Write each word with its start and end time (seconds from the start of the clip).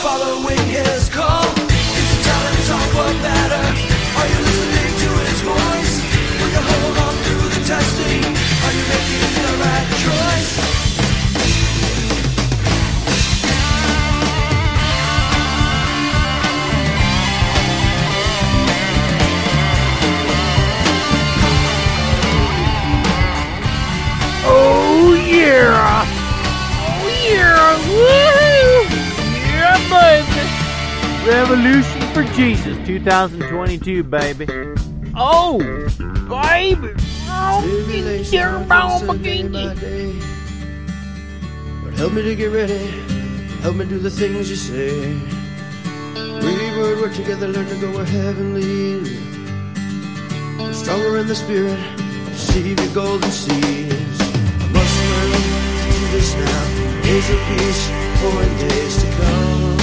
Are 0.00 0.57
Revolution 31.48 32.02
for 32.12 32.24
Jesus 32.34 32.76
2022, 32.86 34.02
baby. 34.02 34.46
Oh, 35.16 35.58
baby! 36.28 36.92
Oh, 37.26 37.64
dear 38.30 38.50
comes 38.50 38.68
mama, 38.68 39.12
and 39.14 39.24
day 39.24 39.48
by 39.48 39.74
day. 39.76 40.12
Lord, 41.80 41.94
help 41.94 42.12
me 42.12 42.20
to 42.20 42.34
get 42.36 42.52
ready. 42.52 42.88
Help 43.62 43.76
me 43.76 43.86
do 43.86 43.98
the 43.98 44.10
things 44.10 44.50
you 44.50 44.56
say. 44.56 45.14
Read 46.44 46.76
word, 46.76 47.00
work 47.00 47.14
together, 47.14 47.48
learn 47.48 47.66
to 47.66 47.80
go 47.80 47.96
where 47.96 48.04
heaven 48.04 48.52
leads. 48.52 49.08
Stronger 50.76 51.16
in 51.16 51.28
the 51.28 51.34
spirit. 51.34 51.80
Receive 52.26 52.78
your 52.78 52.94
golden 52.94 53.30
seeds. 53.30 54.20
I 54.20 54.68
must 54.68 55.00
learn 55.08 55.32
to 55.32 55.92
do 55.96 56.08
this 56.12 56.34
now. 56.34 57.02
Days 57.04 57.30
of 57.30 57.40
peace 57.48 57.88
for 58.20 58.44
days 58.68 59.02
to 59.02 59.10
come. 59.12 59.77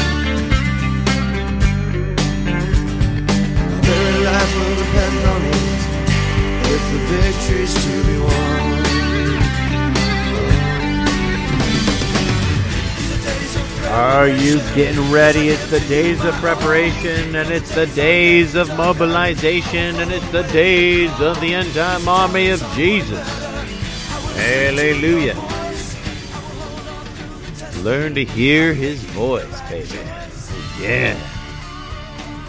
Will 4.55 4.75
depend 4.75 5.17
on 5.33 5.41
it 5.45 5.55
if 6.67 6.81
the 6.91 6.99
victory's 7.13 7.73
to 7.73 8.03
be 8.03 8.17
won. 8.19 8.65
Are 13.95 14.27
you 14.27 14.57
getting 14.75 15.09
ready? 15.09 15.47
It's 15.47 15.69
the 15.69 15.79
days 15.81 16.21
of 16.25 16.33
preparation, 16.35 17.35
and 17.35 17.49
it's 17.49 17.73
the 17.73 17.87
days 17.87 18.55
of 18.55 18.67
mobilization, 18.75 19.95
and 20.01 20.11
it's 20.11 20.29
the 20.31 20.43
days 20.51 21.11
of 21.21 21.39
the 21.39 21.53
end 21.53 21.73
time 21.73 22.05
army 22.07 22.49
of 22.49 22.61
Jesus. 22.73 23.27
Hallelujah. 24.35 25.35
Learn 27.83 28.15
to 28.15 28.25
hear 28.25 28.73
his 28.73 29.01
voice, 29.01 29.61
baby. 29.69 29.99
Yeah. 30.81 31.15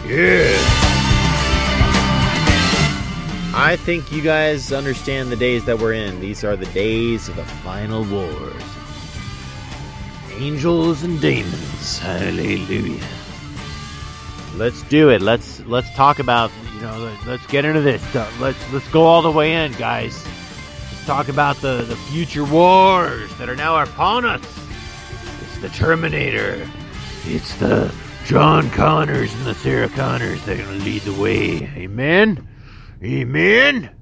Yeah. 0.05 0.96
I 3.59 3.75
think 3.75 4.11
you 4.11 4.21
guys 4.21 4.71
understand 4.71 5.31
the 5.31 5.35
days 5.35 5.65
that 5.65 5.79
we're 5.79 5.93
in. 5.93 6.19
These 6.19 6.43
are 6.43 6.55
the 6.55 6.67
days 6.67 7.27
of 7.27 7.35
the 7.35 7.45
final 7.45 8.03
wars 8.05 8.63
angels 10.39 11.03
and 11.03 11.19
demons. 11.19 11.99
Hallelujah. 11.99 13.03
Let's 14.55 14.81
do 14.83 15.09
it. 15.09 15.21
Let's 15.21 15.59
let's 15.65 15.91
talk 15.95 16.19
about 16.19 16.51
you 16.75 16.81
know 16.81 16.97
let- 16.99 17.27
let's 17.27 17.45
get 17.47 17.65
into 17.65 17.81
this. 17.81 18.01
Let's 18.39 18.73
let's 18.73 18.87
go 18.89 19.03
all 19.03 19.21
the 19.21 19.31
way 19.31 19.53
in, 19.53 19.73
guys. 19.73 20.23
Let's 20.91 21.05
talk 21.05 21.27
about 21.27 21.57
the 21.57 21.83
the 21.87 21.95
future 21.95 22.43
wars 22.43 23.35
that 23.37 23.49
are 23.49 23.55
now 23.55 23.81
upon 23.81 24.25
us. 24.25 24.41
It's 25.41 25.59
the 25.59 25.69
Terminator. 25.69 26.67
It's 27.25 27.55
the 27.55 27.93
John 28.25 28.69
Connors 28.71 29.33
and 29.35 29.45
the 29.45 29.55
Sarah 29.55 29.89
Connors. 29.89 30.43
They're 30.45 30.57
gonna 30.57 30.83
lead 30.83 31.01
the 31.03 31.13
way. 31.13 31.69
Amen. 31.75 32.47
Amen. 33.03 33.96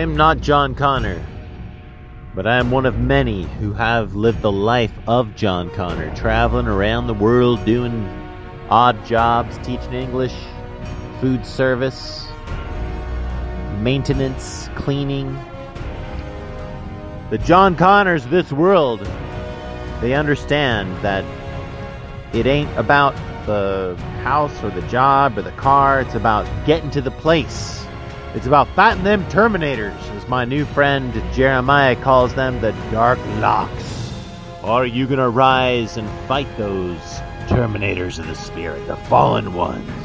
I 0.00 0.02
am 0.02 0.16
not 0.16 0.40
John 0.40 0.74
Connor, 0.74 1.22
but 2.34 2.46
I 2.46 2.56
am 2.56 2.70
one 2.70 2.86
of 2.86 2.98
many 2.98 3.42
who 3.42 3.74
have 3.74 4.14
lived 4.14 4.40
the 4.40 4.50
life 4.50 4.98
of 5.06 5.36
John 5.36 5.68
Connor, 5.68 6.16
traveling 6.16 6.66
around 6.66 7.06
the 7.06 7.12
world 7.12 7.62
doing 7.66 8.08
odd 8.70 9.04
jobs, 9.04 9.58
teaching 9.58 9.92
English, 9.92 10.34
food 11.20 11.44
service, 11.44 12.26
maintenance, 13.80 14.70
cleaning. 14.74 15.38
The 17.28 17.36
John 17.36 17.76
Connors 17.76 18.24
of 18.24 18.30
this 18.30 18.50
world, 18.50 19.06
they 20.00 20.14
understand 20.14 20.96
that 21.02 21.26
it 22.34 22.46
ain't 22.46 22.74
about 22.78 23.14
the 23.44 23.98
house 24.22 24.64
or 24.64 24.70
the 24.70 24.88
job 24.88 25.36
or 25.36 25.42
the 25.42 25.52
car. 25.52 26.00
It's 26.00 26.14
about 26.14 26.46
getting 26.64 26.90
to 26.92 27.02
the 27.02 27.10
place. 27.10 27.79
It's 28.32 28.46
about 28.46 28.68
fighting 28.68 29.02
them 29.02 29.24
Terminators, 29.24 30.00
as 30.16 30.28
my 30.28 30.44
new 30.44 30.64
friend 30.64 31.12
Jeremiah 31.32 31.96
calls 31.96 32.32
them, 32.34 32.60
the 32.60 32.70
Dark 32.92 33.18
Locks. 33.40 34.14
Are 34.62 34.86
you 34.86 35.08
gonna 35.08 35.28
rise 35.28 35.96
and 35.96 36.08
fight 36.28 36.46
those 36.56 37.00
Terminators 37.48 38.20
of 38.20 38.28
the 38.28 38.36
Spirit, 38.36 38.86
the 38.86 38.94
fallen 38.94 39.52
ones? 39.54 39.99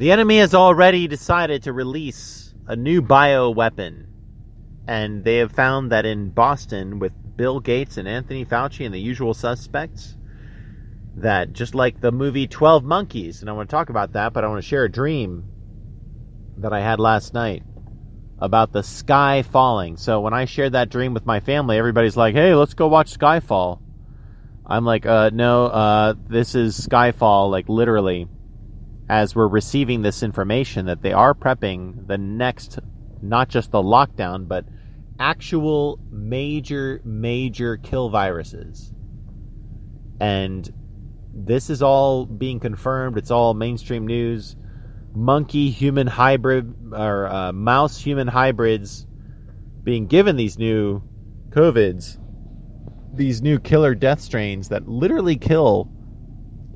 The 0.00 0.12
enemy 0.12 0.38
has 0.38 0.54
already 0.54 1.08
decided 1.08 1.64
to 1.64 1.74
release 1.74 2.54
a 2.66 2.74
new 2.74 3.02
bio 3.02 3.50
weapon. 3.50 4.06
And 4.88 5.22
they 5.24 5.36
have 5.36 5.52
found 5.52 5.92
that 5.92 6.06
in 6.06 6.30
Boston, 6.30 7.00
with 7.00 7.12
Bill 7.36 7.60
Gates 7.60 7.98
and 7.98 8.08
Anthony 8.08 8.46
Fauci 8.46 8.86
and 8.86 8.94
the 8.94 8.98
usual 8.98 9.34
suspects, 9.34 10.16
that 11.16 11.52
just 11.52 11.74
like 11.74 12.00
the 12.00 12.12
movie 12.12 12.46
12 12.46 12.82
Monkeys, 12.82 13.42
and 13.42 13.50
I 13.50 13.52
want 13.52 13.68
to 13.68 13.76
talk 13.76 13.90
about 13.90 14.14
that, 14.14 14.32
but 14.32 14.42
I 14.42 14.48
want 14.48 14.62
to 14.62 14.66
share 14.66 14.84
a 14.84 14.90
dream 14.90 15.44
that 16.56 16.72
I 16.72 16.80
had 16.80 16.98
last 16.98 17.34
night 17.34 17.62
about 18.38 18.72
the 18.72 18.82
sky 18.82 19.42
falling. 19.42 19.98
So 19.98 20.22
when 20.22 20.32
I 20.32 20.46
shared 20.46 20.72
that 20.72 20.88
dream 20.88 21.12
with 21.12 21.26
my 21.26 21.40
family, 21.40 21.76
everybody's 21.76 22.16
like, 22.16 22.34
hey, 22.34 22.54
let's 22.54 22.72
go 22.72 22.88
watch 22.88 23.18
Skyfall. 23.18 23.82
I'm 24.64 24.86
like, 24.86 25.04
uh, 25.04 25.28
no, 25.30 25.66
uh, 25.66 26.14
this 26.26 26.54
is 26.54 26.88
Skyfall, 26.88 27.50
like 27.50 27.68
literally 27.68 28.28
as 29.10 29.34
we're 29.34 29.48
receiving 29.48 30.02
this 30.02 30.22
information 30.22 30.86
that 30.86 31.02
they 31.02 31.12
are 31.12 31.34
prepping 31.34 32.06
the 32.06 32.16
next, 32.16 32.78
not 33.20 33.48
just 33.48 33.72
the 33.72 33.82
lockdown, 33.82 34.46
but 34.46 34.64
actual 35.18 35.98
major, 36.12 37.00
major 37.04 37.76
kill 37.76 38.08
viruses. 38.08 38.92
And 40.20 40.72
this 41.34 41.70
is 41.70 41.82
all 41.82 42.24
being 42.24 42.60
confirmed. 42.60 43.18
It's 43.18 43.32
all 43.32 43.52
mainstream 43.52 44.06
news. 44.06 44.54
Monkey 45.12 45.70
human 45.70 46.06
hybrid 46.06 46.72
or 46.92 47.26
uh, 47.26 47.52
mouse 47.52 47.98
human 47.98 48.28
hybrids 48.28 49.08
being 49.82 50.06
given 50.06 50.36
these 50.36 50.56
new 50.56 51.02
COVIDs, 51.48 52.16
these 53.12 53.42
new 53.42 53.58
killer 53.58 53.96
death 53.96 54.20
strains 54.20 54.68
that 54.68 54.86
literally 54.86 55.36
kill 55.36 55.90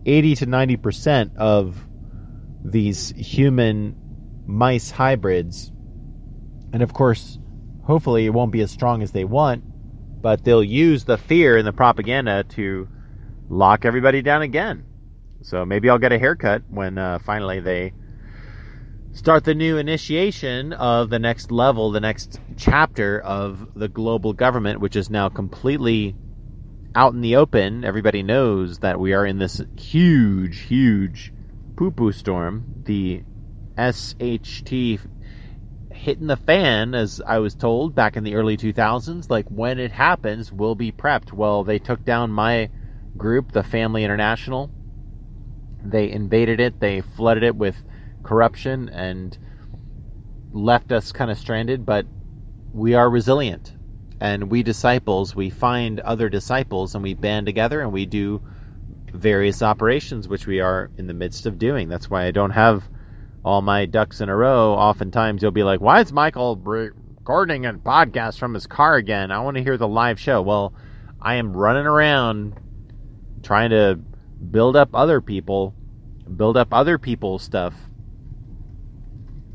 80 0.05 0.35
to 0.35 0.47
90% 0.47 1.37
of 1.37 1.79
these 2.65 3.11
human 3.11 3.95
mice 4.47 4.91
hybrids. 4.91 5.71
And 6.73 6.83
of 6.83 6.93
course, 6.93 7.39
hopefully 7.85 8.27
it 8.27 8.31
won't 8.31 8.53
be 8.53 8.63
as 8.63 8.71
strong 8.71 9.03
as 9.03 9.13
they 9.13 9.25
want, 9.25 9.63
but 10.23 10.45
they'll 10.45 10.65
use 10.65 11.05
the 11.05 11.19
fear 11.19 11.57
and 11.57 11.67
the 11.67 11.73
propaganda 11.73 12.45
to 12.51 12.89
lock 13.49 13.85
everybody 13.85 14.23
down 14.23 14.43
again. 14.43 14.85
So 15.43 15.67
maybe 15.67 15.91
I'll 15.91 15.99
get 15.99 16.13
a 16.13 16.19
haircut 16.19 16.63
when 16.71 16.97
uh, 16.97 17.19
finally 17.19 17.61
they 17.61 17.93
start 19.13 19.45
the 19.45 19.55
new 19.55 19.77
initiation 19.77 20.73
of 20.73 21.11
the 21.11 21.19
next 21.19 21.53
level, 21.53 21.93
the 21.93 22.01
next 22.01 22.41
chapter 22.57 23.21
of 23.21 23.75
the 23.75 23.89
global 23.89 24.33
government, 24.33 24.81
which 24.81 24.97
is 24.97 25.11
now 25.11 25.29
completely 25.29 26.17
out 26.95 27.13
in 27.13 27.21
the 27.21 27.37
open. 27.37 27.85
Everybody 27.85 28.23
knows 28.23 28.79
that 28.79 28.99
we 28.99 29.13
are 29.13 29.27
in 29.27 29.39
this 29.39 29.61
huge, 29.77 30.61
huge 30.61 31.33
poo 31.77 31.91
poo 31.91 32.13
storm, 32.13 32.83
the 32.85 33.23
SHT 33.77 35.01
hitting 35.93 36.27
the 36.27 36.37
fan, 36.37 36.95
as 36.95 37.21
I 37.25 37.39
was 37.39 37.55
told 37.55 37.95
back 37.95 38.17
in 38.17 38.25
the 38.25 38.35
early 38.35 38.57
2000s. 38.57 39.31
Like, 39.31 39.49
when 39.49 39.79
it 39.79 39.93
happens, 39.93 40.53
we'll 40.53 40.75
be 40.75 40.93
prepped. 40.93 41.33
Well, 41.33 41.65
they 41.65 41.79
took 41.79 42.05
down 42.05 42.31
my 42.31 42.71
group, 43.17 43.53
the 43.53 43.63
Family 43.63 44.05
International. 44.05 44.71
They 45.85 46.11
invaded 46.11 46.61
it, 46.61 46.81
they 46.81 47.01
flooded 47.01 47.43
it 47.43 47.57
with 47.57 47.77
corruption, 48.23 48.89
and 48.89 49.37
left 50.53 50.93
us 50.93 51.13
kind 51.13 51.31
of 51.31 51.39
stranded, 51.39 51.85
but 51.85 52.07
we 52.73 52.95
are 52.95 53.09
resilient. 53.09 53.75
And 54.21 54.51
we 54.51 54.63
disciples, 54.63 55.35
we 55.35 55.51
find 55.51 56.01
other 56.01 56.29
disciples 56.29 56.95
and 56.95 57.03
we 57.03 57.15
band 57.15 57.47
together 57.47 57.81
and 57.81 57.93
we 57.93 58.07
do 58.07 58.43
various 59.15 59.63
operations, 59.63 60.29
which 60.29 60.47
we 60.47 60.61
are 60.61 60.91
in 60.99 61.07
the 61.07 61.15
midst 61.15 61.47
of 61.47 61.59
doing. 61.59 61.89
That's 61.89 62.11
why 62.11 62.27
I 62.27 62.33
don't 62.33 62.51
have 62.51 62.83
all 63.45 63.63
my 63.63 63.87
ducks 63.87 64.21
in 64.21 64.29
a 64.29 64.37
row. 64.37 64.75
Oftentimes 64.75 65.41
you'll 65.41 65.53
be 65.53 65.63
like, 65.63 65.81
why 65.81 66.01
is 66.01 66.13
Michael 66.13 66.57
recording 66.57 67.65
a 67.65 67.75
podcast 67.75 68.39
from 68.39 68.55
his 68.55 68.67
car 68.67 68.97
again? 68.97 69.31
I 69.31 69.41
want 69.41 69.57
to 69.57 69.63
hear 69.63 69.77
the 69.77 69.89
live 69.89 70.19
show. 70.19 70.43
Well, 70.43 70.75
I 71.23 71.37
am 71.37 71.57
running 71.57 71.87
around 71.87 72.59
trying 73.43 73.71
to 73.71 74.01
build 74.51 74.75
up 74.75 74.91
other 74.95 75.21
people, 75.21 75.75
build 76.37 76.57
up 76.57 76.69
other 76.73 76.99
people's 76.99 77.43
stuff. 77.43 77.75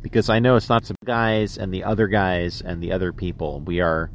Because 0.02 0.30
I 0.30 0.40
know 0.40 0.56
it's 0.56 0.70
not 0.70 0.86
some 0.86 0.96
guys 1.06 1.58
and 1.58 1.74
the 1.74 1.84
other 1.84 2.08
guys 2.08 2.62
and 2.62 2.82
the 2.82 2.94
other 2.94 3.12
people. 3.12 3.60
We 3.60 3.82
are 3.82 4.10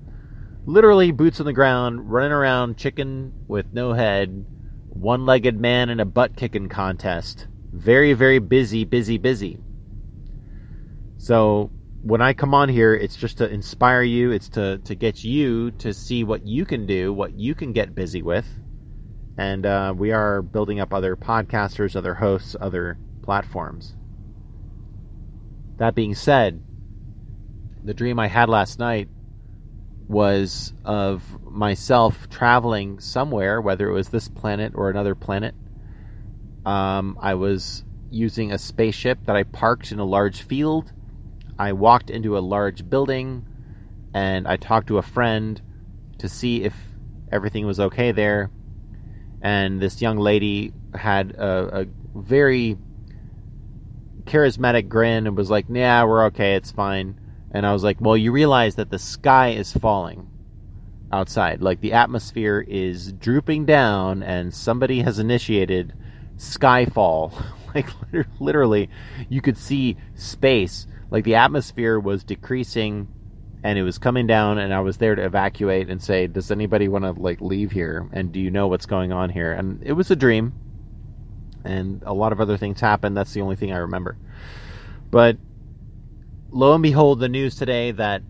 literally 0.65 1.13
boots 1.13 1.41
on 1.41 1.47
the 1.47 1.53
ground, 1.53 2.11
running 2.11 2.33
around 2.33 2.79
chicken 2.79 3.35
with 3.47 3.75
no 3.75 3.93
head, 3.93 4.47
one 4.95 5.27
legged 5.27 5.59
man 5.61 5.91
in 5.91 6.01
a 6.01 6.05
butt 6.05 6.37
kicking 6.37 6.69
contest. 6.69 7.47
Very, 7.73 8.13
very 8.13 8.39
busy, 8.39 8.85
busy, 8.85 9.19
busy. 9.19 9.59
So 11.19 11.71
when 12.03 12.23
I 12.23 12.33
come 12.33 12.55
on 12.55 12.69
here, 12.69 12.95
it's 12.95 13.17
just 13.17 13.39
to 13.39 13.49
inspire 13.49 14.03
you, 14.03 14.31
it's 14.31 14.51
to, 14.51 14.79
to 14.79 14.95
get 14.95 15.25
you 15.25 15.73
to 15.73 15.93
see 15.93 16.23
what 16.23 16.47
you 16.47 16.65
can 16.65 16.87
do, 16.87 17.13
what 17.13 17.39
you 17.39 17.55
can 17.55 17.73
get 17.73 17.95
busy 17.95 18.23
with. 18.23 18.47
And 19.37 19.67
uh, 19.67 19.95
we 19.97 20.13
are 20.13 20.43
building 20.43 20.81
up 20.81 20.95
other 20.95 21.17
podcasters, 21.17 21.97
other 21.97 22.15
hosts, 22.15 22.55
other 22.61 22.99
platforms. 23.23 23.97
That 25.79 25.95
being 25.95 26.15
said, 26.15 26.63
the 27.83 27.95
dream 27.95 28.21
I 28.21 28.29
had 28.29 28.49
last 28.49 28.79
night 28.79 29.09
was 30.09 30.73
of 30.85 31.23
myself 31.45 32.29
traveling 32.29 33.01
somewhere, 33.01 33.61
whether 33.61 33.89
it 33.89 33.93
was 33.93 34.09
this 34.09 34.29
planet 34.29 34.73
or 34.75 34.91
another 34.91 35.15
planet. 35.15 35.55
Um, 36.67 37.19
I 37.21 37.35
was 37.35 37.85
using 38.11 38.53
a 38.53 38.59
spaceship 38.59 39.27
that 39.27 39.37
I 39.37 39.45
parked 39.45 39.93
in 39.93 39.99
a 39.99 40.05
large 40.05 40.43
field. 40.43 40.93
I 41.59 41.73
walked 41.73 42.11
into 42.11 42.37
a 42.37 42.41
large 42.41 42.89
building 42.89 43.47
and 44.13 44.47
I 44.47 44.57
talked 44.57 44.89
to 44.89 44.99
a 44.99 45.03
friend 45.03 45.61
to 46.19 46.29
see 46.29 46.63
if 46.63 46.75
everything 47.31 47.67
was 47.67 47.81
okay 47.81 48.13
there. 48.13 48.51
And 49.43 49.81
this 49.81 50.01
young 50.01 50.17
lady 50.17 50.73
had 50.95 51.33
a, 51.33 51.81
a 51.81 51.87
very 52.15 52.79
charismatic 54.25 54.89
grin 54.89 55.27
and 55.27 55.37
was 55.37 55.51
like, 55.51 55.67
"Yeah, 55.69 56.05
we're 56.05 56.27
okay. 56.27 56.55
It's 56.55 56.71
fine." 56.71 57.21
And 57.55 57.65
I 57.65 57.73
was 57.73 57.85
like, 57.85 58.01
well, 58.01 58.17
you 58.17 58.33
realize 58.33 58.75
that 58.75 58.91
the 58.91 58.99
sky 58.99 59.51
is 59.51 59.73
falling 59.73 60.29
outside. 61.13 61.63
Like 61.63 61.81
the 61.81 61.93
atmosphere 61.93 62.65
is 62.67 63.13
drooping 63.13 63.65
down, 63.65 64.25
and 64.25 64.53
somebody 64.53 65.01
has 65.03 65.21
initiated 65.21 65.95
skyfall. 66.37 67.33
like 67.75 67.87
literally, 68.41 68.91
you 69.29 69.41
could 69.41 69.57
see 69.57 69.97
space. 70.17 70.89
Like 71.11 71.23
the 71.23 71.37
atmosphere 71.37 72.01
was 72.01 72.25
decreasing, 72.25 73.07
and 73.63 73.79
it 73.79 73.85
was 73.85 73.99
coming 73.99 74.27
down. 74.27 74.59
And 74.59 74.75
I 74.75 74.81
was 74.81 74.97
there 74.97 75.15
to 75.15 75.25
evacuate 75.25 75.89
and 75.89 76.03
say, 76.03 76.27
"Does 76.27 76.51
anybody 76.51 76.89
want 76.89 77.05
to 77.05 77.13
like 77.13 77.41
leave 77.41 77.71
here? 77.71 78.09
And 78.13 78.33
do 78.33 78.41
you 78.41 78.51
know 78.51 78.67
what's 78.67 78.87
going 78.87 79.13
on 79.13 79.31
here?" 79.31 79.53
And 79.53 79.81
it 79.85 79.93
was 79.93 80.11
a 80.11 80.17
dream, 80.17 80.55
and 81.65 82.03
a 82.05 82.13
lot 82.13 82.33
of 82.33 82.41
other 82.41 82.57
things 82.57 82.81
happened. 82.81 83.17
That's 83.17 83.33
the 83.33 83.43
only 83.43 83.55
thing 83.55 83.73
I 83.73 83.79
remember. 83.79 84.17
But 85.13 85.37
lo 86.55 86.73
and 86.73 86.83
behold, 86.83 87.19
the 87.19 87.29
news 87.29 87.57
today 87.57 87.91
that 87.91 88.23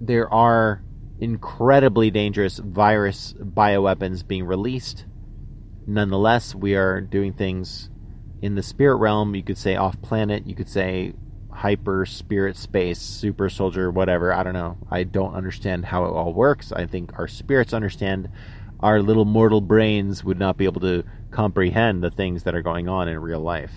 there 0.00 0.32
are 0.32 0.82
incredibly 1.18 2.10
dangerous 2.10 2.58
virus 2.58 3.34
bioweapons 3.38 4.26
being 4.26 4.44
released. 4.44 5.06
nonetheless, 5.86 6.54
we 6.54 6.76
are 6.76 7.00
doing 7.00 7.32
things 7.32 7.90
in 8.42 8.54
the 8.54 8.62
spirit 8.62 8.96
realm. 8.96 9.34
You 9.34 9.42
could 9.42 9.58
say 9.58 9.76
off 9.76 10.00
planet. 10.02 10.46
You 10.46 10.54
could 10.54 10.68
say 10.68 11.14
hyper 11.50 12.04
spirit 12.06 12.56
space, 12.56 13.00
super 13.00 13.48
soldier, 13.48 13.90
whatever. 13.90 14.32
I 14.32 14.42
don't 14.42 14.52
know. 14.52 14.76
I 14.90 15.02
don't 15.04 15.34
understand 15.34 15.86
how 15.86 16.04
it 16.04 16.10
all 16.10 16.32
works. 16.34 16.72
I 16.72 16.86
think 16.86 17.18
our 17.18 17.26
spirits 17.26 17.72
understand. 17.72 18.28
Our 18.80 19.02
little 19.02 19.24
mortal 19.24 19.60
brains 19.60 20.22
would 20.22 20.38
not 20.38 20.56
be 20.58 20.66
able 20.66 20.82
to 20.82 21.02
comprehend 21.30 22.02
the 22.02 22.10
things 22.10 22.44
that 22.44 22.54
are 22.54 22.62
going 22.62 22.88
on 22.88 23.08
in 23.08 23.18
real 23.18 23.40
life. 23.40 23.72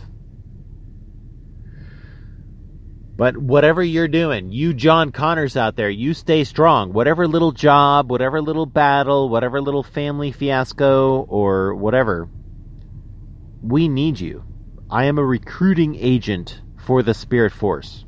But 3.15 3.37
whatever 3.37 3.83
you're 3.83 4.07
doing, 4.07 4.51
you 4.51 4.73
John 4.73 5.11
Connors 5.11 5.55
out 5.55 5.75
there, 5.75 5.89
you 5.89 6.15
stay 6.15 6.43
strong. 6.43 6.93
Whatever 6.93 7.27
little 7.27 7.51
job, 7.51 8.09
whatever 8.09 8.41
little 8.41 8.65
battle, 8.65 9.29
whatever 9.29 9.61
little 9.61 9.83
family 9.83 10.31
fiasco, 10.31 11.21
or 11.29 11.75
whatever, 11.75 12.27
we 13.61 13.87
need 13.87 14.19
you. 14.19 14.43
I 14.89 15.05
am 15.05 15.19
a 15.19 15.25
recruiting 15.25 15.95
agent 15.95 16.59
for 16.85 17.03
the 17.03 17.13
Spirit 17.13 17.51
Force. 17.51 18.03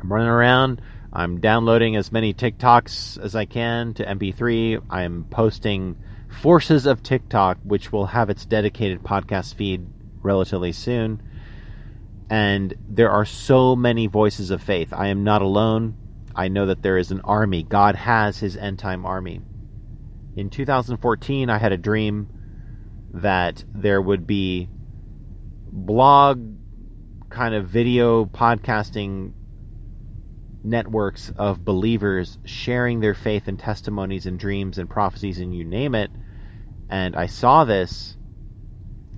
I'm 0.00 0.12
running 0.12 0.28
around. 0.28 0.82
I'm 1.12 1.40
downloading 1.40 1.96
as 1.96 2.12
many 2.12 2.32
TikToks 2.32 3.22
as 3.22 3.34
I 3.34 3.44
can 3.44 3.94
to 3.94 4.04
MP3. 4.04 4.82
I'm 4.88 5.24
posting 5.24 5.96
Forces 6.40 6.86
of 6.86 7.02
TikTok, 7.02 7.58
which 7.62 7.92
will 7.92 8.06
have 8.06 8.30
its 8.30 8.46
dedicated 8.46 9.02
podcast 9.02 9.54
feed 9.54 9.86
relatively 10.22 10.72
soon 10.72 11.20
and 12.32 12.74
there 12.88 13.10
are 13.10 13.26
so 13.26 13.76
many 13.76 14.06
voices 14.06 14.50
of 14.50 14.62
faith. 14.62 14.94
I 14.94 15.08
am 15.08 15.22
not 15.22 15.42
alone. 15.42 15.98
I 16.34 16.48
know 16.48 16.64
that 16.64 16.80
there 16.80 16.96
is 16.96 17.10
an 17.10 17.20
army. 17.20 17.62
God 17.62 17.94
has 17.94 18.38
his 18.38 18.56
end 18.56 18.78
time 18.78 19.04
army. 19.04 19.42
In 20.34 20.48
2014, 20.48 21.50
I 21.50 21.58
had 21.58 21.72
a 21.72 21.76
dream 21.76 22.30
that 23.12 23.62
there 23.74 24.00
would 24.00 24.26
be 24.26 24.70
blog 25.70 26.56
kind 27.28 27.54
of 27.54 27.66
video 27.66 28.24
podcasting 28.24 29.34
networks 30.64 31.30
of 31.36 31.62
believers 31.62 32.38
sharing 32.46 33.00
their 33.00 33.14
faith 33.14 33.46
and 33.46 33.58
testimonies 33.58 34.24
and 34.24 34.38
dreams 34.38 34.78
and 34.78 34.88
prophecies 34.88 35.38
and 35.38 35.54
you 35.54 35.66
name 35.66 35.94
it. 35.94 36.10
And 36.88 37.14
I 37.14 37.26
saw 37.26 37.64
this, 37.64 38.16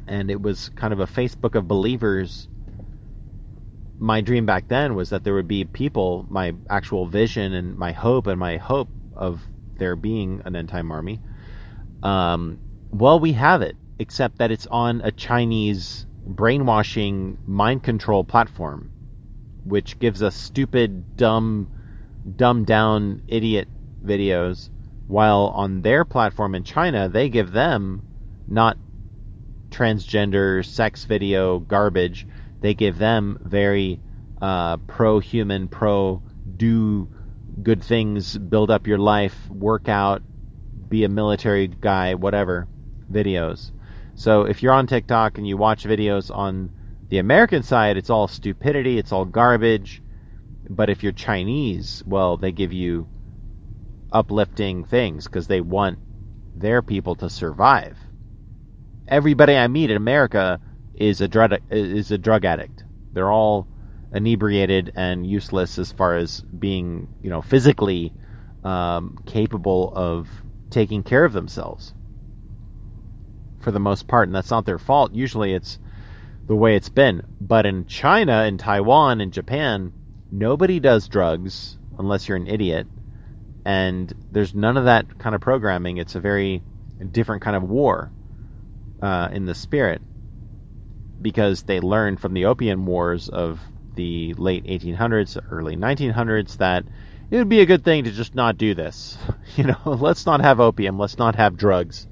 and 0.08 0.32
it 0.32 0.42
was 0.42 0.70
kind 0.70 0.92
of 0.92 0.98
a 0.98 1.06
Facebook 1.06 1.54
of 1.54 1.68
believers 1.68 2.48
my 4.04 4.20
dream 4.20 4.44
back 4.44 4.68
then 4.68 4.94
was 4.94 5.10
that 5.10 5.24
there 5.24 5.32
would 5.32 5.48
be 5.48 5.64
people, 5.64 6.26
my 6.28 6.54
actual 6.68 7.06
vision 7.06 7.54
and 7.54 7.78
my 7.78 7.92
hope 7.92 8.26
and 8.26 8.38
my 8.38 8.58
hope 8.58 8.88
of 9.16 9.40
there 9.78 9.96
being 9.96 10.42
an 10.44 10.54
end 10.54 10.68
time 10.68 10.92
army. 10.92 11.20
Um, 12.02 12.58
well, 12.90 13.18
we 13.18 13.32
have 13.32 13.62
it, 13.62 13.76
except 13.98 14.38
that 14.38 14.50
it's 14.50 14.66
on 14.66 15.00
a 15.00 15.10
Chinese 15.10 16.06
brainwashing 16.26 17.38
mind 17.46 17.82
control 17.82 18.24
platform, 18.24 18.90
which 19.64 19.98
gives 19.98 20.22
us 20.22 20.36
stupid, 20.36 21.16
dumb, 21.16 21.70
dumbed 22.36 22.66
down 22.66 23.22
idiot 23.26 23.68
videos, 24.04 24.68
while 25.06 25.46
on 25.54 25.80
their 25.80 26.04
platform 26.04 26.54
in 26.54 26.62
China, 26.62 27.08
they 27.08 27.30
give 27.30 27.52
them 27.52 28.02
not 28.46 28.76
transgender 29.70 30.62
sex 30.62 31.04
video 31.04 31.58
garbage 31.58 32.26
they 32.64 32.72
give 32.72 32.96
them 32.96 33.38
very 33.42 34.00
uh, 34.40 34.78
pro 34.78 35.18
human, 35.18 35.68
pro 35.68 36.22
do 36.56 37.10
good 37.62 37.82
things, 37.82 38.38
build 38.38 38.70
up 38.70 38.86
your 38.86 38.96
life, 38.96 39.36
work 39.50 39.86
out, 39.86 40.22
be 40.88 41.04
a 41.04 41.10
military 41.10 41.68
guy, 41.68 42.14
whatever 42.14 42.66
videos. 43.12 43.70
So 44.14 44.44
if 44.44 44.62
you're 44.62 44.72
on 44.72 44.86
TikTok 44.86 45.36
and 45.36 45.46
you 45.46 45.58
watch 45.58 45.84
videos 45.84 46.34
on 46.34 46.70
the 47.10 47.18
American 47.18 47.62
side, 47.62 47.98
it's 47.98 48.08
all 48.08 48.28
stupidity, 48.28 48.96
it's 48.96 49.12
all 49.12 49.26
garbage. 49.26 50.02
But 50.70 50.88
if 50.88 51.02
you're 51.02 51.12
Chinese, 51.12 52.02
well, 52.06 52.38
they 52.38 52.50
give 52.50 52.72
you 52.72 53.06
uplifting 54.10 54.84
things 54.84 55.26
because 55.26 55.48
they 55.48 55.60
want 55.60 55.98
their 56.56 56.80
people 56.80 57.16
to 57.16 57.28
survive. 57.28 57.98
Everybody 59.06 59.54
I 59.54 59.68
meet 59.68 59.90
in 59.90 59.98
America 59.98 60.62
is 60.96 61.20
a 61.20 61.28
drug 61.28 61.54
is 61.70 62.10
a 62.10 62.18
drug 62.18 62.44
addict. 62.44 62.84
They're 63.12 63.30
all 63.30 63.68
inebriated 64.12 64.92
and 64.94 65.26
useless 65.26 65.78
as 65.78 65.90
far 65.90 66.16
as 66.16 66.40
being, 66.40 67.08
you 67.22 67.30
know, 67.30 67.42
physically 67.42 68.12
um, 68.62 69.18
capable 69.26 69.92
of 69.94 70.28
taking 70.70 71.02
care 71.02 71.24
of 71.24 71.32
themselves. 71.32 71.92
For 73.60 73.72
the 73.72 73.80
most 73.80 74.06
part, 74.06 74.28
and 74.28 74.34
that's 74.34 74.50
not 74.50 74.66
their 74.66 74.78
fault. 74.78 75.14
Usually, 75.14 75.54
it's 75.54 75.78
the 76.46 76.54
way 76.54 76.76
it's 76.76 76.90
been. 76.90 77.22
But 77.40 77.66
in 77.66 77.86
China, 77.86 78.44
in 78.44 78.58
Taiwan, 78.58 79.20
in 79.20 79.30
Japan, 79.30 79.92
nobody 80.30 80.80
does 80.80 81.08
drugs 81.08 81.78
unless 81.98 82.28
you're 82.28 82.36
an 82.36 82.46
idiot. 82.46 82.86
And 83.64 84.12
there's 84.30 84.54
none 84.54 84.76
of 84.76 84.84
that 84.84 85.18
kind 85.18 85.34
of 85.34 85.40
programming. 85.40 85.96
It's 85.96 86.14
a 86.14 86.20
very 86.20 86.62
different 87.10 87.42
kind 87.42 87.56
of 87.56 87.62
war 87.62 88.12
uh, 89.00 89.30
in 89.32 89.46
the 89.46 89.54
spirit 89.54 90.02
because 91.24 91.62
they 91.62 91.80
learned 91.80 92.20
from 92.20 92.34
the 92.34 92.44
opium 92.44 92.86
wars 92.86 93.28
of 93.28 93.58
the 93.94 94.34
late 94.34 94.64
1800s, 94.64 95.40
early 95.50 95.74
1900s 95.74 96.58
that 96.58 96.84
it 97.30 97.38
would 97.38 97.48
be 97.48 97.62
a 97.62 97.66
good 97.66 97.82
thing 97.82 98.04
to 98.04 98.12
just 98.12 98.34
not 98.36 98.56
do 98.56 98.74
this. 98.74 99.18
You 99.56 99.64
know, 99.64 99.78
let's 99.84 100.26
not 100.26 100.40
have 100.40 100.58
opium, 100.58 100.98
let's 100.98 101.16
not 101.16 101.36
have 101.36 101.56
drugs. 101.56 102.08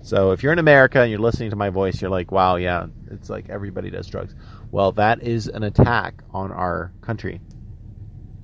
So 0.00 0.32
if 0.32 0.42
you're 0.42 0.52
in 0.52 0.58
America 0.58 1.00
and 1.00 1.10
you're 1.10 1.20
listening 1.20 1.50
to 1.50 1.56
my 1.56 1.68
voice, 1.68 2.00
you're 2.00 2.10
like, 2.10 2.32
wow, 2.32 2.56
yeah, 2.56 2.86
it's 3.10 3.28
like 3.28 3.50
everybody 3.50 3.90
does 3.90 4.06
drugs. 4.06 4.34
Well, 4.70 4.92
that 4.92 5.22
is 5.22 5.46
an 5.46 5.62
attack 5.62 6.22
on 6.30 6.52
our 6.52 6.92
country, 7.02 7.42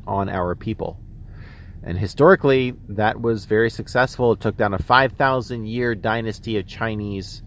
on 0.07 0.29
our 0.29 0.55
people. 0.55 1.01
And 1.83 1.99
historically, 1.99 2.75
that 2.91 3.21
was 3.21 3.47
very 3.47 3.71
successful. 3.71 4.33
It 4.33 4.41
took 4.41 4.57
down 4.57 4.75
a 4.75 4.79
5,000 4.79 5.67
year 5.67 5.95
dynasty 5.95 6.59
of 6.59 6.67
Chinese 6.67 7.43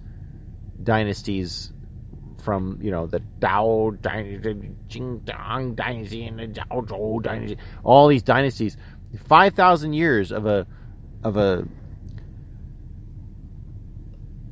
dynasties 0.82 1.73
from 2.44 2.78
you 2.82 2.92
know 2.92 3.08
the 3.08 3.22
Dao 3.40 4.00
dynasty, 4.02 4.72
Qingdang 4.90 5.76
dynasty, 5.76 6.26
and 6.26 6.40
the 6.40 6.48
Zhao 6.48 6.86
Zhou 6.86 7.24
dynasty, 7.24 7.58
all 7.84 8.08
these 8.08 8.24
dynasties, 8.24 8.78
five 9.26 9.54
thousand 9.54 9.94
years 9.94 10.32
of 10.32 10.46
a 10.46 10.68
of 11.24 11.38
a 11.38 11.66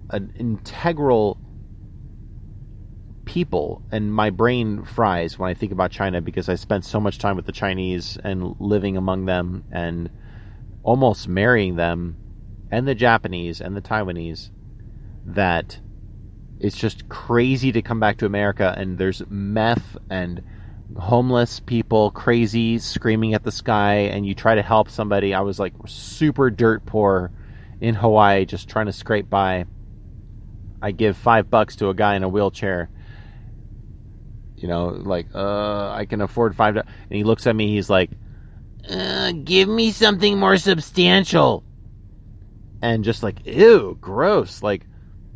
an 0.09 0.33
integral 0.37 1.37
people 3.25 3.81
and 3.91 4.13
my 4.13 4.29
brain 4.29 4.83
fries 4.83 5.39
when 5.39 5.49
I 5.49 5.53
think 5.53 5.71
about 5.71 5.91
China 5.91 6.21
because 6.21 6.49
I 6.49 6.55
spent 6.55 6.83
so 6.83 6.99
much 6.99 7.17
time 7.17 7.37
with 7.37 7.45
the 7.45 7.53
Chinese 7.53 8.17
and 8.21 8.55
living 8.59 8.97
among 8.97 9.25
them 9.25 9.63
and 9.71 10.09
almost 10.83 11.27
marrying 11.27 11.75
them 11.75 12.17
and 12.71 12.87
the 12.87 12.95
Japanese 12.95 13.61
and 13.61 13.75
the 13.75 13.81
Taiwanese 13.81 14.49
that 15.25 15.79
it's 16.61 16.77
just 16.77 17.09
crazy 17.09 17.71
to 17.71 17.81
come 17.81 17.99
back 17.99 18.17
to 18.17 18.27
America 18.27 18.73
and 18.77 18.97
there's 18.97 19.23
meth 19.29 19.97
and 20.11 20.43
homeless 20.95 21.59
people 21.59 22.11
crazy 22.11 22.77
screaming 22.77 23.33
at 23.33 23.43
the 23.43 23.51
sky 23.51 23.93
and 23.95 24.25
you 24.27 24.35
try 24.35 24.53
to 24.53 24.61
help 24.61 24.89
somebody. 24.89 25.33
I 25.33 25.41
was 25.41 25.59
like 25.59 25.73
super 25.87 26.51
dirt 26.51 26.85
poor 26.85 27.31
in 27.79 27.95
Hawaii 27.95 28.45
just 28.45 28.69
trying 28.69 28.85
to 28.85 28.93
scrape 28.93 29.27
by. 29.27 29.65
I 30.83 30.91
give 30.91 31.17
five 31.17 31.49
bucks 31.49 31.77
to 31.77 31.89
a 31.89 31.95
guy 31.95 32.15
in 32.15 32.23
a 32.23 32.29
wheelchair. 32.29 32.91
You 34.55 34.67
know, 34.67 34.89
like, 34.89 35.33
uh, 35.33 35.89
I 35.89 36.05
can 36.05 36.21
afford 36.21 36.55
five. 36.55 36.77
And 36.77 36.85
he 37.09 37.23
looks 37.23 37.47
at 37.47 37.55
me, 37.55 37.69
he's 37.69 37.89
like, 37.89 38.11
uh, 38.87 39.31
give 39.31 39.67
me 39.67 39.89
something 39.89 40.37
more 40.37 40.57
substantial. 40.57 41.63
And 42.83 43.03
just 43.03 43.23
like, 43.23 43.47
ew, 43.47 43.97
gross. 43.99 44.61
Like, 44.61 44.85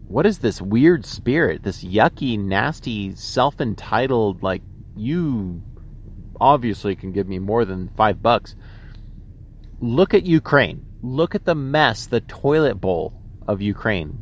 what 0.08 0.26
is 0.26 0.40
this 0.40 0.62
weird 0.62 1.06
spirit? 1.06 1.64
This 1.64 1.84
yucky, 1.84 2.40
nasty, 2.40 3.16
self 3.16 3.60
entitled, 3.62 4.44
like, 4.44 4.62
you 4.96 5.62
obviously 6.40 6.96
can 6.96 7.12
give 7.12 7.28
me 7.28 7.40
more 7.40 7.66
than 7.66 7.90
five 7.90 8.22
bucks. 8.22 8.56
Look 9.80 10.14
at 10.14 10.26
Ukraine. 10.26 10.86
Look 11.02 11.36
at 11.36 11.46
the 11.46 11.56
mess, 11.56 12.08
the 12.08 12.22
toilet 12.22 12.76
bowl 12.76 13.14
of 13.48 13.62
Ukraine 13.62 14.22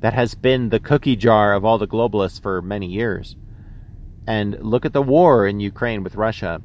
that 0.00 0.14
has 0.14 0.34
been 0.34 0.68
the 0.68 0.80
cookie 0.80 1.16
jar 1.16 1.52
of 1.52 1.64
all 1.64 1.78
the 1.78 1.86
globalists 1.86 2.42
for 2.42 2.62
many 2.62 2.86
years. 2.86 3.36
And 4.26 4.58
look 4.62 4.84
at 4.84 4.92
the 4.92 5.02
war 5.02 5.46
in 5.46 5.60
Ukraine 5.60 6.02
with 6.02 6.14
Russia. 6.14 6.62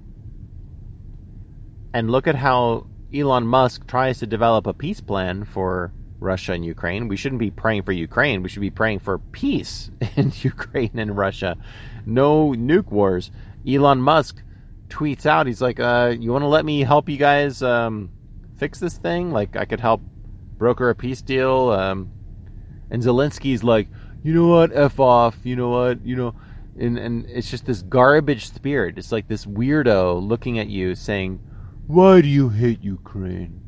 And 1.94 2.10
look 2.10 2.28
at 2.28 2.36
how 2.36 2.88
Elon 3.14 3.46
Musk 3.46 3.88
tries 3.88 4.20
to 4.20 4.28
develop 4.28 4.68
a 4.68 4.74
peace 4.74 5.02
plan 5.02 5.44
for 5.44 5.94
Russia 6.26 6.54
and 6.54 6.66
Ukraine. 6.66 7.08
We 7.08 7.18
shouldn't 7.18 7.40
be 7.40 7.52
praying 7.52 7.84
for 7.84 7.92
Ukraine. 7.92 8.44
We 8.44 8.50
should 8.50 8.62
be 8.62 8.70
praying 8.72 9.00
for 9.00 9.20
peace 9.20 9.90
in 10.16 10.34
Ukraine 10.42 10.98
and 10.98 11.16
Russia. 11.16 11.56
No 12.06 12.52
nuke 12.52 12.92
wars. 12.92 13.32
Elon 13.68 14.02
Musk 14.02 14.42
tweets 14.90 15.26
out, 15.26 15.48
he's 15.48 15.62
like, 15.62 15.80
uh, 15.80 16.14
you 16.20 16.32
want 16.32 16.44
to 16.44 16.48
let 16.48 16.66
me 16.66 16.82
help 16.82 17.10
you 17.10 17.18
guys 17.18 17.62
um, 17.64 18.12
fix 18.58 18.80
this 18.80 18.98
thing? 18.98 19.32
Like, 19.32 19.56
I 19.56 19.66
could 19.66 19.80
help 19.80 20.02
broker 20.58 20.90
a 20.90 20.96
peace 20.96 21.22
deal. 21.22 21.70
Um, 21.70 22.12
And 22.92 23.02
Zelensky's 23.02 23.64
like, 23.64 23.88
you 24.24 24.34
know 24.34 24.48
what, 24.48 24.72
F 24.74 25.00
off, 25.00 25.38
you 25.44 25.56
know 25.56 25.70
what, 25.70 26.06
you 26.06 26.16
know 26.16 26.36
and 26.78 26.98
and 26.98 27.26
it's 27.30 27.50
just 27.50 27.66
this 27.66 27.82
garbage 27.82 28.50
spirit. 28.52 28.98
It's 28.98 29.12
like 29.12 29.28
this 29.28 29.46
weirdo 29.46 30.26
looking 30.26 30.60
at 30.60 30.68
you 30.68 30.96
saying, 30.96 31.40
Why 31.88 32.22
do 32.22 32.28
you 32.28 32.50
hate 32.50 32.84
Ukraine? 32.84 33.62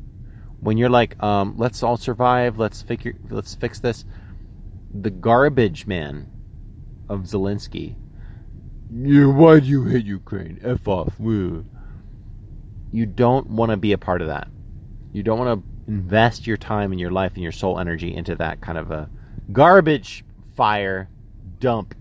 When 0.60 0.76
you're 0.76 0.90
like, 0.90 1.22
um, 1.22 1.54
let's 1.56 1.82
all 1.82 1.96
survive, 1.96 2.58
let's 2.58 2.82
figure 2.82 3.14
let's 3.30 3.54
fix 3.54 3.80
this. 3.80 4.04
The 4.92 5.10
garbage 5.10 5.86
man 5.86 6.30
of 7.08 7.20
Zelensky. 7.20 7.94
Yeah, 8.90 9.26
why 9.26 9.60
do 9.60 9.66
you 9.66 9.84
hate 9.84 10.06
Ukraine? 10.06 10.60
F 10.62 10.88
off. 10.88 11.14
You 11.20 11.64
don't 12.92 13.50
want 13.50 13.70
to 13.70 13.76
be 13.76 13.92
a 13.92 13.98
part 13.98 14.22
of 14.22 14.28
that. 14.28 14.48
You 15.12 15.22
don't 15.22 15.38
want 15.38 15.62
to 15.62 15.92
invest 15.92 16.46
your 16.46 16.56
time 16.56 16.92
and 16.92 17.00
your 17.00 17.10
life 17.10 17.34
and 17.34 17.42
your 17.42 17.52
soul 17.52 17.78
energy 17.78 18.14
into 18.14 18.34
that 18.36 18.60
kind 18.60 18.78
of 18.78 18.90
a 18.90 19.08
garbage 19.52 20.24
fire 20.56 21.08
dump. 21.60 21.94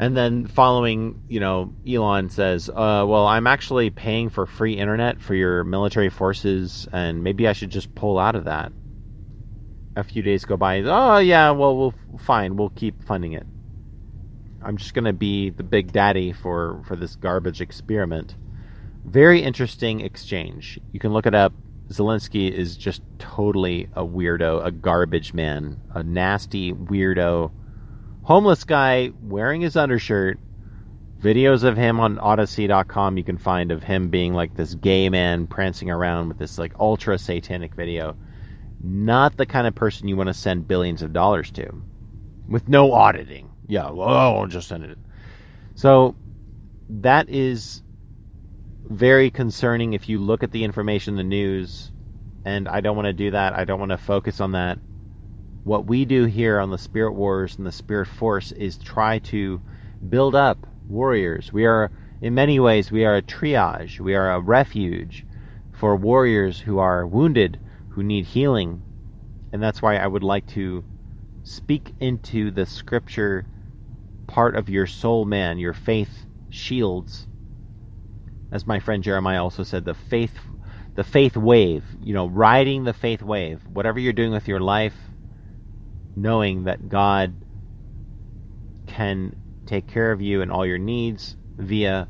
And 0.00 0.16
then 0.16 0.46
following, 0.46 1.24
you 1.28 1.40
know, 1.40 1.74
Elon 1.86 2.30
says, 2.30 2.70
uh, 2.70 3.04
well, 3.06 3.26
I'm 3.26 3.46
actually 3.46 3.90
paying 3.90 4.30
for 4.30 4.46
free 4.46 4.72
internet 4.72 5.20
for 5.20 5.34
your 5.34 5.62
military 5.62 6.08
forces, 6.08 6.88
and 6.90 7.22
maybe 7.22 7.46
I 7.46 7.52
should 7.52 7.68
just 7.68 7.94
pull 7.94 8.18
out 8.18 8.34
of 8.34 8.44
that. 8.44 8.72
A 9.96 10.02
few 10.02 10.22
days 10.22 10.46
go 10.46 10.56
by. 10.56 10.80
Oh, 10.80 11.18
yeah, 11.18 11.50
well, 11.50 11.76
we'll 11.76 11.94
fine. 12.18 12.56
We'll 12.56 12.70
keep 12.70 13.04
funding 13.04 13.34
it. 13.34 13.46
I'm 14.62 14.78
just 14.78 14.94
going 14.94 15.04
to 15.04 15.12
be 15.12 15.50
the 15.50 15.64
big 15.64 15.92
daddy 15.92 16.32
for, 16.32 16.82
for 16.88 16.96
this 16.96 17.14
garbage 17.14 17.60
experiment. 17.60 18.34
Very 19.04 19.42
interesting 19.42 20.00
exchange. 20.00 20.80
You 20.92 20.98
can 20.98 21.12
look 21.12 21.26
it 21.26 21.34
up. 21.34 21.52
Zelensky 21.88 22.50
is 22.50 22.74
just 22.74 23.02
totally 23.18 23.90
a 23.92 24.02
weirdo, 24.02 24.64
a 24.64 24.70
garbage 24.70 25.34
man, 25.34 25.78
a 25.92 26.02
nasty 26.02 26.72
weirdo, 26.72 27.52
homeless 28.30 28.62
guy 28.62 29.10
wearing 29.20 29.60
his 29.60 29.76
undershirt. 29.76 30.38
Videos 31.20 31.64
of 31.64 31.76
him 31.76 31.98
on 31.98 32.16
Odysee.com 32.16 33.18
you 33.18 33.24
can 33.24 33.36
find 33.36 33.72
of 33.72 33.82
him 33.82 34.08
being 34.08 34.34
like 34.34 34.54
this 34.54 34.72
gay 34.76 35.08
man 35.08 35.48
prancing 35.48 35.90
around 35.90 36.28
with 36.28 36.38
this 36.38 36.56
like 36.56 36.72
ultra 36.78 37.18
satanic 37.18 37.74
video. 37.74 38.16
Not 38.80 39.36
the 39.36 39.46
kind 39.46 39.66
of 39.66 39.74
person 39.74 40.06
you 40.06 40.16
want 40.16 40.28
to 40.28 40.34
send 40.34 40.68
billions 40.68 41.02
of 41.02 41.12
dollars 41.12 41.50
to, 41.50 41.82
with 42.48 42.68
no 42.68 42.92
auditing. 42.92 43.50
Yeah, 43.66 43.90
well, 43.90 44.08
I'll 44.08 44.46
just 44.46 44.68
send 44.68 44.84
it. 44.84 44.98
So 45.74 46.14
that 46.88 47.30
is 47.30 47.82
very 48.84 49.32
concerning 49.32 49.94
if 49.94 50.08
you 50.08 50.20
look 50.20 50.44
at 50.44 50.52
the 50.52 50.62
information 50.62 51.16
the 51.16 51.24
news, 51.24 51.90
and 52.44 52.68
I 52.68 52.80
don't 52.80 52.94
want 52.94 53.06
to 53.06 53.12
do 53.12 53.32
that. 53.32 53.54
I 53.54 53.64
don't 53.64 53.80
want 53.80 53.90
to 53.90 53.98
focus 53.98 54.40
on 54.40 54.52
that. 54.52 54.78
What 55.64 55.86
we 55.86 56.04
do 56.04 56.24
here 56.24 56.58
on 56.58 56.70
the 56.70 56.78
Spirit 56.78 57.12
Wars 57.12 57.56
and 57.56 57.66
the 57.66 57.72
Spirit 57.72 58.08
Force 58.08 58.52
is 58.52 58.78
try 58.78 59.18
to 59.20 59.60
build 60.08 60.34
up 60.34 60.66
warriors. 60.88 61.52
We 61.52 61.66
are, 61.66 61.90
in 62.20 62.34
many 62.34 62.58
ways, 62.58 62.90
we 62.90 63.04
are 63.04 63.16
a 63.16 63.22
triage. 63.22 64.00
We 64.00 64.14
are 64.14 64.32
a 64.32 64.40
refuge 64.40 65.26
for 65.72 65.96
warriors 65.96 66.60
who 66.60 66.78
are 66.78 67.06
wounded, 67.06 67.58
who 67.90 68.02
need 68.02 68.26
healing. 68.26 68.82
And 69.52 69.62
that's 69.62 69.82
why 69.82 69.96
I 69.96 70.06
would 70.06 70.22
like 70.22 70.46
to 70.48 70.84
speak 71.42 71.94
into 72.00 72.50
the 72.50 72.66
scripture 72.66 73.46
part 74.26 74.56
of 74.56 74.68
your 74.68 74.86
soul 74.86 75.24
man, 75.24 75.58
your 75.58 75.74
faith 75.74 76.26
shields 76.50 77.26
as 78.52 78.66
my 78.66 78.80
friend 78.80 79.02
Jeremiah 79.02 79.42
also 79.42 79.62
said, 79.62 79.84
the 79.84 79.94
faith, 79.94 80.38
the 80.94 81.04
faith 81.04 81.36
wave. 81.36 81.84
You 82.02 82.14
know, 82.14 82.26
riding 82.26 82.84
the 82.84 82.92
faith 82.92 83.22
wave. 83.22 83.60
Whatever 83.68 83.98
you're 83.98 84.12
doing 84.12 84.32
with 84.32 84.48
your 84.48 84.60
life, 84.60 84.94
knowing 86.16 86.64
that 86.64 86.88
God 86.88 87.34
can 88.86 89.36
take 89.66 89.86
care 89.86 90.12
of 90.12 90.20
you 90.20 90.42
and 90.42 90.50
all 90.50 90.66
your 90.66 90.78
needs 90.78 91.36
via 91.56 92.08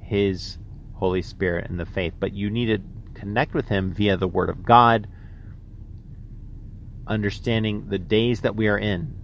His 0.00 0.58
Holy 0.94 1.22
Spirit 1.22 1.70
and 1.70 1.78
the 1.78 1.86
faith. 1.86 2.14
But 2.18 2.32
you 2.32 2.50
need 2.50 2.66
to 2.66 3.20
connect 3.20 3.54
with 3.54 3.68
Him 3.68 3.92
via 3.92 4.16
the 4.16 4.28
Word 4.28 4.50
of 4.50 4.64
God, 4.64 5.08
understanding 7.06 7.88
the 7.88 7.98
days 7.98 8.40
that 8.42 8.56
we 8.56 8.68
are 8.68 8.78
in. 8.78 9.14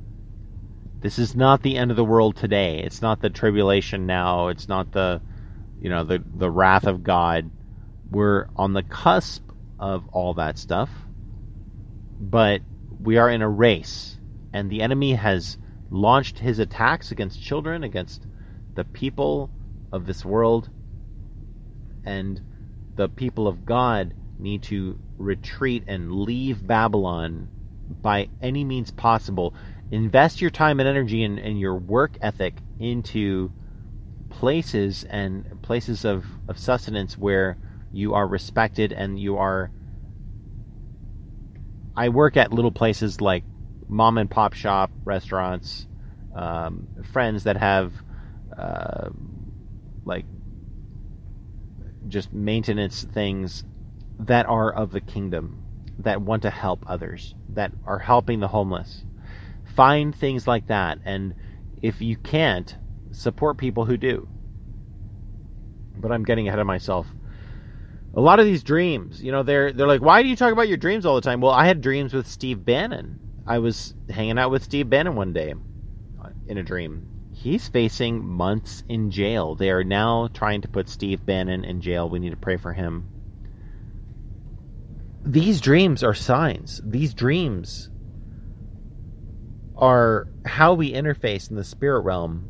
This 1.01 1.19
is 1.19 1.35
not 1.35 1.63
the 1.63 1.77
end 1.77 1.91
of 1.91 1.97
the 1.97 2.05
world 2.05 2.37
today. 2.37 2.81
It's 2.81 3.03
not 3.03 3.21
the 3.21 3.29
tribulation 3.29 4.07
now. 4.07 4.49
It's 4.49 4.69
not 4.69 4.93
the 4.93 5.21
you 5.85 5.91
know, 5.91 6.03
the 6.03 6.25
the 6.35 6.51
wrath 6.51 6.87
of 6.87 7.05
God. 7.05 7.51
We're 8.11 8.47
on 8.57 8.73
the 8.73 8.83
cusp 8.83 9.43
of 9.79 10.09
all 10.13 10.33
that 10.35 10.57
stuff, 10.57 10.89
but 12.19 12.63
we 13.05 13.19
are 13.19 13.29
in 13.29 13.43
a 13.43 13.49
race, 13.49 14.19
and 14.53 14.71
the 14.71 14.81
enemy 14.81 15.15
has 15.15 15.59
launched 15.91 16.39
his 16.39 16.59
attacks 16.59 17.11
against 17.11 17.43
children, 17.43 17.85
against 17.85 18.27
the 18.75 18.85
people 18.85 19.51
of 19.93 20.07
this 20.07 20.25
world, 20.25 20.71
and 22.05 22.41
the 22.97 23.09
people 23.09 23.47
of 23.47 23.67
God 23.67 24.15
need 24.39 24.63
to 24.65 24.99
retreat 25.19 25.85
and 25.87 26.13
leave 26.13 26.67
Babylon 26.67 27.49
by 28.01 28.31
any 28.41 28.65
means 28.65 28.91
possible. 28.91 29.55
Invest 29.91 30.41
your 30.41 30.51
time 30.51 30.81
and 30.81 30.89
energy 30.89 31.23
and, 31.25 31.39
and 31.39 31.61
your 31.61 31.77
work 31.77 32.17
ethic 32.23 32.55
into 32.79 33.53
places 34.31 35.05
and 35.05 35.61
places 35.63 36.07
of, 36.07 36.25
of 36.49 36.59
sustenance 36.59 37.19
where 37.19 37.59
you 37.93 38.15
are 38.15 38.27
respected 38.27 38.93
and 38.93 39.19
you 39.19 39.37
are 39.37 39.71
I 41.97 42.09
work 42.09 42.37
at 42.37 42.53
little 42.53 42.73
places 42.73 43.21
like 43.21 43.45
mom 43.89 44.19
and 44.19 44.31
pop 44.31 44.55
shop 44.55 44.91
restaurants, 45.05 45.87
um, 46.35 46.89
friends 47.13 47.45
that 47.45 47.57
have 47.57 47.93
uh, 48.57 49.11
like 50.05 50.25
just 52.09 52.33
maintenance 52.33 53.05
things 53.05 53.65
that 54.21 54.47
are 54.47 54.73
of 54.73 54.93
the 54.93 55.01
kingdom, 55.01 55.63
that 56.01 56.21
want 56.21 56.43
to 56.43 56.51
help 56.51 56.85
others, 56.87 57.35
that 57.51 57.73
are 57.87 57.99
helping 57.99 58.41
the 58.41 58.49
homeless. 58.49 59.05
Find 59.77 60.15
things 60.15 60.47
like 60.47 60.69
that, 60.69 60.99
and 61.05 61.35
if 61.83 62.01
you 62.01 62.17
can't, 62.17 62.77
support 63.13 63.59
people 63.59 63.85
who 63.85 63.97
do. 63.97 64.29
But 65.97 66.13
I'm 66.13 66.25
getting 66.25 66.49
ahead 66.49 66.59
of 66.59 66.67
myself. 66.67 67.07
A 68.17 68.21
lot 68.21 68.39
of 68.39 68.47
these 68.47 68.63
dreams, 68.63 69.23
you 69.23 69.33
know, 69.33 69.43
they're 69.43 69.73
they're 69.73 69.89
like, 69.89 70.01
why 70.01 70.23
do 70.23 70.29
you 70.29 70.37
talk 70.37 70.53
about 70.53 70.69
your 70.69 70.77
dreams 70.77 71.05
all 71.05 71.17
the 71.17 71.21
time? 71.21 71.41
Well, 71.41 71.53
I 71.53 71.67
had 71.67 71.81
dreams 71.81 72.15
with 72.15 72.29
Steve 72.29 72.65
Bannon. 72.65 73.19
I 73.47 73.59
was 73.59 73.95
hanging 74.09 74.39
out 74.39 74.51
with 74.51 74.63
Steve 74.63 74.89
Bannon 74.89 75.17
one 75.17 75.33
day 75.33 75.55
in 76.47 76.59
a 76.59 76.63
dream. 76.63 77.09
He's 77.33 77.69
facing 77.69 78.25
months 78.25 78.85
in 78.89 79.11
jail. 79.11 79.55
They 79.55 79.71
are 79.71 79.85
now 79.85 80.29
trying 80.33 80.63
to 80.63 80.69
put 80.69 80.89
Steve 80.89 81.27
Bannon 81.27 81.65
in 81.65 81.81
jail. 81.81 82.09
We 82.09 82.21
need 82.21 82.31
to 82.31 82.37
pray 82.37 82.57
for 82.57 82.73
him. 82.73 83.09
These 85.25 85.61
dreams 85.61 86.05
are 86.05 86.15
signs. 86.15 86.81
These 86.85 87.15
dreams 87.15 87.91
are 89.77 90.29
how 90.45 90.75
we 90.75 90.93
interface 90.93 91.51
in 91.51 91.57
the 91.57 91.65
spirit 91.65 92.01
realm 92.01 92.49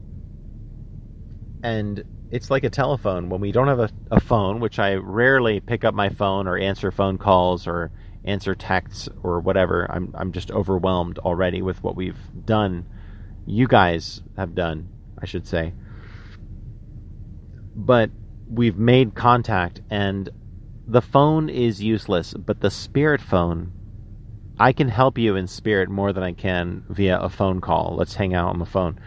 and 1.64 2.04
it's 2.30 2.50
like 2.50 2.62
a 2.62 2.70
telephone. 2.70 3.30
When 3.30 3.40
we 3.40 3.50
don't 3.50 3.68
have 3.68 3.80
a, 3.80 3.90
a 4.10 4.20
phone, 4.20 4.60
which 4.60 4.78
I 4.78 4.94
rarely 4.94 5.60
pick 5.60 5.82
up 5.82 5.94
my 5.94 6.10
phone 6.10 6.46
or 6.46 6.58
answer 6.58 6.90
phone 6.90 7.16
calls 7.16 7.66
or 7.66 7.90
answer 8.24 8.54
texts 8.54 9.08
or 9.22 9.40
whatever, 9.40 9.90
I'm 9.90 10.14
I'm 10.14 10.30
just 10.32 10.50
overwhelmed 10.50 11.18
already 11.18 11.62
with 11.62 11.82
what 11.82 11.96
we've 11.96 12.18
done. 12.44 12.86
You 13.46 13.66
guys 13.66 14.22
have 14.36 14.54
done, 14.54 14.90
I 15.18 15.24
should 15.24 15.46
say. 15.46 15.72
But 17.74 18.10
we've 18.48 18.76
made 18.76 19.14
contact 19.14 19.80
and 19.90 20.28
the 20.86 21.00
phone 21.00 21.48
is 21.48 21.82
useless, 21.82 22.34
but 22.34 22.60
the 22.60 22.70
spirit 22.70 23.22
phone 23.22 23.72
I 24.60 24.72
can 24.72 24.88
help 24.88 25.18
you 25.18 25.34
in 25.34 25.48
spirit 25.48 25.88
more 25.88 26.12
than 26.12 26.22
I 26.22 26.32
can 26.32 26.84
via 26.88 27.18
a 27.18 27.28
phone 27.28 27.60
call. 27.60 27.96
Let's 27.96 28.14
hang 28.14 28.34
out 28.34 28.50
on 28.50 28.60
the 28.60 28.66
phone. 28.66 29.00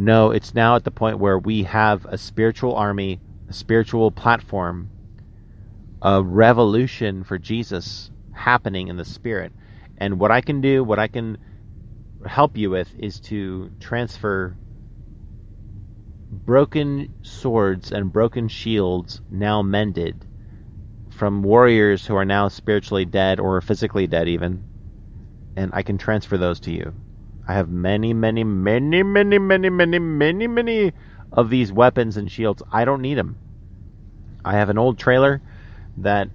No, 0.00 0.30
it's 0.30 0.54
now 0.54 0.76
at 0.76 0.84
the 0.84 0.92
point 0.92 1.18
where 1.18 1.38
we 1.38 1.64
have 1.64 2.06
a 2.06 2.16
spiritual 2.16 2.76
army, 2.76 3.20
a 3.48 3.52
spiritual 3.52 4.12
platform, 4.12 4.90
a 6.00 6.22
revolution 6.22 7.24
for 7.24 7.36
Jesus 7.36 8.12
happening 8.32 8.86
in 8.86 8.96
the 8.96 9.04
spirit. 9.04 9.52
And 9.96 10.20
what 10.20 10.30
I 10.30 10.40
can 10.40 10.60
do, 10.60 10.84
what 10.84 11.00
I 11.00 11.08
can 11.08 11.38
help 12.24 12.56
you 12.56 12.70
with, 12.70 12.94
is 12.96 13.18
to 13.22 13.72
transfer 13.80 14.56
broken 16.30 17.12
swords 17.22 17.90
and 17.90 18.12
broken 18.12 18.46
shields 18.46 19.20
now 19.30 19.62
mended 19.62 20.24
from 21.10 21.42
warriors 21.42 22.06
who 22.06 22.14
are 22.14 22.24
now 22.24 22.46
spiritually 22.46 23.04
dead 23.04 23.40
or 23.40 23.60
physically 23.60 24.06
dead, 24.06 24.28
even. 24.28 24.62
And 25.56 25.72
I 25.74 25.82
can 25.82 25.98
transfer 25.98 26.38
those 26.38 26.60
to 26.60 26.70
you. 26.70 26.94
I 27.48 27.54
have 27.54 27.70
many, 27.70 28.12
many, 28.12 28.44
many, 28.44 29.02
many, 29.02 29.38
many, 29.38 29.70
many, 29.70 29.98
many, 29.98 30.46
many 30.46 30.92
of 31.32 31.48
these 31.48 31.72
weapons 31.72 32.18
and 32.18 32.30
shields. 32.30 32.62
I 32.70 32.84
don't 32.84 33.00
need 33.00 33.14
them. 33.14 33.38
I 34.44 34.52
have 34.52 34.68
an 34.68 34.76
old 34.76 34.98
trailer 34.98 35.40
that 35.96 36.28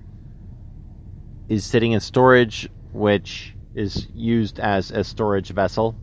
is 1.48 1.64
sitting 1.64 1.92
in 1.92 2.00
storage, 2.00 2.68
which 2.92 3.56
is 3.76 4.08
used 4.16 4.60
as 4.60 4.90
a 4.90 5.04
storage 5.04 5.50
vessel 5.50 5.96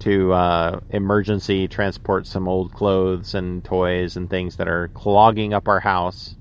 to 0.00 0.32
uh, 0.32 0.80
emergency 0.90 1.68
transport 1.68 2.26
some 2.26 2.48
old 2.48 2.72
clothes 2.72 3.34
and 3.34 3.64
toys 3.64 4.16
and 4.16 4.28
things 4.28 4.56
that 4.56 4.66
are 4.66 4.88
clogging 4.88 5.54
up 5.54 5.68
our 5.68 5.80
house 5.80 6.34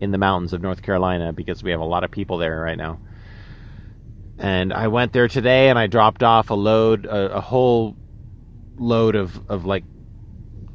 in 0.00 0.10
the 0.10 0.18
mountains 0.18 0.52
of 0.52 0.60
North 0.60 0.82
Carolina 0.82 1.32
because 1.32 1.62
we 1.62 1.70
have 1.70 1.80
a 1.80 1.84
lot 1.84 2.02
of 2.02 2.10
people 2.10 2.38
there 2.38 2.60
right 2.60 2.76
now. 2.76 2.98
And 4.42 4.72
I 4.72 4.88
went 4.88 5.12
there 5.12 5.28
today 5.28 5.68
and 5.70 5.78
I 5.78 5.86
dropped 5.86 6.24
off 6.24 6.50
a 6.50 6.54
load, 6.54 7.06
a, 7.06 7.36
a 7.36 7.40
whole 7.40 7.96
load 8.76 9.14
of, 9.14 9.48
of 9.48 9.64
like 9.66 9.84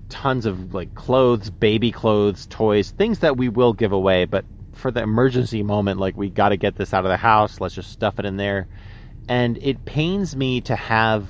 tons 0.08 0.46
of 0.46 0.74
like 0.74 0.96
clothes, 0.96 1.50
baby 1.50 1.92
clothes, 1.92 2.48
toys, 2.48 2.92
things 2.92 3.20
that 3.20 3.36
we 3.36 3.50
will 3.50 3.74
give 3.74 3.92
away, 3.92 4.24
but 4.24 4.46
for 4.72 4.90
the 4.90 5.02
emergency 5.02 5.64
moment, 5.64 6.00
like 6.00 6.16
we 6.16 6.30
got 6.30 6.50
to 6.50 6.58
get 6.58 6.78
this 6.78 6.94
out 6.94 7.04
of 7.04 7.10
the 7.10 7.18
house, 7.18 7.60
let's 7.60 7.76
just 7.76 7.92
stuff 7.92 8.20
it 8.20 8.26
in 8.26 8.38
there. 8.38 8.70
And 9.28 9.58
it 9.62 9.84
pains 9.84 10.34
me 10.34 10.62
to 10.62 10.76
have 10.78 11.28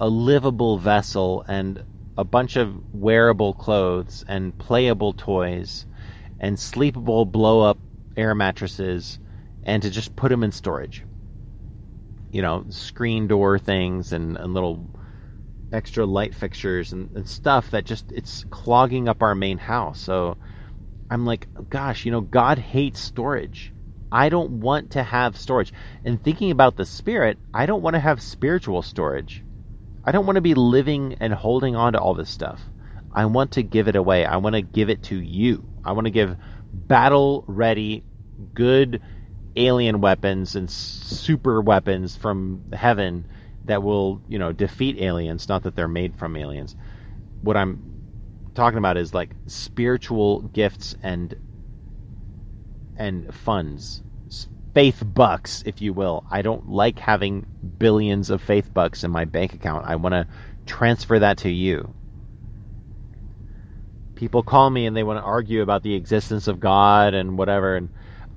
a 0.00 0.08
livable 0.08 0.76
vessel 0.76 1.44
and 1.46 1.84
a 2.18 2.24
bunch 2.24 2.56
of 2.56 2.92
wearable 2.92 3.54
clothes 3.54 4.24
and 4.26 4.58
playable 4.58 5.12
toys 5.12 5.86
and 6.40 6.58
sleepable 6.58 7.26
blow 7.26 7.60
up 7.60 7.78
air 8.16 8.34
mattresses 8.34 9.20
and 9.62 9.84
to 9.84 9.90
just 9.90 10.16
put 10.16 10.28
them 10.28 10.42
in 10.42 10.50
storage. 10.50 11.04
You 12.32 12.42
know, 12.42 12.64
screen 12.70 13.28
door 13.28 13.58
things 13.58 14.12
and, 14.12 14.36
and 14.36 14.52
little 14.52 14.90
extra 15.72 16.04
light 16.04 16.34
fixtures 16.34 16.92
and, 16.92 17.16
and 17.16 17.28
stuff 17.28 17.70
that 17.70 17.84
just 17.84 18.10
it's 18.12 18.44
clogging 18.50 19.08
up 19.08 19.22
our 19.22 19.34
main 19.34 19.58
house. 19.58 20.00
So 20.00 20.36
I'm 21.10 21.24
like, 21.24 21.46
gosh, 21.68 22.04
you 22.04 22.10
know, 22.10 22.20
God 22.20 22.58
hates 22.58 23.00
storage. 23.00 23.72
I 24.10 24.28
don't 24.28 24.60
want 24.60 24.92
to 24.92 25.02
have 25.02 25.38
storage. 25.38 25.72
And 26.04 26.22
thinking 26.22 26.50
about 26.50 26.76
the 26.76 26.84
spirit, 26.84 27.38
I 27.54 27.66
don't 27.66 27.82
want 27.82 27.94
to 27.94 28.00
have 28.00 28.20
spiritual 28.20 28.82
storage. 28.82 29.42
I 30.04 30.12
don't 30.12 30.26
want 30.26 30.36
to 30.36 30.42
be 30.42 30.54
living 30.54 31.16
and 31.20 31.32
holding 31.32 31.76
on 31.76 31.94
to 31.94 32.00
all 32.00 32.14
this 32.14 32.28
stuff. 32.28 32.60
I 33.14 33.26
want 33.26 33.52
to 33.52 33.62
give 33.62 33.88
it 33.88 33.96
away. 33.96 34.24
I 34.24 34.38
want 34.38 34.54
to 34.54 34.62
give 34.62 34.90
it 34.90 35.04
to 35.04 35.16
you. 35.16 35.64
I 35.84 35.92
want 35.92 36.06
to 36.06 36.10
give 36.10 36.36
battle 36.72 37.44
ready, 37.46 38.04
good 38.54 39.02
alien 39.56 40.00
weapons 40.00 40.56
and 40.56 40.70
super 40.70 41.60
weapons 41.60 42.16
from 42.16 42.64
heaven 42.72 43.26
that 43.64 43.82
will, 43.82 44.20
you 44.28 44.38
know, 44.38 44.52
defeat 44.52 44.98
aliens. 45.00 45.48
Not 45.48 45.62
that 45.64 45.76
they're 45.76 45.88
made 45.88 46.16
from 46.16 46.36
aliens. 46.36 46.76
What 47.42 47.56
I'm 47.56 47.92
talking 48.54 48.78
about 48.78 48.96
is 48.96 49.14
like 49.14 49.30
spiritual 49.46 50.40
gifts 50.40 50.94
and 51.02 51.34
and 52.96 53.34
funds 53.34 54.02
faith 54.74 55.02
bucks 55.04 55.62
if 55.66 55.82
you 55.82 55.92
will 55.92 56.24
i 56.30 56.42
don't 56.42 56.68
like 56.68 56.98
having 56.98 57.46
billions 57.78 58.30
of 58.30 58.40
faith 58.40 58.72
bucks 58.72 59.04
in 59.04 59.10
my 59.10 59.24
bank 59.24 59.54
account 59.54 59.86
i 59.86 59.96
want 59.96 60.12
to 60.12 60.26
transfer 60.66 61.18
that 61.18 61.38
to 61.38 61.50
you 61.50 61.94
people 64.14 64.42
call 64.42 64.70
me 64.70 64.86
and 64.86 64.96
they 64.96 65.02
want 65.02 65.18
to 65.18 65.22
argue 65.22 65.62
about 65.62 65.82
the 65.82 65.94
existence 65.94 66.46
of 66.46 66.60
god 66.60 67.14
and 67.14 67.36
whatever 67.36 67.76
and 67.76 67.88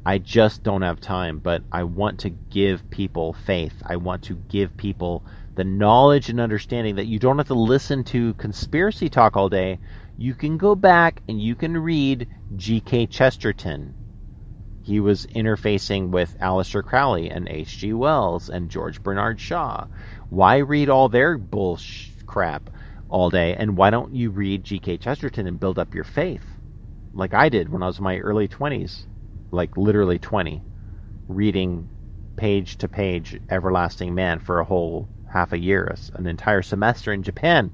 i 0.05 0.17
just 0.17 0.63
don't 0.63 0.81
have 0.81 0.99
time 0.99 1.39
but 1.39 1.63
i 1.71 1.83
want 1.83 2.19
to 2.19 2.29
give 2.29 2.89
people 2.89 3.33
faith 3.33 3.81
i 3.85 3.95
want 3.95 4.23
to 4.23 4.35
give 4.49 4.75
people 4.77 5.23
the 5.55 5.63
knowledge 5.63 6.29
and 6.29 6.39
understanding 6.39 6.95
that 6.95 7.05
you 7.05 7.17
don't 7.17 7.37
have 7.37 7.47
to 7.47 7.53
listen 7.53 8.03
to 8.03 8.33
conspiracy 8.35 9.09
talk 9.09 9.35
all 9.37 9.49
day 9.49 9.79
you 10.17 10.33
can 10.33 10.57
go 10.57 10.75
back 10.75 11.21
and 11.27 11.41
you 11.41 11.55
can 11.55 11.77
read 11.77 12.27
G.K. 12.55 13.07
Chesterton. 13.07 13.93
He 14.81 14.99
was 14.99 15.25
interfacing 15.27 16.09
with 16.09 16.37
Aleister 16.39 16.83
Crowley 16.83 17.29
and 17.29 17.49
H.G. 17.49 17.93
Wells 17.93 18.49
and 18.49 18.69
George 18.69 19.01
Bernard 19.01 19.39
Shaw. 19.39 19.87
Why 20.29 20.57
read 20.57 20.89
all 20.89 21.09
their 21.09 21.37
bullshit 21.37 22.25
crap 22.25 22.69
all 23.09 23.29
day? 23.29 23.55
And 23.55 23.75
why 23.75 23.89
don't 23.89 24.15
you 24.15 24.29
read 24.29 24.63
G.K. 24.63 24.97
Chesterton 24.97 25.47
and 25.47 25.59
build 25.59 25.79
up 25.79 25.93
your 25.93 26.03
faith? 26.03 26.45
Like 27.13 27.33
I 27.33 27.49
did 27.49 27.69
when 27.69 27.83
I 27.83 27.87
was 27.87 27.97
in 27.97 28.03
my 28.03 28.19
early 28.19 28.47
20s, 28.47 29.05
like 29.55 29.77
literally 29.77 30.19
20, 30.19 30.61
reading 31.27 31.89
page 32.35 32.77
to 32.77 32.87
page 32.87 33.39
Everlasting 33.49 34.13
Man 34.13 34.39
for 34.39 34.59
a 34.59 34.65
whole 34.65 35.07
half 35.31 35.53
a 35.53 35.57
year, 35.57 35.95
an 36.13 36.27
entire 36.27 36.61
semester 36.61 37.11
in 37.11 37.23
Japan, 37.23 37.73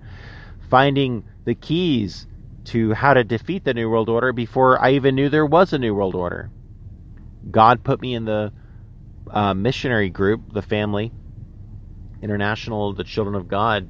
finding 0.70 1.24
the 1.44 1.56
keys 1.56 2.28
to 2.66 2.94
how 2.94 3.14
to 3.14 3.24
defeat 3.24 3.64
the 3.64 3.74
New 3.74 3.90
World 3.90 4.10
Order 4.10 4.34
before 4.34 4.84
I 4.84 4.92
even 4.92 5.16
knew 5.16 5.30
there 5.30 5.46
was 5.46 5.74
a 5.74 5.80
New 5.80 5.94
World 5.94 6.16
Order. 6.16 6.50
God 7.50 7.84
put 7.84 8.02
me 8.02 8.14
in 8.14 8.26
the 8.26 8.54
uh, 9.30 9.54
missionary 9.54 10.10
group, 10.10 10.54
the 10.54 10.62
family, 10.62 11.12
international, 12.22 12.94
the 12.94 13.04
children 13.04 13.36
of 13.36 13.48
God, 13.48 13.90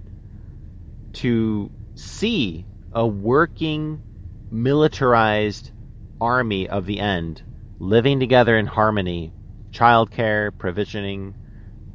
to 1.14 1.70
see 1.96 2.66
a 2.94 3.06
working, 3.06 4.02
militarized 4.50 5.72
army 6.20 6.70
of 6.70 6.86
the 6.86 7.00
end 7.00 7.42
living 7.82 8.20
together 8.20 8.56
in 8.56 8.68
harmony, 8.68 9.34
childcare, 9.72 10.56
provisioning, 10.56 11.34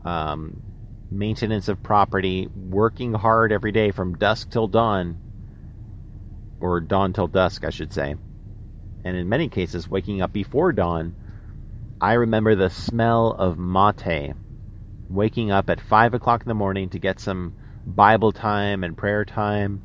um, 0.05 0.61
maintenance 1.13 1.69
of 1.69 1.81
property, 1.81 2.49
working 2.49 3.15
hard 3.15 3.53
every 3.53 3.71
day 3.71 3.93
from 3.93 4.19
dusk 4.19 4.51
till 4.51 4.67
dawn 4.67 5.17
or 6.61 6.81
dawn 6.81 7.13
till 7.13 7.29
dusk, 7.29 7.65
I 7.65 7.71
should 7.71 7.93
say. 7.93 8.17
And 9.05 9.17
in 9.17 9.29
many 9.29 9.49
cases, 9.49 9.89
waking 9.89 10.23
up 10.23 10.33
before 10.33 10.73
dawn, 10.73 11.15
I 12.01 12.15
remember 12.15 12.57
the 12.57 12.69
smell 12.69 13.31
of 13.31 13.57
mate. 13.57 14.35
Waking 15.09 15.53
up 15.53 15.71
at 15.71 15.81
5 15.81 16.15
o'clock 16.15 16.43
in 16.43 16.49
the 16.49 16.55
morning 16.55 16.89
to 16.91 16.99
get 16.99 17.21
some 17.21 17.55
Bible 17.87 18.33
time 18.33 18.83
and 18.83 18.97
prayer 18.97 19.25
time, 19.25 19.85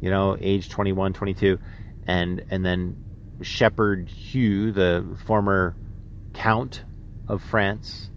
you 0.00 0.10
know, 0.10 0.36
age 0.40 0.68
21, 0.68 1.12
22. 1.12 1.58
And, 2.06 2.44
and 2.50 2.64
then 2.64 3.09
Shepherd 3.42 4.08
Hugh, 4.08 4.72
the 4.72 5.16
former 5.26 5.76
Count 6.34 6.84
of 7.28 7.42
France, 7.42 8.10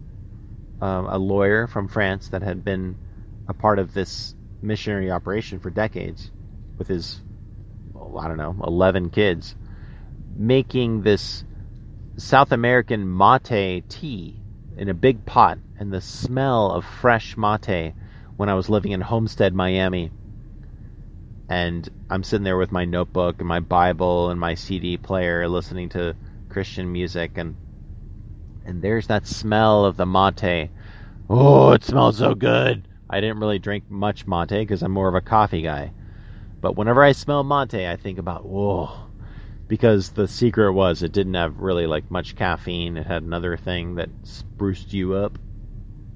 um, 0.80 1.06
a 1.06 1.18
lawyer 1.18 1.66
from 1.66 1.88
France 1.88 2.28
that 2.28 2.42
had 2.42 2.64
been 2.64 2.96
a 3.48 3.54
part 3.54 3.78
of 3.78 3.94
this 3.94 4.34
missionary 4.62 5.10
operation 5.10 5.60
for 5.60 5.70
decades 5.70 6.30
with 6.78 6.88
his 6.88 7.20
I 8.18 8.28
don't 8.28 8.36
know, 8.36 8.56
11 8.64 9.10
kids, 9.10 9.56
making 10.36 11.02
this 11.02 11.44
South 12.16 12.52
American 12.52 13.16
mate 13.16 13.84
tea 13.88 14.40
in 14.76 14.88
a 14.88 14.94
big 14.94 15.24
pot, 15.24 15.58
and 15.78 15.92
the 15.92 16.00
smell 16.00 16.70
of 16.70 16.84
fresh 16.84 17.36
mate 17.36 17.94
when 18.36 18.48
I 18.48 18.54
was 18.54 18.68
living 18.68 18.92
in 18.92 19.00
Homestead, 19.00 19.54
Miami. 19.54 20.10
And 21.48 21.88
I'm 22.08 22.22
sitting 22.22 22.44
there 22.44 22.56
with 22.56 22.72
my 22.72 22.84
notebook 22.84 23.36
and 23.38 23.48
my 23.48 23.60
Bible 23.60 24.30
and 24.30 24.40
my 24.40 24.54
CD 24.54 24.96
player 24.96 25.46
listening 25.48 25.90
to 25.90 26.16
Christian 26.48 26.90
music 26.90 27.36
and 27.36 27.56
and 28.64 28.80
there's 28.80 29.08
that 29.08 29.26
smell 29.26 29.84
of 29.84 29.96
the 29.96 30.06
mate. 30.06 30.70
Oh, 31.28 31.72
it 31.72 31.84
smells 31.84 32.18
so 32.18 32.34
good. 32.34 32.88
I 33.10 33.20
didn't 33.20 33.40
really 33.40 33.58
drink 33.58 33.90
much 33.90 34.26
mate 34.26 34.48
because 34.48 34.82
I'm 34.82 34.92
more 34.92 35.08
of 35.08 35.14
a 35.14 35.20
coffee 35.20 35.62
guy. 35.62 35.92
But 36.60 36.76
whenever 36.76 37.02
I 37.02 37.12
smell 37.12 37.44
mate, 37.44 37.86
I 37.86 37.96
think 37.96 38.18
about 38.18 38.46
whoa, 38.46 38.90
because 39.68 40.10
the 40.10 40.26
secret 40.26 40.72
was 40.72 41.02
it 41.02 41.12
didn't 41.12 41.34
have 41.34 41.60
really 41.60 41.86
like 41.86 42.10
much 42.10 42.36
caffeine. 42.36 42.96
It 42.96 43.06
had 43.06 43.22
another 43.22 43.56
thing 43.56 43.96
that 43.96 44.08
spruced 44.22 44.94
you 44.94 45.14
up, 45.14 45.38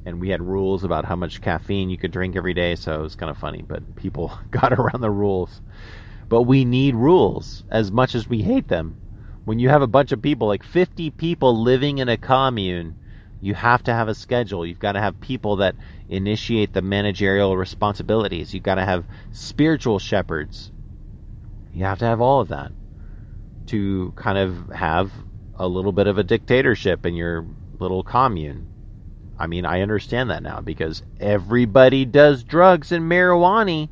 and 0.09 0.21
we 0.21 0.31
had 0.31 0.42
rules 0.42 0.85
about 0.85 1.05
how 1.05 1.16
much 1.16 1.42
caffeine 1.42 1.90
you 1.90 1.99
could 1.99 2.11
drink 2.11 2.35
every 2.35 2.55
day. 2.55 2.75
So 2.75 2.94
it 2.94 3.03
was 3.03 3.14
kind 3.14 3.31
of 3.31 3.37
funny, 3.37 3.62
but 3.62 3.94
people 3.94 4.33
got 4.51 4.73
around 4.73 5.03
the 5.03 5.11
rules. 5.11 5.61
But 6.29 6.42
we 6.42 6.64
need 6.64 6.94
rules 6.94 7.62
as 7.71 7.92
much 7.92 8.14
as 8.14 8.27
we 8.27 8.42
hate 8.42 8.68
them. 8.68 9.01
When 9.44 9.59
you 9.59 9.68
have 9.68 9.83
a 9.83 9.87
bunch 9.87 10.12
of 10.12 10.21
people, 10.21 10.49
like 10.49 10.62
50 10.62 11.11
people 11.11 11.62
living 11.62 11.99
in 11.99 12.09
a 12.09 12.16
commune, 12.16 12.97
you 13.40 13.55
have 13.55 13.83
to 13.85 13.92
have 13.92 14.09
a 14.09 14.14
schedule. 14.14 14.66
You've 14.66 14.79
got 14.79 14.92
to 14.92 15.01
have 15.01 15.21
people 15.21 15.57
that 15.57 15.77
initiate 16.09 16.73
the 16.73 16.83
managerial 16.83 17.57
responsibilities. 17.57 18.53
You've 18.53 18.62
got 18.62 18.77
to 18.77 18.85
have 18.85 19.05
spiritual 19.33 19.99
shepherds. 19.99 20.73
You 21.73 21.85
have 21.85 21.99
to 22.01 22.07
have 22.07 22.21
all 22.21 22.40
of 22.40 22.49
that 22.49 22.73
to 23.66 24.12
kind 24.16 24.38
of 24.38 24.71
have 24.71 25.12
a 25.55 25.68
little 25.68 25.92
bit 25.92 26.07
of 26.07 26.18
a 26.18 26.25
dictatorship 26.25 27.05
in 27.05 27.14
your 27.14 27.47
little 27.79 28.03
commune. 28.03 28.66
I 29.38 29.46
mean, 29.46 29.64
I 29.64 29.83
understand 29.83 30.31
that 30.31 30.42
now 30.42 30.61
because 30.61 31.03
everybody 31.20 32.05
does 32.05 32.42
drugs 32.42 32.90
and 32.90 33.11
marijuana, 33.11 33.88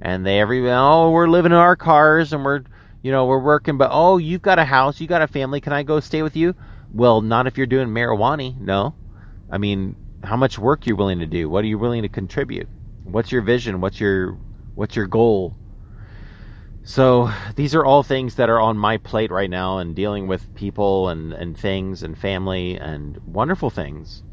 and 0.00 0.26
they 0.26 0.40
every 0.40 0.68
oh 0.70 1.10
we're 1.10 1.28
living 1.28 1.52
in 1.52 1.58
our 1.58 1.76
cars 1.76 2.32
and 2.32 2.44
we're 2.44 2.64
you 3.02 3.12
know 3.12 3.26
we're 3.26 3.38
working, 3.38 3.78
but 3.78 3.90
oh 3.92 4.18
you've 4.18 4.42
got 4.42 4.58
a 4.58 4.64
house, 4.64 5.00
you 5.00 5.06
got 5.06 5.22
a 5.22 5.28
family, 5.28 5.60
can 5.60 5.72
I 5.72 5.84
go 5.84 6.00
stay 6.00 6.22
with 6.22 6.36
you? 6.36 6.54
Well, 6.92 7.20
not 7.20 7.46
if 7.46 7.56
you're 7.56 7.66
doing 7.66 7.88
marijuana. 7.88 8.58
No, 8.58 8.94
I 9.50 9.58
mean 9.58 9.96
how 10.24 10.36
much 10.36 10.58
work 10.58 10.86
you're 10.86 10.96
willing 10.96 11.20
to 11.20 11.26
do. 11.26 11.48
What 11.48 11.64
are 11.64 11.68
you 11.68 11.78
willing 11.78 12.02
to 12.02 12.08
contribute? 12.08 12.68
What's 13.04 13.30
your 13.30 13.42
vision? 13.42 13.80
What's 13.80 14.00
your 14.00 14.38
what's 14.74 14.96
your 14.96 15.06
goal? 15.06 15.56
So 16.84 17.30
these 17.54 17.76
are 17.76 17.84
all 17.84 18.02
things 18.02 18.34
that 18.36 18.50
are 18.50 18.60
on 18.60 18.76
my 18.76 18.96
plate 18.96 19.30
right 19.30 19.50
now 19.50 19.78
and 19.78 19.94
dealing 19.94 20.26
with 20.26 20.52
people 20.56 21.08
and, 21.10 21.32
and 21.32 21.56
things 21.56 22.02
and 22.02 22.18
family 22.18 22.76
and 22.76 23.18
wonderful 23.24 23.70
things. 23.70 24.24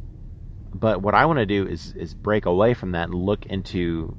But 0.73 1.01
what 1.01 1.15
I 1.15 1.25
want 1.25 1.39
to 1.39 1.45
do 1.45 1.67
is 1.67 1.93
is 1.93 2.13
break 2.13 2.45
away 2.45 2.73
from 2.73 2.91
that 2.91 3.10
and 3.10 3.13
look 3.13 3.45
into 3.45 4.15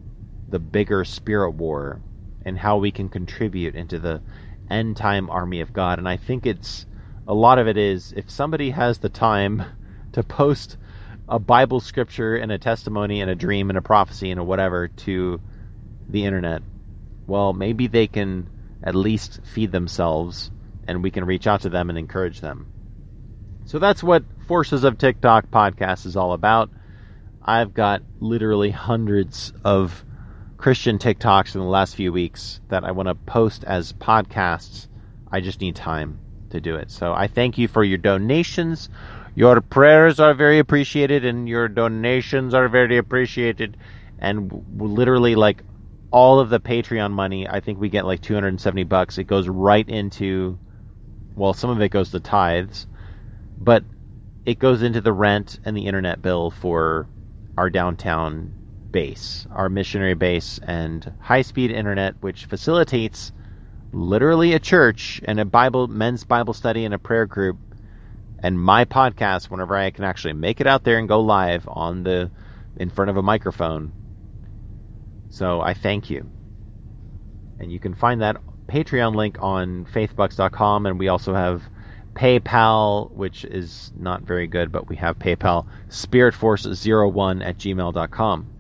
the 0.49 0.59
bigger 0.59 1.05
spirit 1.05 1.53
war 1.53 2.01
and 2.45 2.59
how 2.59 2.79
we 2.79 2.91
can 2.91 3.09
contribute 3.09 3.75
into 3.77 3.99
the 3.99 4.23
end 4.69 4.97
time 4.97 5.31
army 5.31 5.61
of 5.61 5.73
God. 5.73 5.99
And 5.99 6.09
I 6.09 6.17
think 6.17 6.47
it's 6.47 6.87
a 7.27 7.35
lot 7.35 7.59
of 7.59 7.69
it 7.69 7.77
is 7.77 8.13
if 8.17 8.31
somebody 8.31 8.71
has 8.71 8.99
the 8.99 9.09
time 9.09 9.63
to 10.13 10.23
post 10.23 10.77
a 11.29 11.39
Bible 11.39 11.79
scripture 11.79 12.35
and 12.35 12.51
a 12.51 12.59
testimony 12.59 13.21
and 13.21 13.31
a 13.31 13.37
dream 13.37 13.71
and 13.71 13.79
a 13.79 13.83
prophecy 13.83 14.33
and 14.33 14.41
a 14.41 14.45
whatever 14.45 14.89
to 14.89 15.41
the 16.09 16.25
internet, 16.25 16.63
well, 17.27 17.53
maybe 17.53 17.87
they 17.87 18.09
can 18.09 18.51
at 18.83 18.97
least 18.97 19.41
feed 19.55 19.71
themselves 19.71 20.51
and 20.89 21.05
we 21.05 21.13
can 21.13 21.25
reach 21.25 21.47
out 21.47 21.61
to 21.61 21.69
them 21.69 21.89
and 21.89 21.99
encourage 21.99 22.41
them. 22.41 22.67
So 23.67 23.79
that's 23.79 24.03
what 24.03 24.25
Forces 24.51 24.83
of 24.83 24.99
TikTok 24.99 25.49
podcast 25.53 26.07
is 26.07 26.17
all 26.17 26.33
about. 26.33 26.71
I've 27.41 27.73
got 27.73 28.03
literally 28.19 28.73
hundreds 28.73 29.53
of 29.63 30.05
Christian 30.57 30.99
TikToks 30.99 31.55
in 31.55 31.61
the 31.61 31.69
last 31.69 31.95
few 31.95 32.13
weeks 32.13 32.61
that 32.67 32.83
I 32.83 32.91
want 32.91 33.07
to 33.07 33.15
post 33.15 33.63
as 33.63 33.93
podcasts. 33.93 34.89
I 35.31 35.41
just 35.41 35.61
need 35.61 35.77
time 35.77 36.19
to 36.51 36.61
do 36.61 36.75
it. 36.75 36.91
So 36.91 37.13
I 37.13 37.29
thank 37.29 37.59
you 37.59 37.69
for 37.69 37.85
your 37.85 37.99
donations. 37.99 38.89
Your 39.37 39.61
prayers 39.61 40.19
are 40.19 40.35
very 40.35 40.59
appreciated 40.59 41.25
and 41.25 41.49
your 41.49 41.69
donations 41.69 42.53
are 42.53 42.69
very 42.69 42.97
appreciated. 42.97 43.77
And 44.19 44.65
literally, 44.77 45.37
like 45.37 45.63
all 46.11 46.41
of 46.41 46.51
the 46.51 46.59
Patreon 46.59 47.13
money, 47.13 47.47
I 47.47 47.61
think 47.61 47.79
we 47.79 47.89
get 47.89 48.05
like 48.05 48.21
270 48.21 48.83
bucks. 48.83 49.17
It 49.17 49.29
goes 49.29 49.49
right 49.49 49.89
into, 49.89 50.59
well, 51.37 51.53
some 51.53 51.71
of 51.71 51.81
it 51.81 51.91
goes 51.91 52.11
to 52.11 52.19
tithes, 52.19 52.89
but 53.57 53.85
it 54.45 54.59
goes 54.59 54.83
into 54.83 55.01
the 55.01 55.13
rent 55.13 55.59
and 55.65 55.77
the 55.77 55.87
internet 55.87 56.23
bill 56.23 56.51
for 56.51 57.07
our 57.57 57.71
downtown 57.71 58.55
base, 58.91 59.47
our 59.51 59.69
missionary 59.69 60.15
base, 60.15 60.59
and 60.63 61.13
high 61.21 61.43
speed 61.43 61.71
internet, 61.71 62.15
which 62.21 62.47
facilitates 62.47 63.33
literally 63.93 64.53
a 64.55 64.59
church 64.59 65.21
and 65.25 65.41
a 65.41 65.45
Bible 65.45 65.89
men's 65.89 66.25
Bible 66.25 66.55
study 66.55 66.85
and 66.85 66.95
a 66.95 66.99
prayer 66.99 67.27
group 67.27 67.59
and 68.43 68.61
my 68.61 68.85
podcast 68.85 69.51
whenever 69.51 69.77
I 69.77 69.91
can 69.91 70.05
actually 70.05 70.33
make 70.33 70.61
it 70.61 70.67
out 70.67 70.85
there 70.85 70.99
and 70.99 71.09
go 71.09 71.21
live 71.21 71.69
on 71.69 72.03
the 72.05 72.31
in 72.77 72.89
front 72.89 73.11
of 73.11 73.17
a 73.17 73.23
microphone. 73.23 73.93
So 75.29 75.61
I 75.61 75.75
thank 75.75 76.11
you. 76.11 76.31
And 77.59 77.71
you 77.71 77.79
can 77.79 77.95
find 77.95 78.23
that 78.23 78.37
Patreon 78.69 79.15
link 79.15 79.37
on 79.41 79.85
faithbucks.com 79.87 80.87
and 80.87 80.99
we 80.99 81.09
also 81.09 81.35
have 81.35 81.63
PayPal, 82.15 83.11
which 83.13 83.45
is 83.45 83.93
not 83.97 84.23
very 84.23 84.47
good, 84.47 84.73
but 84.73 84.89
we 84.89 84.97
have 84.97 85.19
PayPal, 85.19 85.67
spiritforce01 85.89 87.45
at 87.45 87.59
gmail.com. 87.59 88.51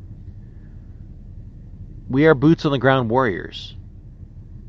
We 2.08 2.26
are 2.26 2.34
boots 2.34 2.64
on 2.64 2.72
the 2.72 2.78
ground 2.78 3.10
warriors. 3.10 3.76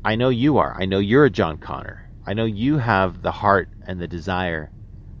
I 0.04 0.16
know 0.16 0.28
you 0.28 0.58
are. 0.58 0.76
I 0.78 0.84
know 0.84 0.98
you're 0.98 1.24
a 1.24 1.30
John 1.30 1.58
Connor. 1.58 2.08
I 2.26 2.34
know 2.34 2.44
you 2.44 2.78
have 2.78 3.22
the 3.22 3.32
heart 3.32 3.68
and 3.86 4.00
the 4.00 4.08
desire 4.08 4.70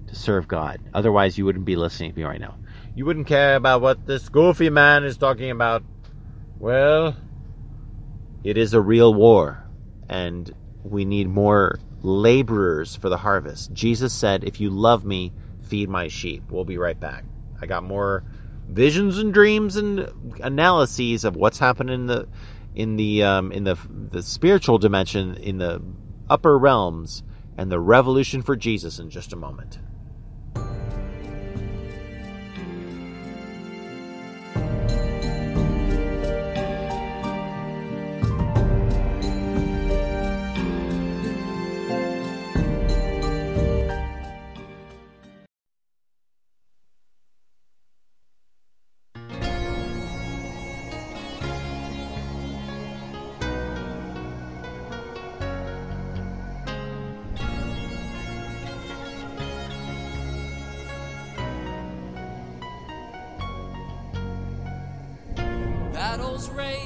to 0.08 0.14
serve 0.14 0.46
God. 0.46 0.80
Otherwise, 0.94 1.38
you 1.38 1.44
wouldn't 1.44 1.64
be 1.64 1.76
listening 1.76 2.12
to 2.12 2.18
me 2.18 2.24
right 2.24 2.40
now. 2.40 2.58
You 2.94 3.06
wouldn't 3.06 3.26
care 3.26 3.56
about 3.56 3.80
what 3.80 4.06
this 4.06 4.28
goofy 4.28 4.70
man 4.70 5.04
is 5.04 5.16
talking 5.16 5.50
about. 5.50 5.82
Well, 6.58 7.16
it 8.44 8.56
is 8.56 8.74
a 8.74 8.80
real 8.80 9.14
war, 9.14 9.66
and 10.08 10.52
we 10.84 11.04
need 11.04 11.28
more 11.28 11.78
laborers 12.02 12.96
for 12.96 13.08
the 13.08 13.16
harvest. 13.16 13.72
Jesus 13.72 14.12
said, 14.12 14.44
If 14.44 14.60
you 14.60 14.70
love 14.70 15.04
me, 15.04 15.32
feed 15.62 15.88
my 15.88 16.08
sheep. 16.08 16.44
We'll 16.50 16.64
be 16.64 16.78
right 16.78 16.98
back. 16.98 17.24
I 17.60 17.66
got 17.66 17.84
more 17.84 18.24
visions 18.68 19.18
and 19.18 19.32
dreams 19.32 19.76
and 19.76 20.08
analyses 20.42 21.24
of 21.24 21.36
what's 21.36 21.58
happening 21.58 21.94
in 21.94 22.06
the 22.06 22.28
in 22.74 22.96
the 22.96 23.22
um, 23.22 23.52
in 23.52 23.64
the 23.64 23.76
the 23.90 24.22
spiritual 24.22 24.78
dimension 24.78 25.36
in 25.36 25.58
the 25.58 25.82
upper 26.28 26.58
realms 26.58 27.22
and 27.56 27.70
the 27.70 27.78
revolution 27.78 28.42
for 28.42 28.56
Jesus 28.56 28.98
in 28.98 29.10
just 29.10 29.32
a 29.32 29.36
moment. 29.36 29.78
Battles 66.54 66.81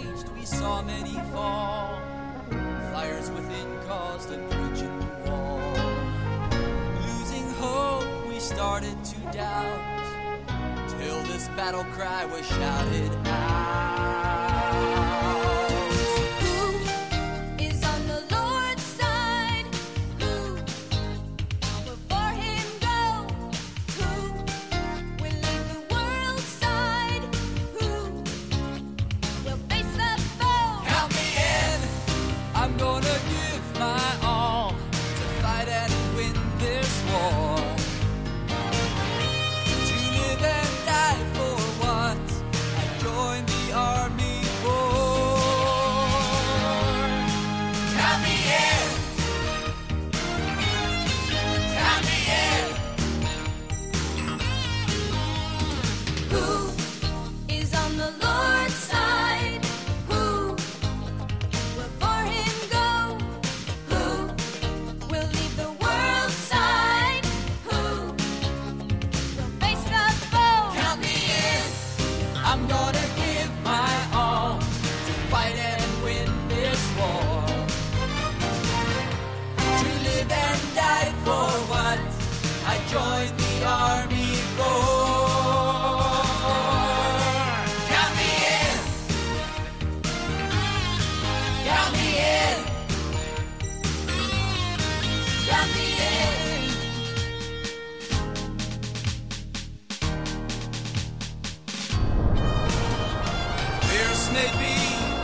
May 104.32 104.50
be 104.58 104.74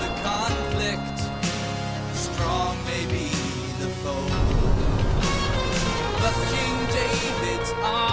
the 0.00 0.10
conflict, 0.22 1.18
strong 2.14 2.76
may 2.86 3.04
be 3.06 3.28
the 3.80 3.88
foe. 4.00 4.28
But 6.20 6.34
King 6.50 6.76
David's 6.86 7.72
arm. 7.82 8.11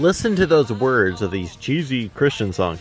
Listen 0.00 0.34
to 0.36 0.46
those 0.46 0.72
words 0.72 1.20
of 1.20 1.30
these 1.30 1.56
cheesy 1.56 2.08
Christian 2.10 2.52
songs. 2.52 2.80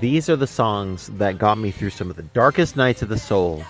These 0.00 0.28
are 0.28 0.36
the 0.36 0.46
songs 0.46 1.06
that 1.18 1.38
got 1.38 1.58
me 1.58 1.70
through 1.70 1.90
some 1.90 2.10
of 2.10 2.16
the 2.16 2.22
darkest 2.22 2.76
nights 2.76 3.02
of 3.02 3.08
the 3.08 3.18
soul 3.18 3.64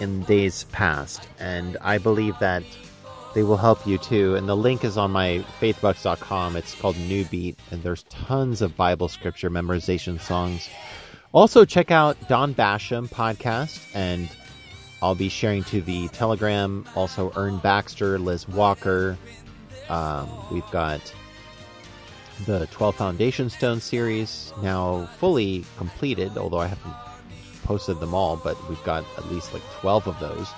in 0.00 0.22
days 0.24 0.64
past, 0.72 1.28
and 1.38 1.76
I 1.80 1.98
believe 1.98 2.36
that 2.40 2.64
they 3.34 3.44
will 3.44 3.56
help 3.56 3.86
you 3.86 3.98
too. 3.98 4.34
And 4.34 4.48
the 4.48 4.56
link 4.56 4.84
is 4.84 4.98
on 4.98 5.12
my 5.12 5.44
faithbucks.com. 5.60 6.56
It's 6.56 6.74
called 6.74 6.96
New 6.98 7.24
Beat, 7.26 7.56
and 7.70 7.82
there's 7.82 8.02
tons 8.04 8.60
of 8.60 8.76
Bible 8.76 9.08
scripture 9.08 9.50
memorization 9.50 10.20
songs. 10.20 10.68
Also, 11.32 11.64
check 11.64 11.90
out 11.90 12.16
Don 12.28 12.54
Basham 12.54 13.08
podcast, 13.08 13.80
and 13.94 14.28
I'll 15.00 15.14
be 15.14 15.28
sharing 15.28 15.64
to 15.64 15.80
the 15.80 16.08
Telegram. 16.08 16.84
Also, 16.96 17.32
Ern 17.36 17.58
Baxter, 17.58 18.18
Liz 18.18 18.48
Walker. 18.48 19.16
Um, 19.88 20.28
we've 20.50 20.68
got 20.70 21.12
the 22.46 22.66
12 22.72 22.94
Foundation 22.96 23.48
Stone 23.48 23.80
series 23.80 24.52
now 24.62 25.06
fully 25.18 25.64
completed, 25.76 26.36
although 26.36 26.58
I 26.58 26.66
haven't 26.66 26.94
posted 27.62 28.00
them 28.00 28.14
all, 28.14 28.36
but 28.36 28.56
we've 28.68 28.82
got 28.84 29.04
at 29.16 29.30
least 29.30 29.52
like 29.52 29.62
12 29.80 30.08
of 30.08 30.20
those 30.20 30.48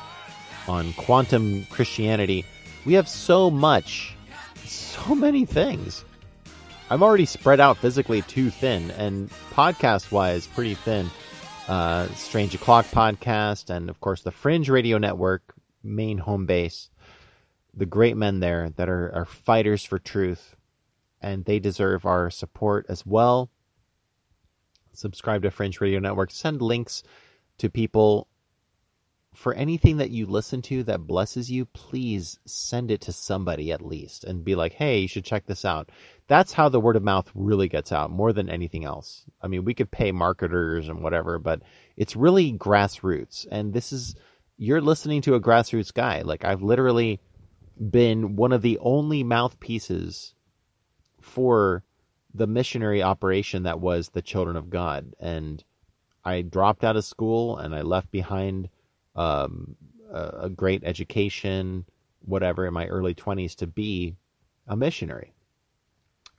on 0.69 0.93
quantum 0.95 1.65
Christianity. 1.67 2.45
We 2.85 2.95
have 2.95 3.09
so 3.09 3.51
much, 3.51 4.15
so 4.65 5.15
many 5.15 5.45
things. 5.45 6.05
I'm 6.91 7.03
already 7.03 7.27
spread 7.27 7.61
out 7.61 7.79
physically 7.79 8.23
too 8.23 8.51
thin, 8.51 8.91
and 8.93 9.31
podcast 9.53 10.11
wise, 10.11 10.47
pretty 10.47 10.75
thin. 10.75 11.11
Uh, 11.69 12.07
Strange 12.15 12.55
O'Clock 12.55 12.87
podcast, 12.87 13.71
and 13.71 13.91
of 13.91 14.01
course, 14.01 14.23
the 14.23 14.31
Fringe 14.31 14.69
Radio 14.69 14.99
Network, 14.99 15.55
main 15.83 16.19
home 16.19 16.47
base. 16.47 16.91
The 17.75 17.87
great 17.87 18.17
men 18.17 18.41
there 18.41 18.71
that 18.77 18.89
are, 18.89 19.13
are 19.15 19.25
fighters 19.25 19.85
for 19.85 19.99
truth, 19.99 20.56
and 21.27 21.45
they 21.45 21.59
deserve 21.59 22.07
our 22.07 22.31
support 22.31 22.87
as 22.89 23.05
well. 23.05 23.51
Subscribe 24.93 25.43
to 25.43 25.51
Fringe 25.51 25.81
Radio 25.81 25.99
Network. 25.99 26.31
Send 26.31 26.63
links 26.63 27.03
to 27.59 27.69
people 27.69 28.29
for 29.35 29.53
anything 29.53 29.97
that 29.97 30.11
you 30.11 30.25
listen 30.25 30.63
to 30.63 30.85
that 30.85 31.07
blesses 31.07 31.51
you, 31.51 31.67
please 31.67 32.39
send 32.47 32.93
it 32.93 33.03
to 33.03 33.13
somebody 33.13 33.73
at 33.73 33.85
least 33.85 34.23
and 34.23 34.45
be 34.45 34.55
like, 34.55 34.73
hey, 34.73 35.01
you 35.01 35.09
should 35.09 35.25
check 35.25 35.47
this 35.47 35.65
out. 35.65 35.91
That's 36.29 36.53
how 36.53 36.69
the 36.69 36.81
word 36.81 36.97
of 36.97 37.03
mouth 37.03 37.31
really 37.35 37.69
gets 37.69 37.91
out 37.91 38.11
more 38.11 38.33
than 38.33 38.49
anything 38.49 38.85
else. 38.85 39.25
I 39.43 39.49
mean, 39.49 39.65
we 39.65 39.75
could 39.75 39.91
pay 39.91 40.13
marketers 40.13 40.89
and 40.89 41.03
whatever, 41.03 41.41
but 41.41 41.61
it's 41.97 42.17
really 42.17 42.53
grassroots. 42.53 43.47
And 43.51 43.75
this 43.75 43.93
is, 43.93 44.15
you're 44.57 44.81
listening 44.81 45.23
to 45.23 45.35
a 45.35 45.41
grassroots 45.41 45.93
guy. 45.93 46.23
Like, 46.23 46.45
I've 46.45 46.63
literally 46.63 47.21
been 47.79 48.37
one 48.37 48.53
of 48.53 48.63
the 48.63 48.79
only 48.79 49.25
mouthpieces 49.25 50.33
for 51.27 51.83
the 52.33 52.47
missionary 52.47 53.03
operation 53.03 53.65
that 53.65 53.81
was 53.81 54.11
the 54.11 54.23
Children 54.23 54.57
of 54.57 54.71
God. 54.71 55.15
And 55.19 55.63
I 56.25 56.43
dropped 56.43 56.85
out 56.85 56.97
of 56.97 57.05
school 57.05 57.59
and 57.59 57.75
I 57.75 57.83
left 57.83 58.11
behind 58.11 58.69
um, 59.15 59.77
a, 60.11 60.31
a 60.43 60.51
great 60.51 60.85
education, 60.85 61.85
whatever, 62.21 62.67
in 62.67 62.75
my 62.75 62.87
early 62.87 63.15
20s 63.15 63.57
to 63.57 63.67
be 63.67 64.17
a 64.67 64.77
missionary. 64.77 65.33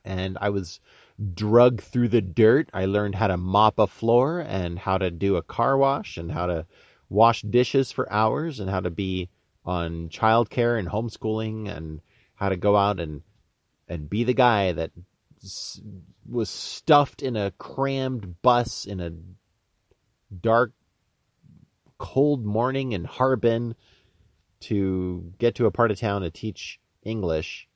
And 0.06 0.38
I 0.40 0.50
was 0.50 0.80
drugged 1.34 1.82
through 1.82 2.10
the 2.10 2.22
dirt. 2.22 2.70
I 2.74 2.86
learned 2.86 3.16
how 3.16 3.28
to 3.28 3.38
mop 3.38 3.80
a 3.80 3.88
floor 3.88 4.40
and 4.40 4.80
how 4.80 4.98
to 4.98 5.12
do 5.12 5.36
a 5.36 5.44
car 5.44 5.78
wash 5.78 6.18
and 6.18 6.32
how 6.32 6.46
to 6.46 6.66
wash 7.10 7.42
dishes 7.42 7.92
for 7.92 8.12
hours 8.12 8.60
and 8.60 8.70
how 8.70 8.80
to 8.80 8.92
be 8.92 9.30
on 9.66 10.10
childcare 10.10 10.80
and 10.80 10.88
homeschooling 10.88 11.70
and 11.76 12.02
how 12.36 12.50
to 12.50 12.56
go 12.56 12.78
out 12.78 13.00
and 13.00 13.22
and 13.88 14.10
be 14.10 14.24
the 14.24 14.34
guy 14.34 14.72
that 14.72 14.92
was 16.30 16.50
stuffed 16.50 17.22
in 17.22 17.36
a 17.36 17.52
crammed 17.52 18.42
bus 18.42 18.86
in 18.86 19.00
a 19.00 19.12
dark 20.42 20.74
cold 21.98 22.46
morning 22.46 22.92
in 22.92 23.04
Harbin 23.04 23.76
to 24.60 25.32
get 25.38 25.56
to 25.56 25.66
a 25.66 25.72
part 25.72 25.92
of 25.92 26.00
town 26.00 26.22
to 26.22 26.32
teach 26.32 26.80
English. 27.04 27.68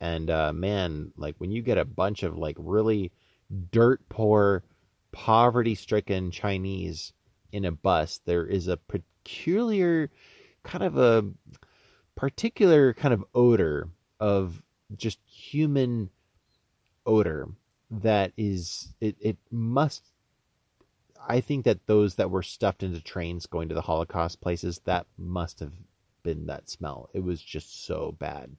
And 0.00 0.30
uh, 0.30 0.52
man, 0.52 1.12
like 1.16 1.36
when 1.38 1.50
you 1.50 1.62
get 1.62 1.78
a 1.78 1.84
bunch 1.84 2.22
of 2.22 2.36
like 2.36 2.56
really 2.58 3.12
dirt 3.70 4.08
poor, 4.08 4.64
poverty 5.12 5.74
stricken 5.74 6.30
Chinese 6.30 7.12
in 7.52 7.64
a 7.64 7.72
bus, 7.72 8.20
there 8.24 8.46
is 8.46 8.68
a 8.68 8.76
peculiar 8.76 10.10
kind 10.62 10.84
of 10.84 10.96
a 10.96 11.24
particular 12.16 12.92
kind 12.94 13.14
of 13.14 13.24
odor 13.34 13.88
of 14.18 14.62
just 14.96 15.18
human 15.26 16.10
odor 17.04 17.48
that 17.90 18.32
is 18.36 18.92
it, 19.00 19.16
it 19.20 19.36
must 19.50 20.02
I 21.28 21.40
think 21.40 21.64
that 21.64 21.86
those 21.86 22.16
that 22.16 22.30
were 22.30 22.42
stuffed 22.42 22.82
into 22.82 23.00
trains 23.00 23.46
going 23.46 23.68
to 23.68 23.74
the 23.74 23.82
Holocaust 23.82 24.40
places, 24.40 24.80
that 24.84 25.06
must 25.18 25.60
have 25.60 25.72
been 26.22 26.46
that 26.46 26.68
smell. 26.68 27.08
It 27.14 27.24
was 27.24 27.42
just 27.42 27.86
so 27.86 28.14
bad. 28.18 28.56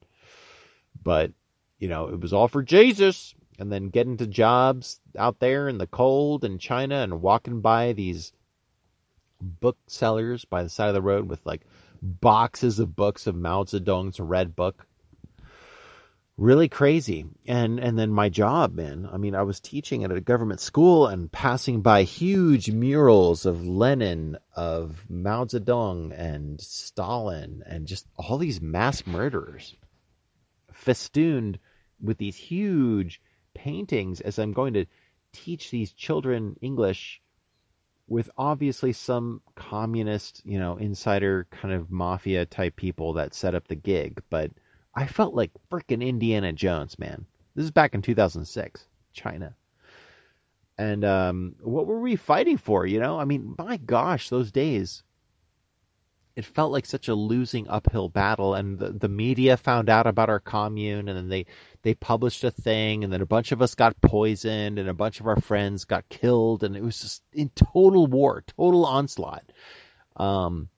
But, 1.01 1.31
you 1.79 1.87
know, 1.87 2.07
it 2.07 2.19
was 2.19 2.33
all 2.33 2.47
for 2.47 2.63
Jesus. 2.63 3.35
And 3.59 3.71
then 3.71 3.89
getting 3.89 4.17
to 4.17 4.27
jobs 4.27 4.99
out 5.17 5.39
there 5.39 5.67
in 5.67 5.77
the 5.77 5.87
cold 5.87 6.43
in 6.43 6.59
China 6.59 6.95
and 6.95 7.21
walking 7.21 7.61
by 7.61 7.93
these 7.93 8.31
booksellers 9.41 10.45
by 10.45 10.63
the 10.63 10.69
side 10.69 10.87
of 10.87 10.93
the 10.93 11.01
road 11.01 11.29
with 11.29 11.45
like 11.45 11.61
boxes 12.01 12.79
of 12.79 12.95
books 12.95 13.27
of 13.27 13.35
Mao 13.35 13.63
Zedong's 13.63 14.19
Red 14.19 14.55
Book 14.55 14.86
really 16.37 16.69
crazy. 16.69 17.25
And 17.47 17.79
and 17.79 17.97
then 17.97 18.11
my 18.11 18.29
job 18.29 18.75
man 18.75 19.09
i 19.11 19.17
mean 19.17 19.35
i 19.35 19.41
was 19.41 19.59
teaching 19.59 20.03
at 20.03 20.11
a 20.11 20.21
government 20.21 20.59
school 20.59 21.07
and 21.07 21.31
passing 21.31 21.81
by 21.81 22.03
huge 22.03 22.69
murals 22.69 23.45
of 23.45 23.65
lenin 23.65 24.37
of 24.55 25.09
mao 25.09 25.45
zedong 25.45 26.13
and 26.17 26.59
stalin 26.61 27.63
and 27.65 27.87
just 27.87 28.05
all 28.15 28.37
these 28.37 28.61
mass 28.61 29.05
murderers 29.07 29.75
festooned 30.71 31.59
with 32.01 32.17
these 32.17 32.35
huge 32.35 33.21
paintings 33.53 34.21
as 34.21 34.37
i'm 34.37 34.53
going 34.53 34.73
to 34.73 34.85
teach 35.33 35.71
these 35.71 35.93
children 35.93 36.55
english 36.61 37.21
with 38.07 38.29
obviously 38.37 38.93
some 38.93 39.41
communist 39.55 40.41
you 40.45 40.59
know 40.59 40.77
insider 40.77 41.47
kind 41.51 41.73
of 41.73 41.91
mafia 41.91 42.45
type 42.45 42.75
people 42.75 43.13
that 43.13 43.33
set 43.33 43.55
up 43.55 43.67
the 43.67 43.75
gig. 43.75 44.21
But 44.29 44.51
I 44.97 45.05
felt 45.05 45.35
like 45.35 45.51
freaking 45.71 46.03
Indiana 46.03 46.51
Jones, 46.53 46.97
man. 46.97 47.27
This 47.53 47.65
is 47.65 47.71
back 47.71 47.93
in 47.93 48.01
2006, 48.01 48.87
China. 49.13 49.55
And 50.75 51.05
um, 51.05 51.55
what 51.61 51.85
were 51.85 51.99
we 51.99 52.15
fighting 52.15 52.57
for? 52.57 52.83
You 52.83 52.99
know, 52.99 53.19
I 53.19 53.25
mean, 53.25 53.53
my 53.59 53.77
gosh, 53.77 54.29
those 54.29 54.51
days, 54.51 55.03
it 56.35 56.45
felt 56.45 56.71
like 56.71 56.87
such 56.87 57.09
a 57.09 57.13
losing 57.13 57.69
uphill 57.69 58.09
battle. 58.09 58.55
And 58.55 58.79
the, 58.79 58.89
the 58.89 59.07
media 59.07 59.55
found 59.55 59.87
out 59.87 60.07
about 60.07 60.31
our 60.31 60.39
commune, 60.39 61.09
and 61.09 61.15
then 61.15 61.29
they 61.29 61.45
they 61.83 61.93
published 61.93 62.43
a 62.43 62.49
thing, 62.49 63.03
and 63.03 63.13
then 63.13 63.21
a 63.21 63.27
bunch 63.27 63.51
of 63.51 63.61
us 63.61 63.75
got 63.75 64.01
poisoned, 64.01 64.79
and 64.79 64.89
a 64.89 64.95
bunch 64.95 65.19
of 65.19 65.27
our 65.27 65.39
friends 65.39 65.85
got 65.85 66.09
killed, 66.09 66.63
and 66.63 66.75
it 66.75 66.83
was 66.83 66.99
just 66.99 67.23
in 67.33 67.49
total 67.49 68.07
war, 68.07 68.43
total 68.57 68.83
onslaught. 68.83 69.51
Um, 70.15 70.69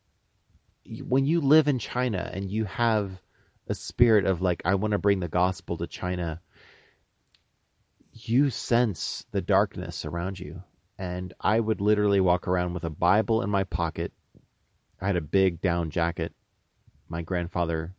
when 1.08 1.26
you 1.26 1.40
live 1.40 1.70
in 1.70 1.80
China 1.80 2.30
and 2.34 2.52
you 2.52 2.66
have 2.66 3.22
a 3.70 3.76
spirit 3.76 4.26
of 4.26 4.42
like 4.42 4.64
I 4.66 4.76
want 4.76 4.92
to 4.92 4.98
bring 4.98 5.20
the 5.20 5.28
gospel 5.28 5.78
to 5.78 5.88
China, 5.88 6.42
you 8.12 8.50
sense 8.50 9.26
the 9.32 9.42
darkness 9.42 10.04
around 10.04 10.40
you. 10.40 10.64
And 10.98 11.34
I 11.40 11.60
would 11.60 11.80
literally 11.80 12.20
walk 12.20 12.48
around 12.48 12.74
with 12.74 12.84
a 12.84 12.90
Bible 12.90 13.42
in 13.42 13.50
my 13.50 13.64
pocket. 13.64 14.12
I 15.00 15.08
had 15.08 15.16
a 15.16 15.22
big 15.22 15.62
down 15.62 15.92
jacket. 15.92 16.34
My 17.08 17.22
grandfather, 17.22 17.96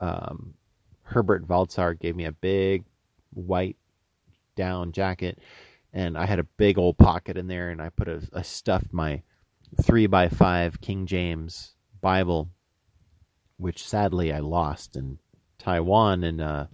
um, 0.00 0.54
Herbert 1.02 1.46
Valtzar, 1.46 1.98
gave 1.98 2.16
me 2.16 2.24
a 2.24 2.32
big 2.32 2.84
white 3.30 3.76
down 4.56 4.92
jacket, 4.92 5.38
and 5.92 6.16
I 6.16 6.24
had 6.24 6.38
a 6.38 6.44
big 6.44 6.78
old 6.78 6.96
pocket 6.96 7.36
in 7.36 7.46
there, 7.46 7.70
and 7.70 7.82
I 7.82 7.90
put 7.90 8.08
a, 8.08 8.42
stuffed 8.42 8.92
my 8.92 9.22
three 9.82 10.06
by 10.06 10.28
five 10.28 10.80
King 10.80 11.06
James 11.06 11.74
Bible 12.00 12.48
which 13.56 13.86
sadly 13.86 14.32
I 14.32 14.40
lost 14.40 14.96
in 14.96 15.18
Taiwan. 15.58 16.24
And 16.24 16.40
uh, 16.40 16.66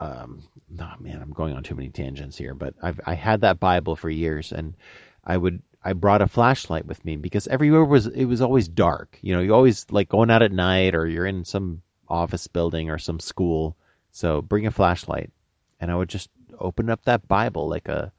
um, 0.00 0.42
oh 0.78 0.94
man, 1.00 1.20
I'm 1.22 1.32
going 1.32 1.54
on 1.54 1.62
too 1.62 1.74
many 1.74 1.90
tangents 1.90 2.36
here. 2.36 2.54
But 2.54 2.74
I've 2.82 3.00
I 3.06 3.14
had 3.14 3.42
that 3.42 3.60
Bible 3.60 3.96
for 3.96 4.10
years, 4.10 4.52
and 4.52 4.76
I 5.24 5.36
would 5.36 5.62
I 5.82 5.92
brought 5.92 6.22
a 6.22 6.26
flashlight 6.26 6.86
with 6.86 7.04
me 7.04 7.16
because 7.16 7.46
everywhere 7.46 7.84
was 7.84 8.06
it 8.06 8.24
was 8.24 8.40
always 8.40 8.68
dark. 8.68 9.18
You 9.22 9.34
know, 9.34 9.40
you 9.40 9.54
always 9.54 9.86
like 9.90 10.08
going 10.08 10.30
out 10.30 10.42
at 10.42 10.52
night, 10.52 10.94
or 10.94 11.06
you're 11.06 11.26
in 11.26 11.44
some 11.44 11.82
office 12.08 12.46
building 12.46 12.90
or 12.90 12.98
some 12.98 13.20
school. 13.20 13.76
So 14.10 14.42
bring 14.42 14.66
a 14.66 14.70
flashlight, 14.70 15.30
and 15.80 15.90
I 15.90 15.96
would 15.96 16.08
just 16.08 16.30
open 16.58 16.88
up 16.88 17.04
that 17.04 17.28
Bible 17.28 17.68
like 17.68 17.88
a 17.88 18.12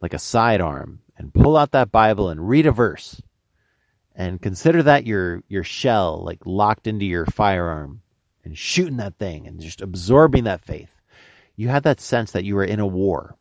like 0.00 0.14
a 0.14 0.18
sidearm 0.18 1.00
and 1.16 1.34
pull 1.34 1.56
out 1.56 1.72
that 1.72 1.90
Bible 1.90 2.28
and 2.28 2.48
read 2.48 2.66
a 2.66 2.72
verse 2.72 3.20
and 4.18 4.42
consider 4.42 4.82
that 4.82 5.06
your 5.06 5.42
your 5.48 5.64
shell 5.64 6.22
like 6.22 6.40
locked 6.44 6.86
into 6.86 7.06
your 7.06 7.24
firearm 7.24 8.02
and 8.44 8.58
shooting 8.58 8.98
that 8.98 9.16
thing 9.16 9.46
and 9.46 9.60
just 9.60 9.80
absorbing 9.80 10.44
that 10.44 10.60
faith 10.60 10.98
you 11.58 11.68
had 11.68 11.82
that 11.82 12.00
sense 12.00 12.30
that 12.32 12.44
you 12.44 12.54
were 12.54 12.64
in 12.64 12.78
a 12.78 12.86
war. 12.86 13.36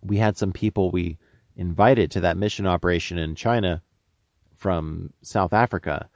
We 0.00 0.16
had 0.18 0.36
some 0.38 0.52
people 0.52 0.92
we 0.92 1.18
invited 1.56 2.12
to 2.12 2.20
that 2.20 2.36
mission 2.36 2.68
operation 2.68 3.18
in 3.18 3.34
China 3.34 3.82
from 4.54 5.12
South 5.20 5.52
Africa, 5.52 6.08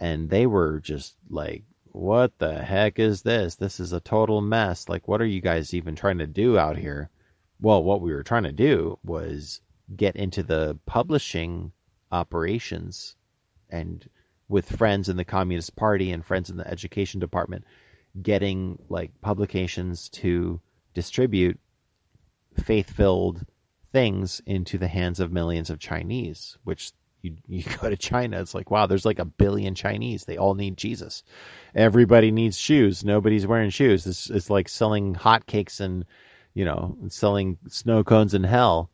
and 0.00 0.28
they 0.28 0.48
were 0.48 0.80
just 0.80 1.14
like, 1.30 1.62
what 1.92 2.36
the 2.38 2.60
heck 2.60 2.98
is 2.98 3.22
this? 3.22 3.54
This 3.54 3.78
is 3.78 3.92
a 3.92 4.00
total 4.00 4.40
mess. 4.40 4.88
Like, 4.88 5.06
what 5.06 5.22
are 5.22 5.26
you 5.26 5.40
guys 5.40 5.72
even 5.74 5.94
trying 5.94 6.18
to 6.18 6.26
do 6.26 6.58
out 6.58 6.76
here? 6.76 7.08
Well, 7.60 7.84
what 7.84 8.00
we 8.00 8.12
were 8.12 8.24
trying 8.24 8.42
to 8.42 8.52
do 8.52 8.98
was 9.04 9.60
get 9.94 10.16
into 10.16 10.42
the 10.42 10.76
publishing 10.86 11.70
operations 12.10 13.16
and 13.70 14.08
with 14.48 14.76
friends 14.76 15.08
in 15.08 15.16
the 15.16 15.24
Communist 15.24 15.74
Party 15.76 16.12
and 16.12 16.24
friends 16.24 16.50
in 16.50 16.56
the 16.56 16.68
education 16.68 17.20
department, 17.20 17.64
getting 18.20 18.78
like 18.88 19.20
publications 19.20 20.08
to 20.10 20.60
distribute 20.94 21.58
faith 22.64 22.90
filled 22.90 23.44
things 23.92 24.40
into 24.46 24.78
the 24.78 24.88
hands 24.88 25.20
of 25.20 25.32
millions 25.32 25.70
of 25.70 25.78
Chinese, 25.78 26.56
which 26.64 26.92
you, 27.22 27.36
you 27.46 27.64
go 27.80 27.90
to 27.90 27.96
China, 27.96 28.40
it's 28.40 28.54
like, 28.54 28.70
wow, 28.70 28.86
there's 28.86 29.04
like 29.04 29.18
a 29.18 29.24
billion 29.24 29.74
Chinese. 29.74 30.24
They 30.24 30.36
all 30.36 30.54
need 30.54 30.76
Jesus. 30.76 31.22
Everybody 31.74 32.30
needs 32.30 32.58
shoes. 32.58 33.04
Nobody's 33.04 33.46
wearing 33.46 33.70
shoes. 33.70 34.06
It's, 34.06 34.30
it's 34.30 34.50
like 34.50 34.68
selling 34.68 35.14
hotcakes 35.14 35.80
and, 35.80 36.04
you 36.54 36.64
know, 36.64 36.96
selling 37.08 37.58
snow 37.68 38.04
cones 38.04 38.34
in 38.34 38.44
hell. 38.44 38.90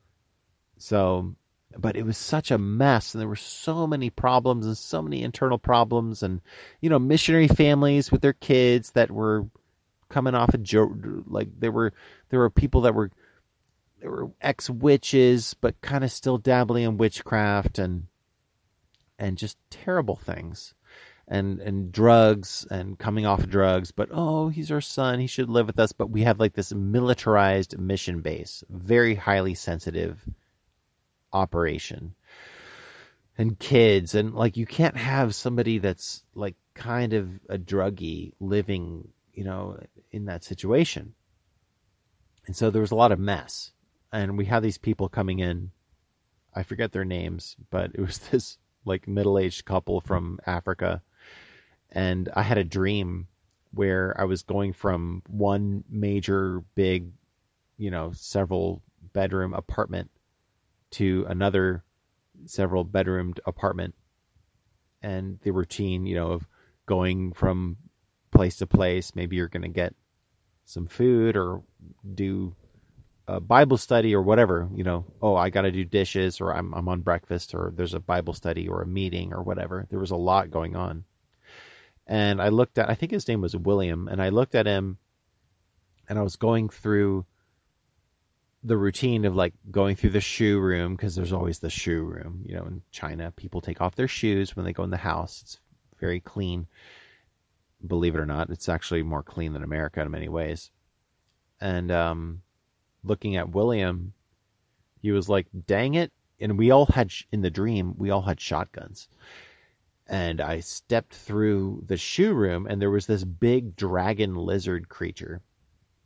So, 0.79 1.37
but 1.79 1.97
it 1.97 2.05
was 2.05 2.16
such 2.16 2.51
a 2.51 2.59
mess 2.59 3.14
and 3.14 3.20
there 3.20 3.29
were 3.29 3.37
so 3.37 3.87
many 3.87 4.11
problems 4.11 4.66
and 4.66 4.77
so 4.77 5.03
many 5.03 5.23
internal 5.23 5.59
problems 5.59 6.23
and, 6.23 6.41
you 6.81 6.91
know, 6.91 6.99
missionary 6.99 7.49
families 7.49 8.11
with 8.11 8.20
their 8.20 8.33
kids 8.33 8.91
that 8.93 9.11
were 9.11 9.47
coming 10.09 10.35
off 10.35 10.55
of 10.55 10.62
jo- 10.62 11.25
like 11.27 11.49
there 11.59 11.73
were, 11.73 11.93
there 12.29 12.41
were 12.41 12.51
people 12.51 12.83
that 12.83 12.95
were, 12.95 13.11
there 14.01 14.11
were 14.11 14.31
ex 14.41 14.68
witches, 14.68 15.55
but 15.61 15.81
kind 15.81 16.05
of 16.05 16.12
still 16.12 16.39
dabbling 16.39 16.85
in 16.85 16.97
witchcraft 16.97 17.79
and, 17.79 18.07
and 19.18 19.39
just 19.39 19.57
terrible 19.70 20.16
things 20.16 20.75
and 21.29 21.61
and 21.61 21.93
drugs 21.93 22.66
and 22.70 22.99
coming 22.99 23.27
off 23.27 23.47
drugs 23.47 23.93
but 23.93 24.09
oh 24.12 24.49
he's 24.49 24.70
our 24.70 24.81
son 24.81 25.20
he 25.20 25.27
should 25.27 25.49
live 25.49 25.66
with 25.66 25.79
us 25.79 25.93
but 25.93 26.11
we 26.11 26.23
have 26.23 26.41
like 26.41 26.53
this 26.53 26.73
militarized 26.75 27.79
mission 27.79 28.20
base 28.20 28.64
very 28.68 29.14
highly 29.14 29.55
sensitive 29.55 30.20
operation 31.33 32.14
and 33.39 33.59
kids. 33.59 34.14
And 34.14 34.35
like 34.35 34.57
you 34.57 34.66
can't 34.66 34.97
have 34.97 35.35
somebody 35.35 35.78
that's 35.78 36.24
like 36.35 36.57
kind 36.74 37.12
of 37.12 37.28
a 37.49 37.59
druggie 37.59 38.33
living 38.41 39.09
you 39.33 39.45
know 39.45 39.78
in 40.11 40.26
that 40.26 40.45
situation. 40.45 41.14
And 42.47 42.57
so 42.57 42.70
there 42.70 42.83
was 42.83 42.91
a 42.91 42.97
lot 42.97 43.12
of 43.12 43.18
mess. 43.18 43.72
And 44.12 44.37
we 44.37 44.45
had 44.45 44.62
these 44.62 44.78
people 44.78 45.09
coming 45.09 45.39
in. 45.39 45.70
I 46.55 46.64
forget 46.64 46.93
their 46.93 47.05
names 47.05 47.57
but 47.70 47.93
it 47.95 48.01
was 48.01 48.18
this 48.30 48.59
like 48.85 49.09
middle-aged 49.09 49.64
couple 49.64 50.01
from 50.01 50.39
africa. 50.47 51.03
And 51.91 52.28
i 52.35 52.43
had 52.43 52.59
a 52.59 52.64
dream 52.64 53.28
where 53.74 54.14
i 54.20 54.24
was 54.24 54.43
going 54.43 54.72
from 54.72 55.22
one 55.26 55.85
major 55.89 56.62
big 56.74 57.12
you 57.78 57.91
know 57.91 58.12
several 58.14 58.83
bedroom 59.12 59.55
apartment 59.55 60.11
to 60.93 61.26
another 61.28 61.84
several 62.47 62.84
bedroomed 62.84 63.40
apartment. 63.47 63.95
And 65.03 65.40
the 65.43 65.51
routine 65.51 66.07
you 66.07 66.14
know 66.14 66.32
of 66.32 66.47
going 66.86 67.32
from 67.32 67.76
place 68.30 68.57
to 68.57 68.66
place 68.66 69.14
maybe 69.14 69.36
you're 69.36 69.49
going 69.49 69.62
to 69.62 69.68
get 69.68 69.95
some 70.64 70.86
food 70.86 71.36
or 71.36 71.62
do 72.14 72.57
a 73.28 73.40
bible 73.40 73.76
study 73.76 74.14
or 74.14 74.22
whatever 74.22 74.68
you 74.74 74.82
know 74.82 75.05
oh 75.20 75.36
i 75.36 75.51
got 75.51 75.62
to 75.62 75.70
do 75.70 75.84
dishes 75.84 76.40
or 76.40 76.55
I'm, 76.55 76.72
I'm 76.74 76.88
on 76.88 77.01
breakfast 77.01 77.55
or 77.55 77.72
there's 77.76 77.95
a 77.95 78.01
bible 78.01 78.32
study 78.32 78.68
or 78.68 78.82
a 78.82 78.86
meeting 78.86 79.32
or 79.32 79.43
whatever. 79.43 79.86
There 79.90 79.99
was 79.99 80.11
a 80.11 80.16
lot 80.16 80.51
going 80.51 80.74
on. 80.76 81.05
And 82.07 82.43
i 82.43 82.49
looked 82.49 82.78
at 82.78 82.90
i 82.90 82.95
think 82.95 83.12
his 83.12 83.28
name 83.28 83.40
was 83.40 83.57
william 83.57 84.09
and 84.09 84.20
i 84.20 84.30
looked 84.30 84.55
at 84.55 84.66
him 84.66 84.99
and 86.09 86.18
i 86.18 86.22
was 86.22 86.36
going 86.36 86.68
through 86.68 87.24
the 88.65 88.77
routine 88.77 89.25
of 89.25 89.35
like 89.35 89.55
going 89.71 89.97
through 89.97 90.11
the 90.11 90.21
shoe 90.21 90.59
room 90.59 90.95
because 90.95 91.15
there's 91.15 91.33
always 91.33 91.59
the 91.59 91.71
shoe 91.71 92.03
room. 92.03 92.43
You 92.45 92.57
know, 92.57 92.65
in 92.65 92.83
China, 92.91 93.33
people 93.33 93.61
take 93.61 93.81
off 93.81 93.97
their 93.97 94.09
shoes 94.09 94.55
when 94.55 94.65
they 94.65 94.73
go 94.73 94.85
in 94.85 94.91
the 94.91 94.97
house. 94.97 95.43
It's 95.43 95.59
very 95.99 96.21
clean. 96.21 96.67
Believe 97.85 98.15
it 98.15 98.21
or 98.21 98.27
not, 98.27 98.51
it's 98.51 98.69
actually 98.69 99.03
more 99.03 99.25
clean 99.25 99.53
than 99.53 99.65
America 99.65 100.01
in 100.01 100.11
many 100.11 100.29
ways. 100.29 100.71
And 101.61 101.91
um, 101.91 102.43
looking 103.03 103.37
at 103.37 103.51
William, 103.51 104.13
he 105.01 105.11
was 105.11 105.29
like, 105.29 105.49
"Dang 105.67 105.95
it!" 105.95 106.13
And 106.41 106.59
we 106.59 106.71
all 106.71 106.87
had 106.87 107.11
sh- 107.11 107.25
in 107.33 107.41
the 107.41 107.51
dream, 107.51 107.95
we 107.97 108.11
all 108.11 108.23
had 108.23 108.41
shotguns. 108.41 109.09
And 110.07 110.41
I 110.41 110.61
stepped 110.61 111.15
through 111.15 111.85
the 111.87 111.97
shoe 111.97 112.35
room, 112.35 112.67
and 112.67 112.81
there 112.81 112.91
was 112.91 113.07
this 113.07 113.25
big 113.25 113.75
dragon 113.75 114.35
lizard 114.35 114.89
creature 114.89 115.41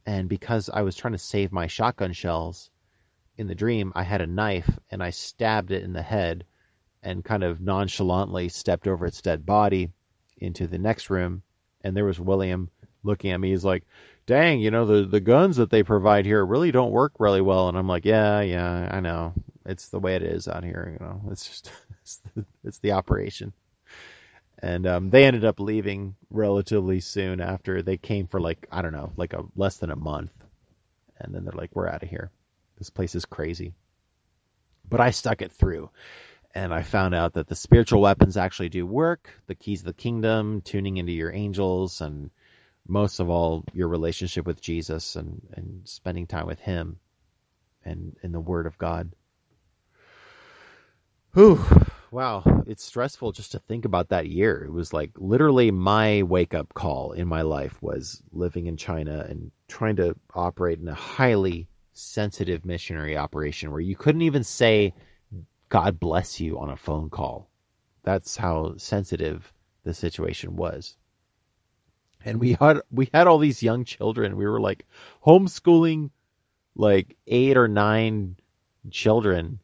and 0.06 0.28
because 0.28 0.70
I 0.72 0.82
was 0.82 0.96
trying 0.96 1.12
to 1.12 1.18
save 1.18 1.52
my 1.52 1.66
shotgun 1.66 2.12
shells 2.12 2.70
in 3.36 3.48
the 3.48 3.54
dream, 3.56 3.92
I 3.94 4.04
had 4.04 4.20
a 4.20 4.26
knife 4.26 4.78
and 4.90 5.02
I 5.02 5.10
stabbed 5.10 5.72
it 5.72 5.82
in 5.82 5.92
the 5.92 6.02
head 6.02 6.46
and 7.02 7.24
kind 7.24 7.42
of 7.42 7.60
nonchalantly 7.60 8.48
stepped 8.48 8.86
over 8.86 9.04
its 9.06 9.20
dead 9.20 9.44
body 9.44 9.90
into 10.38 10.68
the 10.68 10.78
next 10.78 11.10
room. 11.10 11.42
And 11.82 11.96
there 11.96 12.04
was 12.04 12.20
William 12.20 12.70
looking 13.02 13.32
at 13.32 13.40
me. 13.40 13.50
He's 13.50 13.64
like, 13.64 13.84
dang, 14.26 14.60
you 14.60 14.70
know, 14.70 14.86
the, 14.86 15.04
the 15.04 15.20
guns 15.20 15.56
that 15.56 15.70
they 15.70 15.82
provide 15.82 16.24
here 16.24 16.44
really 16.44 16.70
don't 16.70 16.92
work 16.92 17.14
really 17.18 17.40
well. 17.40 17.68
And 17.68 17.76
I'm 17.76 17.88
like, 17.88 18.04
yeah, 18.04 18.40
yeah, 18.40 18.88
I 18.90 19.00
know. 19.00 19.34
It's 19.64 19.88
the 19.88 19.98
way 19.98 20.14
it 20.14 20.22
is 20.22 20.46
out 20.46 20.64
here. 20.64 20.96
You 20.98 21.04
know, 21.04 21.22
it's 21.30 21.46
just, 21.48 21.72
it's 22.02 22.16
the, 22.34 22.46
it's 22.64 22.78
the 22.78 22.92
operation 22.92 23.52
and 24.58 24.86
um, 24.86 25.10
they 25.10 25.24
ended 25.24 25.44
up 25.44 25.60
leaving 25.60 26.16
relatively 26.30 27.00
soon 27.00 27.40
after 27.40 27.82
they 27.82 27.96
came 27.96 28.26
for 28.26 28.40
like 28.40 28.66
i 28.72 28.82
don't 28.82 28.92
know 28.92 29.12
like 29.16 29.32
a 29.32 29.44
less 29.54 29.78
than 29.78 29.90
a 29.90 29.96
month. 29.96 30.32
And 31.18 31.34
then 31.34 31.44
they're 31.44 31.54
like 31.54 31.74
we're 31.74 31.88
out 31.88 32.02
of 32.02 32.10
here. 32.10 32.30
This 32.76 32.90
place 32.90 33.14
is 33.14 33.24
crazy. 33.24 33.72
But 34.88 35.00
i 35.00 35.10
stuck 35.10 35.42
it 35.42 35.52
through. 35.52 35.90
And 36.54 36.72
i 36.72 36.82
found 36.82 37.14
out 37.14 37.34
that 37.34 37.48
the 37.48 37.54
spiritual 37.54 38.00
weapons 38.00 38.36
actually 38.36 38.68
do 38.70 38.86
work. 38.86 39.30
The 39.46 39.54
keys 39.54 39.80
of 39.80 39.86
the 39.86 39.92
kingdom 39.92 40.62
tuning 40.62 40.96
into 40.96 41.12
your 41.12 41.32
angels 41.32 42.00
and 42.00 42.30
most 42.88 43.18
of 43.18 43.28
all 43.28 43.64
your 43.72 43.88
relationship 43.88 44.46
with 44.46 44.60
jesus 44.60 45.16
and, 45.16 45.42
and 45.54 45.80
spending 45.84 46.26
time 46.26 46.46
with 46.46 46.60
him 46.60 46.98
and 47.84 48.16
in 48.22 48.32
the 48.32 48.40
word 48.40 48.66
of 48.66 48.78
god. 48.78 49.12
Whew 51.34 51.64
wow, 52.16 52.42
it's 52.66 52.82
stressful 52.82 53.30
just 53.30 53.52
to 53.52 53.58
think 53.58 53.84
about 53.84 54.08
that 54.08 54.26
year. 54.26 54.64
It 54.64 54.72
was 54.72 54.90
like 54.90 55.10
literally 55.18 55.70
my 55.70 56.22
wake 56.22 56.54
up 56.54 56.72
call 56.72 57.12
in 57.12 57.28
my 57.28 57.42
life 57.42 57.76
was 57.82 58.22
living 58.32 58.64
in 58.64 58.78
China 58.78 59.26
and 59.28 59.50
trying 59.68 59.96
to 59.96 60.16
operate 60.34 60.78
in 60.78 60.88
a 60.88 60.94
highly 60.94 61.68
sensitive 61.92 62.64
missionary 62.64 63.18
operation 63.18 63.70
where 63.70 63.82
you 63.82 63.96
couldn't 63.96 64.22
even 64.22 64.44
say 64.44 64.94
God 65.68 66.00
bless 66.00 66.40
you 66.40 66.58
on 66.58 66.70
a 66.70 66.76
phone 66.76 67.10
call. 67.10 67.50
That's 68.02 68.34
how 68.34 68.78
sensitive 68.78 69.52
the 69.84 69.92
situation 69.92 70.56
was. 70.56 70.96
And 72.24 72.40
we 72.40 72.54
had 72.58 72.80
we 72.90 73.10
had 73.12 73.26
all 73.26 73.38
these 73.38 73.62
young 73.62 73.84
children. 73.84 74.38
We 74.38 74.46
were 74.46 74.60
like 74.60 74.86
homeschooling 75.22 76.12
like 76.74 77.18
8 77.26 77.58
or 77.58 77.68
9 77.68 78.36
children 78.90 79.60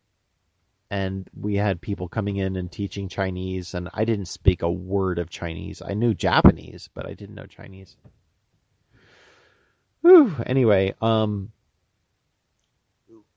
and 0.93 1.30
we 1.34 1.55
had 1.55 1.80
people 1.80 2.07
coming 2.07 2.36
in 2.36 2.55
and 2.55 2.70
teaching 2.70 3.09
Chinese, 3.09 3.72
and 3.72 3.88
I 3.95 4.05
didn't 4.05 4.26
speak 4.26 4.61
a 4.61 4.70
word 4.70 5.18
of 5.18 5.30
Chinese. 5.30 5.80
I 5.80 5.95
knew 5.95 6.12
Japanese, 6.12 6.90
but 6.93 7.07
I 7.07 7.14
didn't 7.14 7.34
know 7.34 7.47
Chinese. 7.47 7.97
Whew. 10.03 10.36
Anyway, 10.45 10.93
um, 11.01 11.51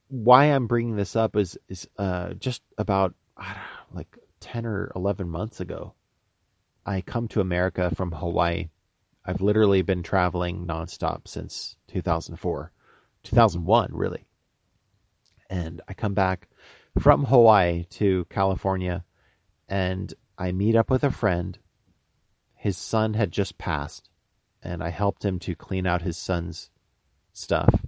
why 0.10 0.48
I'm 0.48 0.68
bringing 0.68 0.98
this 0.98 1.16
up 1.16 1.38
is 1.38 1.58
is 1.70 1.88
uh, 1.98 2.34
just 2.34 2.62
about 2.78 3.16
know, 3.38 3.56
like 3.94 4.18
ten 4.42 4.66
or 4.66 4.92
eleven 4.94 5.30
months 5.30 5.62
ago. 5.62 5.94
I 6.86 7.00
come 7.00 7.30
to 7.30 7.40
America 7.40 7.90
from 7.96 8.12
Hawaii. 8.12 8.68
I've 9.26 9.40
literally 9.40 9.82
been 9.82 10.04
traveling 10.04 10.68
nonstop 10.68 11.30
since 11.30 11.78
2004, 11.88 12.72
2001, 13.24 13.90
really. 13.94 14.26
And 15.50 15.82
I 15.88 15.94
come 15.94 16.14
back 16.14 16.50
from 17.00 17.26
Hawaii 17.26 17.84
to 17.92 18.26
California, 18.26 19.04
and 19.68 20.14
I 20.38 20.52
meet 20.52 20.76
up 20.76 20.90
with 20.90 21.04
a 21.04 21.12
friend. 21.12 21.58
His 22.54 22.78
son 22.78 23.14
had 23.14 23.32
just 23.32 23.58
passed, 23.58 24.10
and 24.64 24.84
I 24.84 24.90
helped 24.90 25.24
him 25.24 25.40
to 25.40 25.56
clean 25.56 25.86
out 25.86 26.02
his 26.02 26.18
son's 26.18 26.70
stuff 27.34 27.86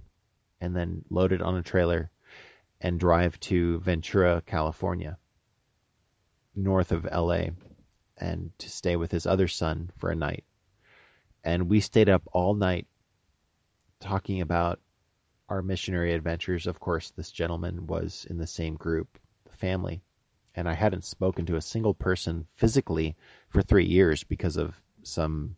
and 0.60 0.76
then 0.76 1.04
load 1.10 1.32
it 1.32 1.42
on 1.42 1.56
a 1.56 1.62
trailer 1.62 2.10
and 2.80 3.00
drive 3.00 3.40
to 3.40 3.80
Ventura, 3.80 4.42
California, 4.46 5.18
north 6.54 6.92
of 6.92 7.04
LA, 7.04 7.46
and 8.16 8.50
to 8.58 8.70
stay 8.70 8.96
with 8.96 9.10
his 9.10 9.26
other 9.26 9.48
son 9.48 9.90
for 9.96 10.10
a 10.10 10.16
night. 10.16 10.44
And 11.42 11.68
we 11.68 11.80
stayed 11.80 12.08
up 12.08 12.22
all 12.32 12.54
night 12.54 12.86
talking 14.00 14.40
about 14.40 14.80
our 15.48 15.62
missionary 15.62 16.12
adventures. 16.12 16.66
Of 16.66 16.80
course, 16.80 17.10
this 17.10 17.30
gentleman 17.30 17.86
was 17.86 18.26
in 18.28 18.38
the 18.38 18.46
same 18.46 18.74
group, 18.74 19.18
the 19.44 19.56
family, 19.56 20.02
and 20.54 20.68
I 20.68 20.74
hadn't 20.74 21.04
spoken 21.04 21.46
to 21.46 21.56
a 21.56 21.60
single 21.60 21.94
person 21.94 22.46
physically 22.56 23.16
for 23.48 23.62
three 23.62 23.86
years 23.86 24.24
because 24.24 24.56
of 24.56 24.74
some 25.02 25.56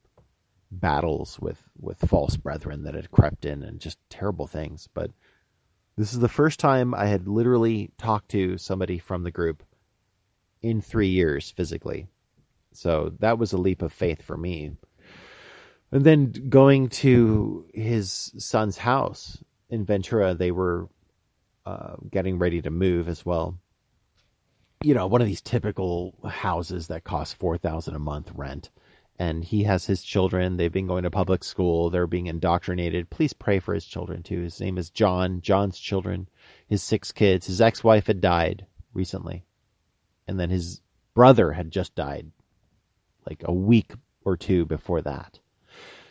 battles 0.71 1.39
with 1.41 1.61
with 1.81 1.99
false 1.99 2.37
brethren 2.37 2.85
that 2.85 2.95
had 2.95 3.11
crept 3.11 3.45
in 3.45 3.63
and 3.63 3.81
just 3.81 3.99
terrible 4.09 4.47
things. 4.47 4.89
But 4.95 5.11
this 5.97 6.13
is 6.13 6.21
the 6.21 6.29
first 6.29 6.61
time 6.61 6.95
I 6.95 7.07
had 7.07 7.27
literally 7.27 7.91
talked 7.99 8.31
to 8.31 8.57
somebody 8.59 8.99
from 8.99 9.23
the 9.23 9.31
group 9.31 9.63
in 10.63 10.81
three 10.81 11.09
years 11.09 11.51
physically. 11.51 12.07
So 12.73 13.13
that 13.19 13.39
was 13.39 13.53
a 13.53 13.59
leap 13.59 13.83
of 13.83 13.93
faith 13.93 14.23
for 14.23 14.37
me. 14.37 14.73
And 15.93 16.05
then 16.05 16.31
going 16.49 16.89
to 16.89 17.67
his 17.75 18.33
son's 18.39 18.79
house 18.79 19.43
in 19.71 19.85
Ventura, 19.85 20.35
they 20.35 20.51
were 20.51 20.89
uh, 21.65 21.97
getting 22.11 22.39
ready 22.39 22.61
to 22.61 22.71
move 22.71 23.09
as 23.09 23.25
well. 23.25 23.59
You 24.83 24.95
know, 24.95 25.07
one 25.07 25.21
of 25.21 25.27
these 25.27 25.41
typical 25.41 26.15
houses 26.29 26.89
that 26.89 27.05
cost 27.05 27.37
four 27.37 27.57
thousand 27.57 27.95
a 27.95 27.99
month 27.99 28.31
rent, 28.35 28.71
and 29.19 29.45
he 29.45 29.65
has 29.65 29.87
his 29.87 30.03
children. 30.03 30.57
They've 30.57 30.73
been 30.73 30.87
going 30.87 31.05
to 31.05 31.11
public 31.11 31.45
school. 31.45 31.91
They're 31.91 32.07
being 32.07 32.27
indoctrinated. 32.27 33.11
Please 33.11 33.33
pray 33.33 33.61
for 33.61 33.75
his 33.75 33.85
children 33.85 34.23
too. 34.23 34.43
His 34.43 34.61
name 34.61 34.77
is 34.77 34.91
John. 34.91 35.41
John's 35.41 35.79
children, 35.79 36.29
his 36.67 36.83
six 36.83 37.13
kids. 37.13 37.47
His 37.47 37.61
ex-wife 37.61 38.07
had 38.07 38.21
died 38.21 38.67
recently, 38.93 39.45
and 40.27 40.39
then 40.39 40.51
his 40.51 40.81
brother 41.15 41.53
had 41.53 41.71
just 41.71 41.95
died, 41.95 42.31
like 43.29 43.43
a 43.45 43.53
week 43.53 43.93
or 44.25 44.37
two 44.37 44.67
before 44.67 45.03
that. 45.03 45.39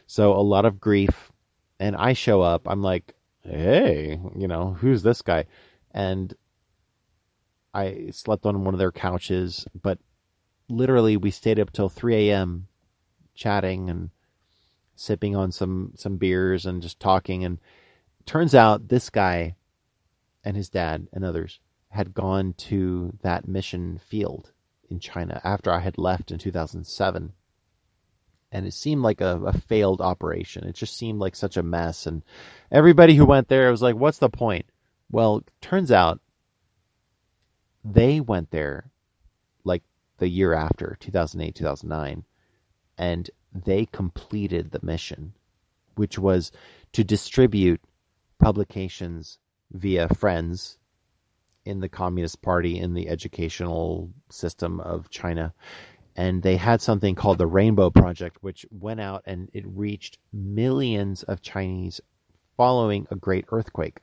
So 0.05 0.33
a 0.33 0.41
lot 0.41 0.65
of 0.65 0.79
grief. 0.79 1.31
And 1.81 1.95
I 1.95 2.11
show 2.11 2.41
up. 2.41 2.67
I'm 2.67 2.81
like, 2.81 3.15
hey, 3.49 4.19
you 4.35 4.47
know, 4.47 4.73
who's 4.73 5.03
this 5.03 5.21
guy? 5.21 5.45
And 5.91 6.33
I 7.73 8.09
slept 8.11 8.45
on 8.45 8.63
one 8.63 8.73
of 8.73 8.79
their 8.79 8.91
couches, 8.91 9.67
but 9.79 9.99
literally 10.69 11.17
we 11.17 11.31
stayed 11.31 11.59
up 11.59 11.71
till 11.71 11.89
3 11.89 12.29
a.m. 12.29 12.67
chatting 13.35 13.89
and 13.89 14.09
sipping 14.95 15.35
on 15.35 15.51
some 15.51 15.93
some 15.95 16.17
beers 16.17 16.65
and 16.65 16.81
just 16.81 16.99
talking. 16.99 17.43
And 17.43 17.59
turns 18.25 18.53
out 18.53 18.87
this 18.87 19.09
guy 19.09 19.55
and 20.43 20.55
his 20.55 20.69
dad 20.69 21.07
and 21.13 21.23
others 21.23 21.59
had 21.89 22.13
gone 22.13 22.53
to 22.53 23.17
that 23.21 23.47
mission 23.47 23.97
field 23.97 24.51
in 24.89 24.99
China 24.99 25.41
after 25.43 25.71
I 25.71 25.79
had 25.79 25.97
left 25.97 26.31
in 26.31 26.37
2007 26.37 27.33
and 28.51 28.65
it 28.65 28.73
seemed 28.73 29.01
like 29.01 29.21
a, 29.21 29.39
a, 29.41 29.53
failed 29.53 30.01
operation. 30.01 30.65
It 30.65 30.75
just 30.75 30.97
seemed 30.97 31.19
like 31.19 31.35
such 31.35 31.57
a 31.57 31.63
mess. 31.63 32.07
And 32.07 32.23
everybody 32.71 33.15
who 33.15 33.25
went 33.25 33.47
there 33.47 33.69
was 33.69 33.81
like, 33.81 33.95
what's 33.95 34.17
the 34.17 34.29
point? 34.29 34.65
Well, 35.11 35.43
turns 35.61 35.91
out 35.91 36.19
they 37.83 38.19
went 38.19 38.51
there 38.51 38.91
like 39.63 39.83
the 40.17 40.27
year 40.27 40.53
after, 40.53 40.97
2008, 40.99 41.55
2009, 41.55 42.23
and 42.97 43.29
they 43.53 43.85
completed 43.85 44.71
the 44.71 44.79
mission, 44.83 45.33
which 45.95 46.17
was 46.17 46.51
to 46.93 47.03
distribute 47.03 47.81
publications 48.39 49.37
via 49.71 50.07
friends 50.09 50.77
in 51.65 51.79
the 51.81 51.89
Communist 51.89 52.41
Party 52.41 52.79
in 52.79 52.93
the 52.93 53.09
educational 53.09 54.09
system 54.29 54.79
of 54.79 55.09
China 55.09 55.53
and 56.19 56.43
they 56.43 56.57
had 56.57 56.81
something 56.81 57.15
called 57.15 57.37
the 57.37 57.47
Rainbow 57.47 57.89
Project, 57.89 58.39
which 58.41 58.65
went 58.69 58.99
out 58.99 59.23
and 59.25 59.49
it 59.53 59.63
reached 59.65 60.17
millions 60.33 61.23
of 61.23 61.41
Chinese 61.41 62.01
following 62.57 63.07
a 63.09 63.15
great 63.15 63.45
earthquake. 63.53 63.99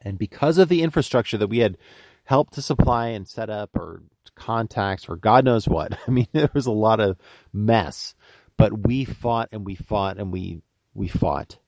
And 0.00 0.16
because 0.18 0.56
of 0.56 0.70
the 0.70 0.80
infrastructure 0.80 1.36
that 1.36 1.48
we 1.48 1.58
had 1.58 1.76
helped 2.24 2.54
to 2.54 2.62
supply 2.62 3.08
and 3.08 3.28
set 3.28 3.50
up, 3.50 3.76
or 3.76 4.02
contacts, 4.34 5.06
or 5.06 5.16
God 5.16 5.44
knows 5.44 5.68
what, 5.68 5.92
I 6.08 6.10
mean, 6.10 6.26
there 6.32 6.48
was 6.54 6.64
a 6.64 6.72
lot 6.72 7.00
of 7.00 7.18
mess. 7.52 8.14
But 8.56 8.86
we 8.86 9.04
fought 9.04 9.50
and 9.52 9.66
we 9.66 9.74
fought 9.74 10.16
and 10.16 10.32
we 10.32 10.62
we 10.94 11.08
fought, 11.08 11.58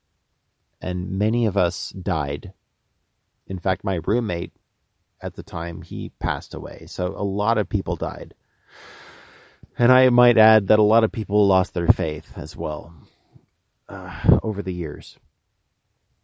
and 0.81 1.19
many 1.19 1.45
of 1.45 1.59
us 1.59 1.91
died. 1.91 2.55
In 3.47 3.59
fact, 3.59 3.85
my 3.85 4.01
roommate 4.07 4.53
at 5.21 5.35
the 5.35 5.43
time 5.43 5.83
he 5.83 6.13
passed 6.21 6.55
away, 6.55 6.87
so 6.87 7.09
a 7.09 7.23
lot 7.23 7.59
of 7.59 7.69
people 7.69 7.97
died. 7.97 8.35
And 9.79 9.93
I 9.93 10.09
might 10.09 10.39
add 10.39 10.69
that 10.69 10.79
a 10.79 10.83
lot 10.83 11.05
of 11.05 11.13
people 11.13 11.47
lost 11.47 11.75
their 11.75 11.89
faith 11.89 12.33
as 12.37 12.57
well 12.57 12.95
uh, 13.89 14.39
over 14.43 14.63
the 14.63 14.73
years. 14.73 15.19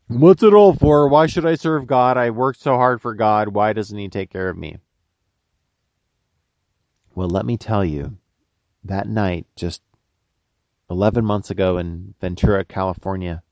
What's 0.09 0.42
it 0.42 0.55
all 0.55 0.74
for? 0.74 1.09
Why 1.09 1.26
should 1.26 1.46
I 1.46 1.55
serve 1.55 1.86
God? 1.86 2.16
I 2.16 2.30
worked 2.30 2.61
so 2.61 2.76
hard 2.76 3.00
for 3.00 3.14
God. 3.14 3.48
Why 3.48 3.72
doesn't 3.72 3.98
He 3.98 4.09
take 4.09 4.30
care 4.30 4.48
of 4.48 4.57
me? 4.57 4.78
Well, 7.14 7.28
let 7.28 7.44
me 7.44 7.57
tell 7.59 7.84
you, 7.84 8.16
that 8.84 9.07
night, 9.07 9.46
just 9.55 9.82
11 10.90 11.24
months 11.24 11.50
ago 11.50 11.78
in 11.78 12.14
Ventura, 12.20 12.64
California, 12.64 13.42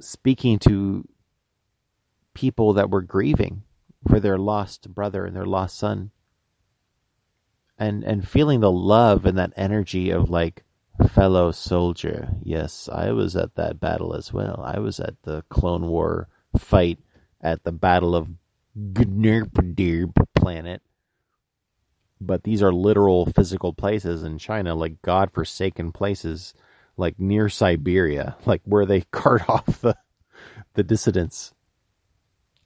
speaking 0.00 0.58
to 0.60 1.06
people 2.32 2.72
that 2.72 2.90
were 2.90 3.02
grieving 3.02 3.62
for 4.08 4.20
their 4.20 4.38
lost 4.38 4.94
brother 4.94 5.24
and 5.24 5.36
their 5.36 5.46
lost 5.46 5.78
son, 5.78 6.10
and 7.78 8.04
and 8.04 8.26
feeling 8.26 8.60
the 8.60 8.70
love 8.70 9.26
and 9.26 9.38
that 9.38 9.52
energy 9.56 10.10
of 10.10 10.30
like 10.30 10.64
fellow 11.08 11.50
soldier. 11.50 12.28
Yes, 12.42 12.88
I 12.92 13.12
was 13.12 13.36
at 13.36 13.56
that 13.56 13.80
battle 13.80 14.14
as 14.14 14.32
well. 14.32 14.62
I 14.64 14.78
was 14.78 15.00
at 15.00 15.20
the 15.22 15.42
Clone 15.48 15.86
War 15.86 16.28
fight 16.56 16.98
at 17.40 17.64
the 17.64 17.72
Battle 17.72 18.14
of 18.14 18.30
Gnurpadirb 18.76 20.14
planet. 20.34 20.82
But 22.20 22.44
these 22.44 22.62
are 22.62 22.72
literal 22.72 23.26
physical 23.26 23.72
places 23.72 24.22
in 24.22 24.38
China, 24.38 24.74
like 24.74 25.02
god-forsaken 25.02 25.92
places, 25.92 26.54
like 26.96 27.18
near 27.18 27.48
Siberia, 27.48 28.36
like 28.46 28.62
where 28.64 28.86
they 28.86 29.00
cart 29.10 29.48
off 29.48 29.80
the 29.80 29.96
the 30.74 30.82
dissidents 30.82 31.52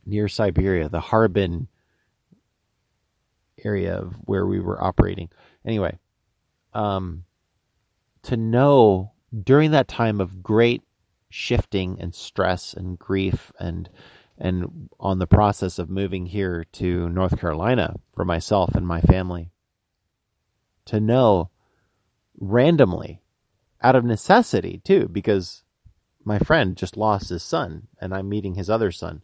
near 0.07 0.29
Siberia, 0.29 0.89
the 0.89 1.01
Harbin 1.01 1.69
area 3.65 3.99
of 3.99 4.15
where 4.25 4.47
we 4.47 4.61
were 4.61 4.83
operating. 4.83 5.29
Anyway, 5.65 5.99
um, 6.75 7.25
to 8.23 8.37
know 8.37 9.13
during 9.45 9.73
that 9.73 9.89
time 9.89 10.21
of 10.21 10.43
great 10.43 10.83
shifting 11.31 11.99
and 12.01 12.15
stress 12.15 12.73
and 12.75 12.99
grief 12.99 13.53
and 13.59 13.89
and 14.41 14.89
on 15.01 15.19
the 15.19 15.27
process 15.27 15.79
of 15.79 15.91
moving 15.91 16.27
here 16.27 16.65
to 16.73 17.09
North 17.09 17.41
Carolina 17.41 17.97
for 18.15 18.25
myself 18.25 18.75
and 18.75 18.87
my 18.87 19.01
family 19.01 19.51
to 20.87 21.01
know 21.01 21.51
randomly 22.39 23.21
out 23.83 23.97
of 23.97 24.05
necessity 24.05 24.81
too 24.85 25.09
because 25.09 25.65
my 26.25 26.39
friend 26.39 26.77
just 26.77 26.97
lost 26.97 27.29
his 27.29 27.43
son 27.43 27.89
and 28.01 28.15
I'm 28.15 28.29
meeting 28.29 28.55
his 28.55 28.71
other 28.71 28.93
son 28.93 29.23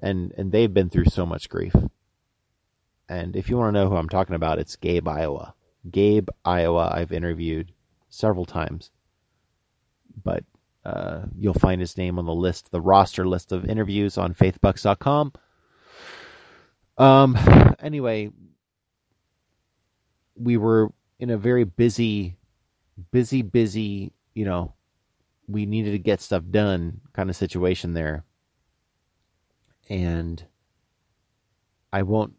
and 0.00 0.32
and 0.36 0.50
they've 0.50 0.72
been 0.72 0.90
through 0.90 1.06
so 1.06 1.24
much 1.24 1.48
grief 1.48 1.74
and 3.08 3.36
if 3.36 3.48
you 3.48 3.56
want 3.56 3.74
to 3.74 3.80
know 3.80 3.88
who 3.88 3.96
I'm 3.96 4.08
talking 4.08 4.36
about, 4.36 4.58
it's 4.58 4.76
Gabe 4.76 5.08
Iowa. 5.08 5.54
Gabe 5.90 6.28
Iowa, 6.44 6.90
I've 6.92 7.12
interviewed 7.12 7.72
several 8.08 8.46
times, 8.46 8.90
but 10.22 10.44
uh, 10.84 11.26
you'll 11.36 11.54
find 11.54 11.80
his 11.80 11.96
name 11.96 12.18
on 12.18 12.26
the 12.26 12.34
list, 12.34 12.70
the 12.70 12.80
roster 12.80 13.26
list 13.26 13.52
of 13.52 13.64
interviews 13.66 14.16
on 14.16 14.34
faithbucks.com. 14.34 15.32
Um, 16.96 17.38
anyway, 17.80 18.30
we 20.36 20.56
were 20.56 20.90
in 21.18 21.30
a 21.30 21.36
very 21.36 21.64
busy, 21.64 22.36
busy, 23.10 23.42
busy, 23.42 24.12
you 24.34 24.44
know, 24.44 24.74
we 25.46 25.66
needed 25.66 25.92
to 25.92 25.98
get 25.98 26.20
stuff 26.20 26.42
done 26.50 27.00
kind 27.12 27.28
of 27.28 27.36
situation 27.36 27.92
there. 27.94 28.24
And 29.90 30.42
I 31.92 32.02
won't 32.02 32.34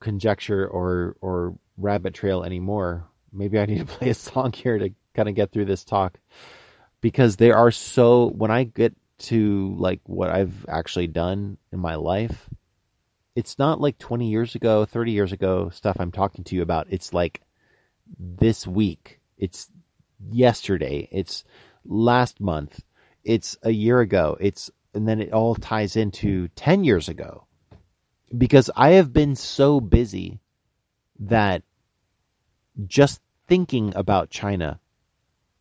conjecture 0.00 0.66
or 0.66 1.16
or 1.20 1.56
rabbit 1.76 2.14
trail 2.14 2.44
anymore. 2.44 3.08
Maybe 3.32 3.58
I 3.58 3.66
need 3.66 3.78
to 3.78 3.84
play 3.98 4.10
a 4.10 4.14
song 4.14 4.52
here 4.52 4.78
to 4.78 4.90
kind 5.14 5.28
of 5.28 5.34
get 5.34 5.52
through 5.52 5.66
this 5.66 5.84
talk 5.84 6.18
because 7.00 7.36
there 7.36 7.56
are 7.56 7.70
so 7.70 8.26
when 8.26 8.50
I 8.50 8.64
get 8.64 8.94
to 9.18 9.74
like 9.76 10.00
what 10.04 10.30
I've 10.30 10.66
actually 10.68 11.08
done 11.08 11.58
in 11.72 11.80
my 11.80 11.96
life, 11.96 12.48
it's 13.34 13.58
not 13.58 13.80
like 13.80 13.98
20 13.98 14.28
years 14.28 14.54
ago, 14.54 14.84
30 14.84 15.12
years 15.12 15.32
ago 15.32 15.70
stuff 15.70 15.96
I'm 15.98 16.12
talking 16.12 16.44
to 16.44 16.56
you 16.56 16.62
about. 16.62 16.86
It's 16.90 17.12
like 17.12 17.40
this 18.18 18.66
week. 18.66 19.20
It's 19.36 19.70
yesterday. 20.30 21.08
It's 21.10 21.44
last 21.84 22.40
month. 22.40 22.80
It's 23.24 23.56
a 23.62 23.70
year 23.70 24.00
ago. 24.00 24.36
It's 24.40 24.70
and 24.94 25.06
then 25.06 25.20
it 25.20 25.32
all 25.32 25.54
ties 25.54 25.96
into 25.96 26.48
10 26.48 26.84
years 26.84 27.08
ago 27.08 27.47
because 28.36 28.70
I 28.76 28.90
have 28.90 29.12
been 29.12 29.36
so 29.36 29.80
busy 29.80 30.40
that 31.20 31.62
just 32.86 33.20
thinking 33.46 33.92
about 33.96 34.30
China 34.30 34.80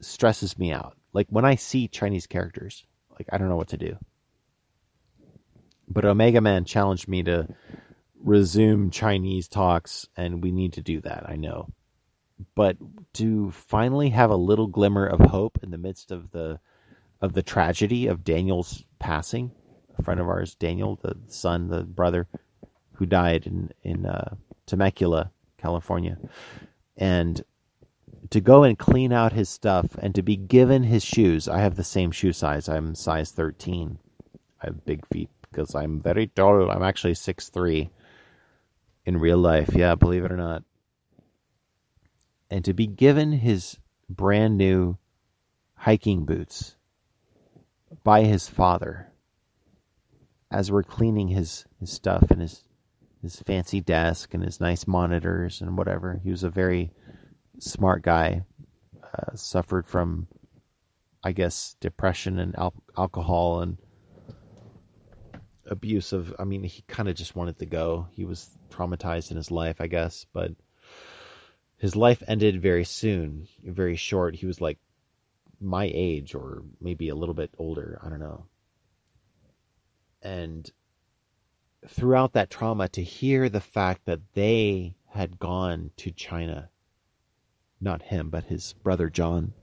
stresses 0.02 0.58
me 0.58 0.72
out. 0.72 0.96
like 1.14 1.28
when 1.30 1.46
I 1.46 1.56
see 1.56 1.88
Chinese 1.88 2.28
characters, 2.28 2.86
like 3.18 3.28
I 3.32 3.38
don't 3.38 3.50
know 3.50 3.56
what 3.56 3.70
to 3.70 3.78
do. 3.78 3.98
But 5.88 6.06
Omega 6.06 6.42
Man 6.42 6.66
challenged 6.66 7.08
me 7.08 7.24
to 7.24 7.48
resume 8.22 8.92
Chinese 8.92 9.48
talks, 9.48 10.08
and 10.16 10.44
we 10.44 10.52
need 10.52 10.74
to 10.74 10.82
do 10.82 11.00
that. 11.02 11.28
I 11.28 11.38
know, 11.38 11.70
but 12.56 12.78
to 13.14 13.52
finally 13.52 14.10
have 14.10 14.30
a 14.30 14.36
little 14.36 14.68
glimmer 14.68 15.08
of 15.08 15.20
hope 15.20 15.60
in 15.64 15.72
the 15.72 15.78
midst 15.78 16.12
of 16.12 16.30
the 16.32 16.60
of 17.20 17.34
the 17.34 17.42
tragedy 17.42 18.08
of 18.08 18.24
Daniel's 18.24 18.86
passing, 19.00 19.52
a 19.98 20.04
friend 20.04 20.20
of 20.20 20.28
ours, 20.28 20.54
Daniel, 20.54 20.98
the 21.02 21.18
son, 21.30 21.70
the 21.70 21.84
brother, 21.84 22.28
who 22.98 23.06
died 23.06 23.46
in 23.46 23.72
in 23.84 24.06
uh, 24.06 24.36
Temecula, 24.66 25.32
California, 25.58 26.18
and 26.98 27.44
to 28.30 28.42
go 28.42 28.64
and 28.64 28.78
clean 28.78 29.14
out 29.14 29.34
his 29.34 29.50
stuff 29.50 29.96
and 30.00 30.14
to 30.16 30.22
be 30.22 30.36
given 30.36 30.84
his 30.84 31.04
shoes. 31.04 31.48
I 31.48 31.60
have 31.60 31.76
the 31.76 31.84
same 31.84 32.12
shoe 32.12 32.34
size. 32.34 32.68
I'm 32.68 32.96
size 32.96 33.32
13. 33.32 34.00
I 34.62 34.66
have 34.66 34.86
big 34.86 35.06
feet 35.08 35.30
because 35.50 35.76
I'm 35.76 36.02
very 36.02 36.28
tall. 36.28 36.70
I'm 36.70 36.84
actually 36.84 37.14
six 37.14 37.50
three 37.50 37.90
in 39.06 39.18
real 39.18 39.38
life. 39.38 39.70
Yeah, 39.74 39.96
believe 39.96 40.26
it 40.26 40.32
or 40.32 40.38
not. 40.38 40.64
And 42.50 42.66
to 42.66 42.74
be 42.74 42.88
given 42.88 43.32
his 43.32 43.78
brand 44.10 44.58
new 44.58 44.98
hiking 45.76 46.26
boots 46.26 46.76
by 48.04 48.24
his 48.24 48.48
father 48.48 49.12
as 50.50 50.72
we're 50.72 50.84
cleaning 50.84 51.28
his, 51.28 51.66
his 51.80 51.92
stuff 51.92 52.32
and 52.32 52.42
his 52.42 52.64
his 53.28 53.42
fancy 53.42 53.82
desk 53.82 54.34
and 54.34 54.42
his 54.42 54.62
nice 54.62 54.88
monitors 54.88 55.60
and 55.62 55.78
whatever. 55.78 56.20
He 56.24 56.32
was 56.32 56.44
a 56.44 56.50
very 56.50 56.92
smart 57.60 58.02
guy. 58.02 58.46
Uh, 59.04 59.36
suffered 59.36 59.88
from, 59.88 60.28
I 61.24 61.32
guess, 61.32 61.76
depression 61.80 62.40
and 62.40 62.56
al- 62.58 62.84
alcohol 62.98 63.62
and 63.62 63.78
abuse 65.66 66.14
of. 66.14 66.34
I 66.40 66.44
mean, 66.44 66.64
he 66.64 66.84
kind 66.88 67.10
of 67.10 67.16
just 67.16 67.36
wanted 67.36 67.58
to 67.60 67.66
go. 67.66 68.08
He 68.12 68.26
was 68.26 68.50
traumatized 68.70 69.32
in 69.32 69.38
his 69.38 69.52
life, 69.52 69.82
I 69.82 69.88
guess, 69.88 70.26
but 70.34 70.52
his 71.78 71.96
life 71.96 72.22
ended 72.28 72.62
very 72.62 72.84
soon, 72.84 73.48
very 73.64 73.96
short. 73.96 74.36
He 74.36 74.46
was 74.46 74.62
like 74.62 74.78
my 75.60 75.90
age 75.94 76.36
or 76.36 76.64
maybe 76.80 77.10
a 77.10 77.16
little 77.16 77.36
bit 77.36 77.52
older. 77.58 78.00
I 78.04 78.10
don't 78.10 78.20
know. 78.20 78.46
And 80.22 80.70
throughout 81.90 82.34
that 82.34 82.50
trauma, 82.50 82.88
to 82.90 83.04
hear 83.04 83.50
the 83.50 83.62
fact 83.62 84.06
that 84.06 84.34
they 84.34 84.96
had 85.10 85.40
gone 85.40 85.92
to 85.98 86.12
China, 86.12 86.70
not 87.82 88.04
him, 88.04 88.30
but 88.30 88.46
his 88.46 88.74
brother 88.84 89.10
John 89.10 89.54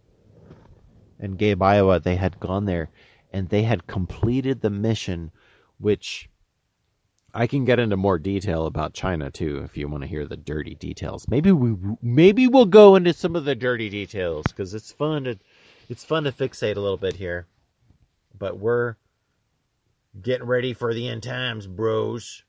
and 1.18 1.38
Gabe 1.38 1.62
Iowa, 1.62 2.00
they 2.00 2.16
had 2.16 2.40
gone 2.40 2.64
there 2.64 2.90
and 3.32 3.48
they 3.48 3.62
had 3.62 3.86
completed 3.86 4.60
the 4.60 4.70
mission, 4.70 5.32
which 5.78 6.28
I 7.34 7.48
can 7.48 7.64
get 7.64 7.80
into 7.80 7.96
more 7.96 8.18
detail 8.18 8.66
about 8.66 8.94
China 8.94 9.30
too 9.30 9.62
if 9.64 9.76
you 9.76 9.88
want 9.88 10.02
to 10.02 10.08
hear 10.08 10.24
the 10.24 10.36
dirty 10.36 10.76
details. 10.76 11.26
Maybe 11.28 11.50
we 11.50 11.74
maybe 12.00 12.46
we'll 12.46 12.64
go 12.64 12.94
into 12.94 13.12
some 13.12 13.34
of 13.34 13.44
the 13.44 13.56
dirty 13.56 13.90
details 13.90 14.44
because 14.48 14.72
it's 14.72 14.92
fun 14.92 15.24
to 15.24 15.38
it's 15.88 16.04
fun 16.04 16.24
to 16.24 16.32
fixate 16.32 16.76
a 16.76 16.80
little 16.80 16.96
bit 16.96 17.16
here. 17.16 17.46
But 18.38 18.58
we're 18.58 18.94
getting 20.20 20.46
ready 20.46 20.72
for 20.72 20.94
the 20.94 21.08
end 21.08 21.22
times, 21.22 21.66
bros. 21.66 22.44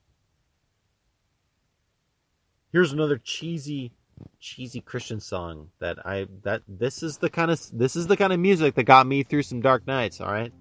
Here's 2.71 2.91
another 2.91 3.17
cheesy 3.17 3.93
cheesy 4.39 4.81
Christian 4.81 5.19
song 5.19 5.69
that 5.79 6.05
I 6.05 6.27
that 6.43 6.61
this 6.67 7.03
is 7.03 7.17
the 7.17 7.29
kind 7.29 7.51
of 7.51 7.59
this 7.73 7.95
is 7.95 8.07
the 8.07 8.17
kind 8.17 8.33
of 8.33 8.39
music 8.39 8.75
that 8.75 8.83
got 8.83 9.07
me 9.07 9.23
through 9.23 9.43
some 9.43 9.61
dark 9.61 9.87
nights, 9.87 10.21
all 10.21 10.31
right? 10.31 10.53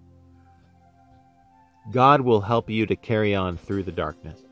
God 1.90 2.20
will 2.22 2.40
help 2.40 2.70
you 2.70 2.86
to 2.86 2.96
carry 2.96 3.34
on 3.34 3.56
through 3.56 3.82
the 3.82 3.92
darkness. 3.92 4.43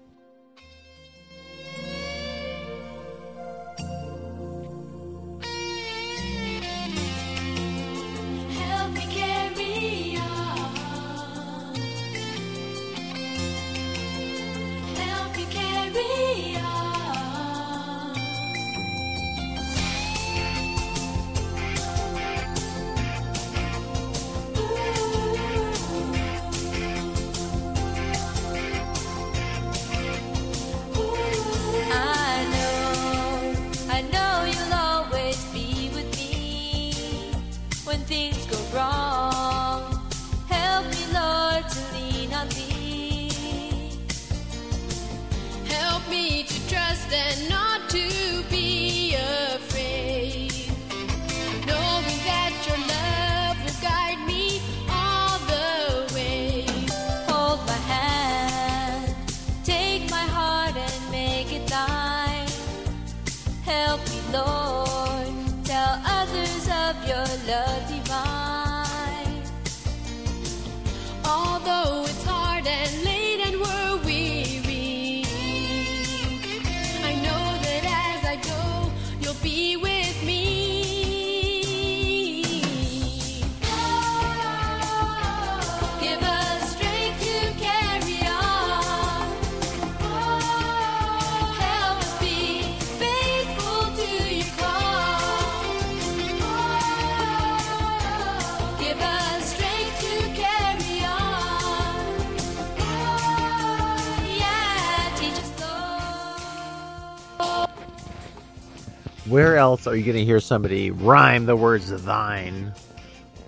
Where 109.32 109.56
else 109.56 109.86
are 109.86 109.96
you 109.96 110.04
going 110.04 110.18
to 110.18 110.26
hear 110.26 110.40
somebody 110.40 110.90
rhyme 110.90 111.46
the 111.46 111.56
words 111.56 111.88
thine 111.88 112.74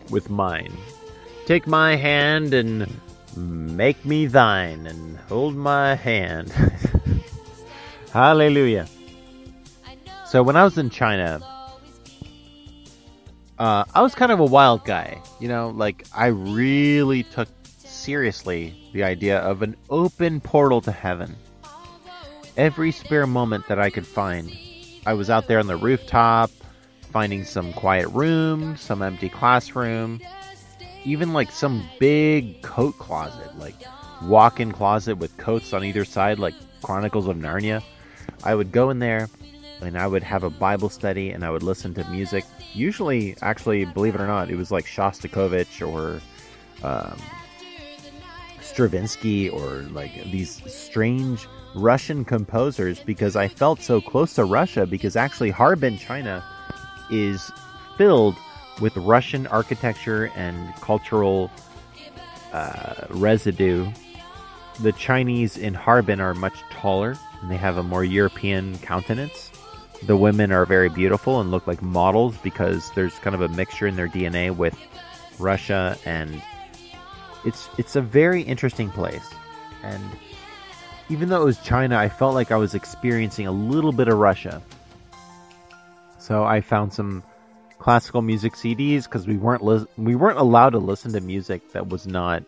with 0.09 0.31
mine? 0.31 0.73
Take 1.45 1.67
my 1.67 1.97
hand 1.97 2.55
and 2.55 2.91
make 3.37 4.03
me 4.03 4.25
thine 4.25 4.87
and 4.87 5.19
hold 5.29 5.55
my 5.55 5.95
hand. 5.95 6.51
Hallelujah. 8.15 8.89
So 10.25 10.43
when 10.43 10.57
I 10.57 10.65
was 10.65 10.79
in 10.79 10.89
China, 10.89 11.43
uh, 13.59 13.85
I 13.95 14.01
was 14.01 14.15
kind 14.15 14.33
of 14.33 14.41
a 14.41 14.47
wild 14.47 14.87
guy. 14.87 15.21
You 15.39 15.49
know, 15.49 15.69
like 15.69 16.07
I 16.15 16.29
really 16.29 17.25
took 17.25 17.51
seriously 17.77 18.75
the 18.95 19.05
idea 19.05 19.39
of 19.41 19.61
an 19.61 19.77
open 19.91 20.41
portal 20.41 20.81
to 20.81 20.93
heaven. 20.93 21.37
Every 22.57 22.91
spare 22.91 23.27
moment 23.27 23.69
that 23.69 23.79
I 23.79 23.91
could 23.91 24.07
find, 24.07 24.51
I 25.07 25.15
was 25.15 25.29
out 25.29 25.47
there 25.49 25.59
on 25.59 25.67
the 25.67 25.77
rooftop, 25.77 26.51
finding 27.11 27.45
some 27.45 27.73
quiet 27.75 28.09
room, 28.09 28.77
some 28.77 29.03
empty 29.03 29.29
classroom, 29.29 30.21
even 31.05 31.33
like 31.33 31.51
some 31.51 31.87
big 32.01 32.63
coat 32.63 32.99
closet, 32.99 33.59
like 33.59 33.77
walk-in 34.23 34.73
closet 34.73 35.17
with 35.17 35.37
coats 35.37 35.73
on 35.73 35.85
either 35.85 36.05
side, 36.05 36.39
like 36.39 36.55
Chronicles 36.83 37.29
of 37.29 37.37
Narnia. 37.37 37.83
I 38.43 38.55
would 38.55 38.73
go 38.73 38.91
in 38.91 38.99
there 38.99 39.29
and 39.83 39.99
I 39.99 40.07
would 40.07 40.23
have 40.23 40.43
a 40.43 40.51
Bible 40.51 40.89
study 40.89 41.31
and 41.31 41.45
I 41.45 41.51
would 41.51 41.63
listen 41.63 41.93
to 41.95 42.05
music. 42.11 42.45
Usually, 42.73 43.37
actually, 43.43 43.85
believe 43.85 44.15
it 44.15 44.21
or 44.21 44.27
not, 44.27 44.51
it 44.51 44.57
was 44.57 44.71
like 44.71 44.87
Shostakovich 44.87 45.87
or 45.87 46.21
um, 46.83 47.19
Stravinsky 48.61 49.51
or 49.51 49.83
like 49.93 50.13
these 50.31 50.63
strange 50.73 51.47
Russian 51.75 52.25
composers 52.25 53.01
because 53.01 53.37
I 53.37 53.49
felt 53.49 53.81
so 53.81 54.01
close 54.01 54.35
to 54.35 54.45
Russia 54.45 54.87
because 54.87 55.17
actually 55.17 55.51
Harbin, 55.51 55.99
China 55.99 56.45
is 57.11 57.51
filled 57.97 58.37
with 58.81 58.97
Russian 58.97 59.47
architecture 59.49 60.31
and 60.37 60.75
cultural 60.77 61.51
uh, 62.53 63.07
residue. 63.11 63.91
The 64.81 64.93
Chinese 64.93 65.57
in 65.57 65.75
Harbin 65.75 66.21
are 66.21 66.35
much 66.35 66.59
taller 66.71 67.17
and 67.41 67.51
they 67.51 67.57
have 67.57 67.77
a 67.77 67.83
more 67.83 68.05
European 68.05 68.79
countenance. 68.79 69.51
The 70.05 70.17
women 70.17 70.53
are 70.53 70.67
very 70.67 70.89
beautiful 70.89 71.41
and 71.41 71.51
look 71.51 71.67
like 71.67 71.83
models 71.83 72.37
because 72.39 72.91
there's 72.93 73.19
kind 73.21 73.35
of 73.35 73.41
a 73.41 73.49
mixture 73.49 73.87
in 73.87 73.97
their 73.97 74.09
DNA 74.09 74.55
with 74.55 74.77
Russia 75.39 75.99
and 76.05 76.43
it's 77.45 77.69
it's 77.79 77.97
a 77.97 78.01
very 78.01 78.43
interesting 78.43 78.91
place. 78.91 79.29
And 79.83 80.03
even 81.09 81.29
though 81.29 81.43
it 81.43 81.45
was 81.45 81.59
China, 81.61 81.97
I 81.97 82.09
felt 82.09 82.35
like 82.35 82.51
I 82.51 82.57
was 82.57 82.75
experiencing 82.75 83.47
a 83.47 83.53
little 83.53 83.93
bit 83.93 84.09
of 84.09 84.19
Russia. 84.19 84.63
So 86.19 86.45
I 86.45 86.61
found 86.61 86.93
some 86.93 87.23
classical 87.79 88.23
music 88.23 88.55
CDs 88.55 89.05
because 89.05 89.27
we 89.27 89.37
weren't 89.37 89.63
lis- 89.63 89.87
we 89.99 90.15
weren't 90.15 90.39
allowed 90.39 90.71
to 90.71 90.79
listen 90.79 91.13
to 91.13 91.21
music 91.21 91.73
that 91.73 91.89
was 91.89 92.07
not 92.07 92.43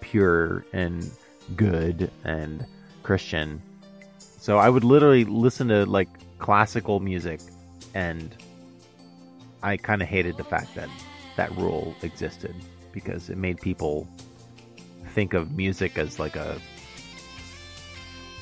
pure 0.00 0.64
and 0.72 1.10
good 1.54 2.10
and 2.24 2.64
Christian. 3.02 3.60
So 4.18 4.56
I 4.56 4.68
would 4.70 4.84
literally 4.84 5.24
listen 5.24 5.68
to 5.68 5.84
like 5.84 6.08
classical 6.38 7.00
music, 7.00 7.40
and 7.94 8.34
I 9.62 9.76
kind 9.76 10.00
of 10.00 10.08
hated 10.08 10.38
the 10.38 10.44
fact 10.44 10.74
that 10.76 10.88
that 11.36 11.54
rule 11.56 11.94
existed 12.02 12.54
because 12.92 13.28
it 13.28 13.36
made 13.36 13.60
people 13.60 14.08
think 15.12 15.34
of 15.34 15.54
music 15.54 15.98
as 15.98 16.18
like 16.18 16.36
a 16.36 16.58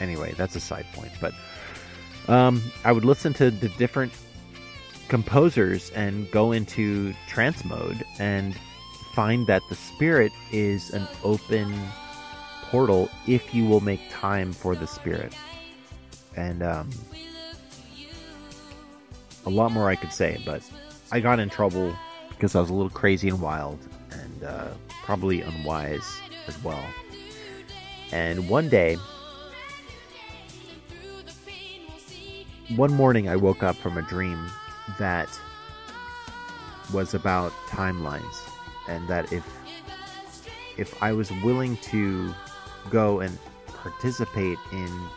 anyway 0.00 0.32
that's 0.36 0.56
a 0.56 0.60
side 0.60 0.86
point 0.94 1.12
but 1.20 1.32
um, 2.28 2.62
i 2.84 2.92
would 2.92 3.04
listen 3.04 3.32
to 3.32 3.50
the 3.50 3.68
different 3.70 4.12
composers 5.08 5.90
and 5.90 6.30
go 6.30 6.52
into 6.52 7.14
trance 7.28 7.64
mode 7.64 8.04
and 8.18 8.56
find 9.14 9.46
that 9.46 9.62
the 9.68 9.74
spirit 9.74 10.32
is 10.52 10.90
an 10.90 11.06
open 11.22 11.72
portal 12.62 13.08
if 13.28 13.54
you 13.54 13.64
will 13.64 13.80
make 13.80 14.00
time 14.10 14.52
for 14.52 14.74
the 14.74 14.86
spirit. 14.86 15.32
And 16.36 16.62
um, 16.62 16.90
a 19.46 19.50
lot 19.50 19.70
more 19.70 19.90
i 19.90 19.94
could 19.94 20.10
say 20.10 20.40
but 20.46 20.62
i 21.12 21.20
got 21.20 21.38
in 21.38 21.50
trouble 21.50 21.94
because 22.30 22.54
i 22.54 22.60
was 22.60 22.70
a 22.70 22.72
little 22.72 22.88
crazy 22.88 23.28
and 23.28 23.42
wild 23.42 23.78
and 24.10 24.42
uh, 24.42 24.68
probably 25.04 25.42
unwise 25.42 26.18
as 26.48 26.60
well. 26.64 26.82
And 28.10 28.48
one 28.48 28.68
day 28.68 28.96
one 32.70 32.92
morning 32.94 33.28
I 33.28 33.36
woke 33.36 33.62
up 33.62 33.76
from 33.76 33.98
a 33.98 34.02
dream 34.02 34.50
that 34.98 35.28
was 36.92 37.12
about 37.12 37.52
timelines 37.68 38.48
and 38.88 39.06
that 39.08 39.30
if 39.32 39.46
if 40.78 41.02
I 41.02 41.12
was 41.12 41.30
willing 41.42 41.76
to 41.78 42.34
go 42.90 43.20
and 43.20 43.38
participate 43.66 44.58
in 44.72 45.08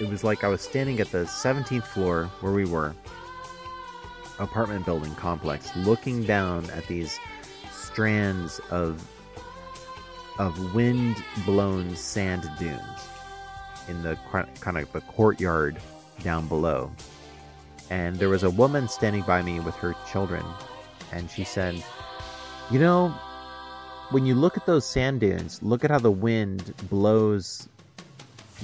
it 0.00 0.08
was 0.08 0.22
like 0.22 0.44
I 0.44 0.48
was 0.48 0.60
standing 0.60 1.00
at 1.00 1.10
the 1.10 1.24
17th 1.24 1.84
floor 1.84 2.26
where 2.40 2.52
we 2.52 2.66
were 2.66 2.94
apartment 4.38 4.84
building 4.84 5.14
complex 5.14 5.74
looking 5.76 6.24
down 6.24 6.68
at 6.70 6.86
these 6.88 7.18
strands 7.72 8.60
of 8.70 9.02
of 10.38 10.74
wind 10.74 11.22
blown 11.46 11.96
sand 11.96 12.50
dunes 12.58 13.08
in 13.88 14.02
the 14.02 14.16
kind 14.60 14.78
of 14.78 14.92
the 14.92 15.00
courtyard 15.02 15.78
down 16.22 16.46
below. 16.48 16.90
And 17.90 18.16
there 18.16 18.28
was 18.28 18.42
a 18.42 18.50
woman 18.50 18.88
standing 18.88 19.22
by 19.22 19.42
me 19.42 19.60
with 19.60 19.74
her 19.76 19.94
children, 20.10 20.44
and 21.12 21.30
she 21.30 21.44
said, 21.44 21.82
You 22.70 22.78
know, 22.78 23.10
when 24.10 24.26
you 24.26 24.34
look 24.34 24.56
at 24.56 24.66
those 24.66 24.86
sand 24.86 25.20
dunes, 25.20 25.62
look 25.62 25.84
at 25.84 25.90
how 25.90 25.98
the 25.98 26.10
wind 26.10 26.74
blows 26.88 27.68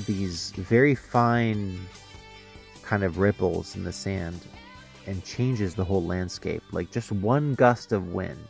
these 0.07 0.53
very 0.53 0.95
fine 0.95 1.79
kind 2.83 3.03
of 3.05 3.19
ripples 3.19 3.77
in 3.77 3.85
the 3.85 3.93
sand 3.93 4.41
and 5.07 5.25
changes 5.25 5.75
the 5.75 5.85
whole 5.85 6.05
landscape, 6.05 6.63
like 6.73 6.91
just 6.91 7.13
one 7.13 7.55
gust 7.55 7.93
of 7.93 8.13
wind. 8.13 8.47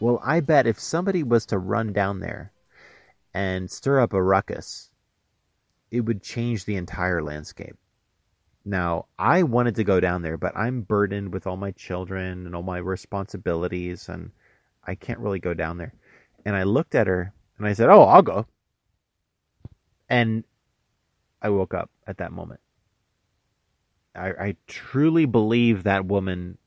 Well, 0.00 0.20
I 0.24 0.40
bet 0.40 0.66
if 0.66 0.78
somebody 0.78 1.22
was 1.22 1.46
to 1.46 1.58
run 1.58 1.92
down 1.92 2.20
there 2.20 2.52
and 3.32 3.70
stir 3.70 4.00
up 4.00 4.12
a 4.12 4.22
ruckus, 4.22 4.90
it 5.94 6.00
would 6.00 6.24
change 6.24 6.64
the 6.64 6.74
entire 6.74 7.22
landscape. 7.22 7.76
Now, 8.64 9.06
I 9.16 9.44
wanted 9.44 9.76
to 9.76 9.84
go 9.84 10.00
down 10.00 10.22
there, 10.22 10.36
but 10.36 10.56
I'm 10.56 10.80
burdened 10.80 11.32
with 11.32 11.46
all 11.46 11.56
my 11.56 11.70
children 11.70 12.46
and 12.46 12.56
all 12.56 12.64
my 12.64 12.78
responsibilities, 12.78 14.08
and 14.08 14.32
I 14.82 14.96
can't 14.96 15.20
really 15.20 15.38
go 15.38 15.54
down 15.54 15.78
there. 15.78 15.94
And 16.44 16.56
I 16.56 16.64
looked 16.64 16.96
at 16.96 17.06
her 17.06 17.32
and 17.58 17.66
I 17.66 17.74
said, 17.74 17.90
Oh, 17.90 18.02
I'll 18.02 18.22
go. 18.22 18.46
And 20.08 20.42
I 21.40 21.50
woke 21.50 21.74
up 21.74 21.90
at 22.08 22.18
that 22.18 22.32
moment. 22.32 22.60
I, 24.16 24.30
I 24.30 24.56
truly 24.66 25.26
believe 25.26 25.84
that 25.84 26.06
woman 26.06 26.58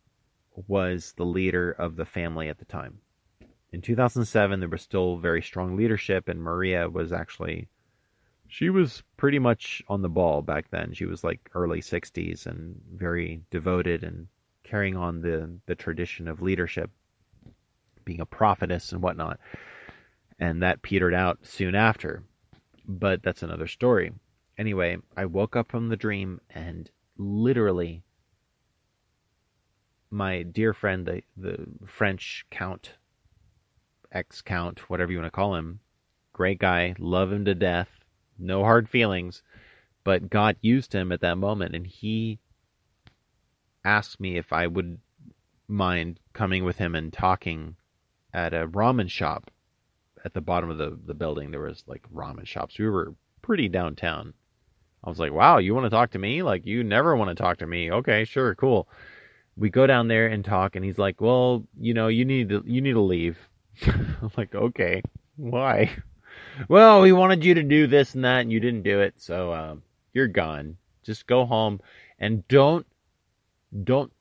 was 0.68 1.14
the 1.18 1.26
leader 1.26 1.72
of 1.72 1.98
the 1.98 2.06
family 2.06 2.48
at 2.48 2.60
the 2.60 2.66
time. 2.66 3.00
In 3.74 3.82
2007, 3.82 4.62
there 4.62 4.70
was 4.70 4.82
still 4.82 5.18
very 5.18 5.42
strong 5.42 5.76
leadership, 5.76 6.30
and 6.30 6.42
Maria 6.42 6.90
was 6.90 7.12
actually 7.12 7.68
she 8.48 8.70
was 8.70 9.04
pretty 9.18 9.40
much 9.40 9.84
on 9.88 10.02
the 10.02 10.10
ball 10.10 10.42
back 10.42 10.70
then. 10.72 10.94
She 10.94 11.06
was 11.06 11.24
like 11.24 11.50
early 11.54 11.82
60s 11.82 12.46
and 12.46 12.82
very 12.94 13.42
devoted 13.52 14.04
and 14.04 14.28
carrying 14.64 14.96
on 14.96 15.22
the, 15.22 15.60
the 15.66 15.76
tradition 15.76 16.28
of 16.28 16.42
leadership, 16.42 16.90
being 18.06 18.22
a 18.22 18.26
prophetess 18.26 18.92
and 18.92 19.02
whatnot. 19.02 19.40
And 20.40 20.64
that 20.64 20.82
petered 20.82 21.14
out 21.14 21.40
soon 21.44 21.76
after. 21.76 22.24
But 22.88 23.22
that's 23.22 23.44
another 23.44 23.68
story. 23.68 24.12
Anyway, 24.58 24.98
I 25.16 25.26
woke 25.26 25.56
up 25.56 25.70
from 25.70 25.90
the 25.90 25.98
dream 25.98 26.40
and 26.50 26.90
literally 27.18 28.04
my 30.10 30.44
dear 30.44 30.74
friend, 30.74 31.06
the, 31.06 31.22
the 31.36 31.68
French 31.86 32.46
count, 32.50 32.94
ex 34.10 34.42
count, 34.42 34.90
whatever 34.90 35.12
you 35.12 35.18
want 35.18 35.28
to 35.28 35.36
call 35.36 35.56
him, 35.56 35.82
great 36.32 36.60
guy, 36.60 36.96
love 36.98 37.32
him 37.32 37.44
to 37.44 37.54
death 37.54 37.97
no 38.40 38.64
hard 38.64 38.90
feelings, 38.90 39.44
but 40.04 40.30
God 40.30 40.58
used 40.62 40.94
him 40.94 41.12
at 41.12 41.22
that 41.22 41.38
moment, 41.38 41.76
and 41.76 41.86
he 41.86 42.40
asked 43.84 44.20
me 44.20 44.38
if 44.38 44.52
I 44.52 44.68
would 44.68 45.00
mind 45.68 46.20
coming 46.34 46.64
with 46.64 46.78
him 46.78 46.96
and 46.96 47.12
talking 47.12 47.76
at 48.34 48.54
a 48.54 48.68
ramen 48.68 49.10
shop 49.10 49.52
at 50.24 50.34
the 50.34 50.42
bottom 50.42 50.70
of 50.70 50.78
the, 50.78 50.98
the 51.06 51.14
building. 51.14 51.52
There 51.52 51.62
was 51.62 51.84
like 51.88 52.04
ramen 52.14 52.46
shops. 52.46 52.78
We 52.78 52.90
were 52.90 53.16
pretty 53.42 53.68
downtown. 53.68 54.34
I 55.04 55.10
was 55.10 55.20
like, 55.20 55.32
wow, 55.32 55.58
you 55.58 55.74
want 55.74 55.86
to 55.86 55.90
talk 55.90 56.12
to 56.12 56.20
me? 56.20 56.44
Like, 56.44 56.66
you 56.66 56.84
never 56.84 57.16
want 57.16 57.30
to 57.30 57.36
talk 57.36 57.60
to 57.60 57.68
me. 57.68 57.92
Okay, 57.92 58.26
sure, 58.26 58.56
cool. 58.56 58.90
We 59.56 59.70
go 59.70 59.88
down 59.88 60.08
there 60.08 60.28
and 60.28 60.44
talk, 60.44 60.76
and 60.76 60.84
he's 60.84 60.98
like, 60.98 61.22
well, 61.22 61.64
you 61.80 61.94
know, 61.94 62.08
you 62.08 62.26
need 62.26 62.50
to, 62.50 62.64
you 62.66 62.82
need 62.82 62.94
to 62.94 63.02
leave. 63.02 63.50
I'm 63.88 64.32
like, 64.36 64.54
okay, 64.54 65.02
why? 65.36 65.92
Well, 66.68 67.02
we 67.02 67.12
wanted 67.12 67.44
you 67.44 67.56
to 67.56 67.64
do 67.64 67.88
this 67.88 68.16
and 68.16 68.24
that, 68.24 68.42
and 68.42 68.52
you 68.52 68.60
didn't 68.60 68.84
do 68.84 69.02
it, 69.02 69.16
so 69.18 69.54
um, 69.54 69.84
you're 70.14 70.28
gone. 70.28 70.78
Just 71.04 71.28
go 71.28 71.46
home 71.46 71.80
and 72.20 72.48
don't 72.48 72.86
don't 73.84 74.12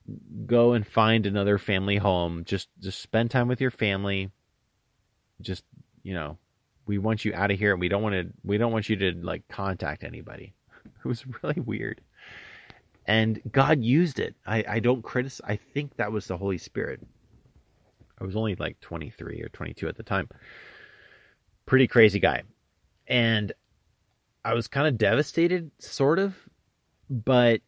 go 0.47 0.73
and 0.73 0.87
find 0.87 1.27
another 1.27 1.59
family 1.59 1.97
home. 1.97 2.45
Just 2.45 2.69
just 2.81 3.01
spend 3.01 3.31
time 3.31 3.49
with 3.49 3.61
your 3.61 3.71
family. 3.71 4.31
Just 5.41 5.65
you 6.03 6.15
know, 6.15 6.39
we 6.87 6.99
want 6.99 7.25
you 7.25 7.35
out 7.35 7.51
of 7.51 7.59
here, 7.59 7.73
and 7.73 7.81
we 7.81 7.89
don't 7.89 8.03
want 8.03 8.15
to 8.15 8.33
we 8.45 8.59
don't 8.59 8.73
want 8.73 8.89
you 8.89 8.97
to 8.97 9.13
like 9.13 9.47
contact 9.49 10.05
anybody. 10.05 10.55
It 11.05 11.09
was 11.09 11.25
really 11.43 11.61
weird. 11.61 12.01
And 13.07 13.41
God 13.53 13.85
used 13.85 14.19
it. 14.19 14.35
I, 14.45 14.65
I 14.69 14.81
don't 14.81 15.03
criticize. 15.03 15.49
I 15.49 15.55
think 15.55 15.97
that 15.97 16.11
was 16.11 16.27
the 16.27 16.37
Holy 16.37 16.59
Spirit. 16.59 17.01
I 18.21 18.25
was 18.25 18.35
only 18.35 18.57
like 18.57 18.81
23 18.81 19.41
or 19.41 19.49
22 19.51 19.87
at 19.87 19.95
the 19.95 20.03
time 20.03 20.29
pretty 21.67 21.87
crazy 21.87 22.21
guy. 22.21 22.43
And 23.07 23.53
I 24.45 24.55
was 24.55 24.69
kind 24.69 24.87
of 24.87 24.97
devastated, 24.97 25.71
sort 25.79 26.19
of. 26.19 26.37
But 27.11 27.61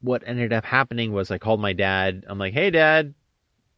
what 0.00 0.22
ended 0.26 0.52
up 0.52 0.64
happening 0.64 1.12
was 1.12 1.30
I 1.30 1.38
called 1.38 1.60
my 1.60 1.72
dad. 1.72 2.24
I'm 2.28 2.38
like, 2.38 2.54
hey, 2.54 2.70
dad. 2.70 3.14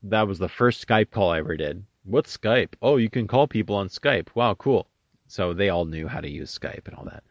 That 0.02 0.28
was 0.28 0.38
the 0.38 0.48
first 0.48 0.86
Skype 0.86 1.10
call 1.10 1.30
I 1.30 1.38
ever 1.38 1.56
did. 1.56 1.84
What's 2.04 2.36
Skype? 2.36 2.74
Oh, 2.82 2.96
you 2.96 3.08
can 3.08 3.26
call 3.26 3.46
people 3.46 3.76
on 3.76 3.88
Skype. 3.88 4.28
Wow, 4.34 4.54
cool. 4.54 4.86
So 5.26 5.54
they 5.54 5.70
all 5.70 5.86
knew 5.86 6.06
how 6.06 6.20
to 6.20 6.28
use 6.28 6.56
Skype 6.58 6.86
and 6.86 6.94
all 6.94 7.04
that. 7.06 7.24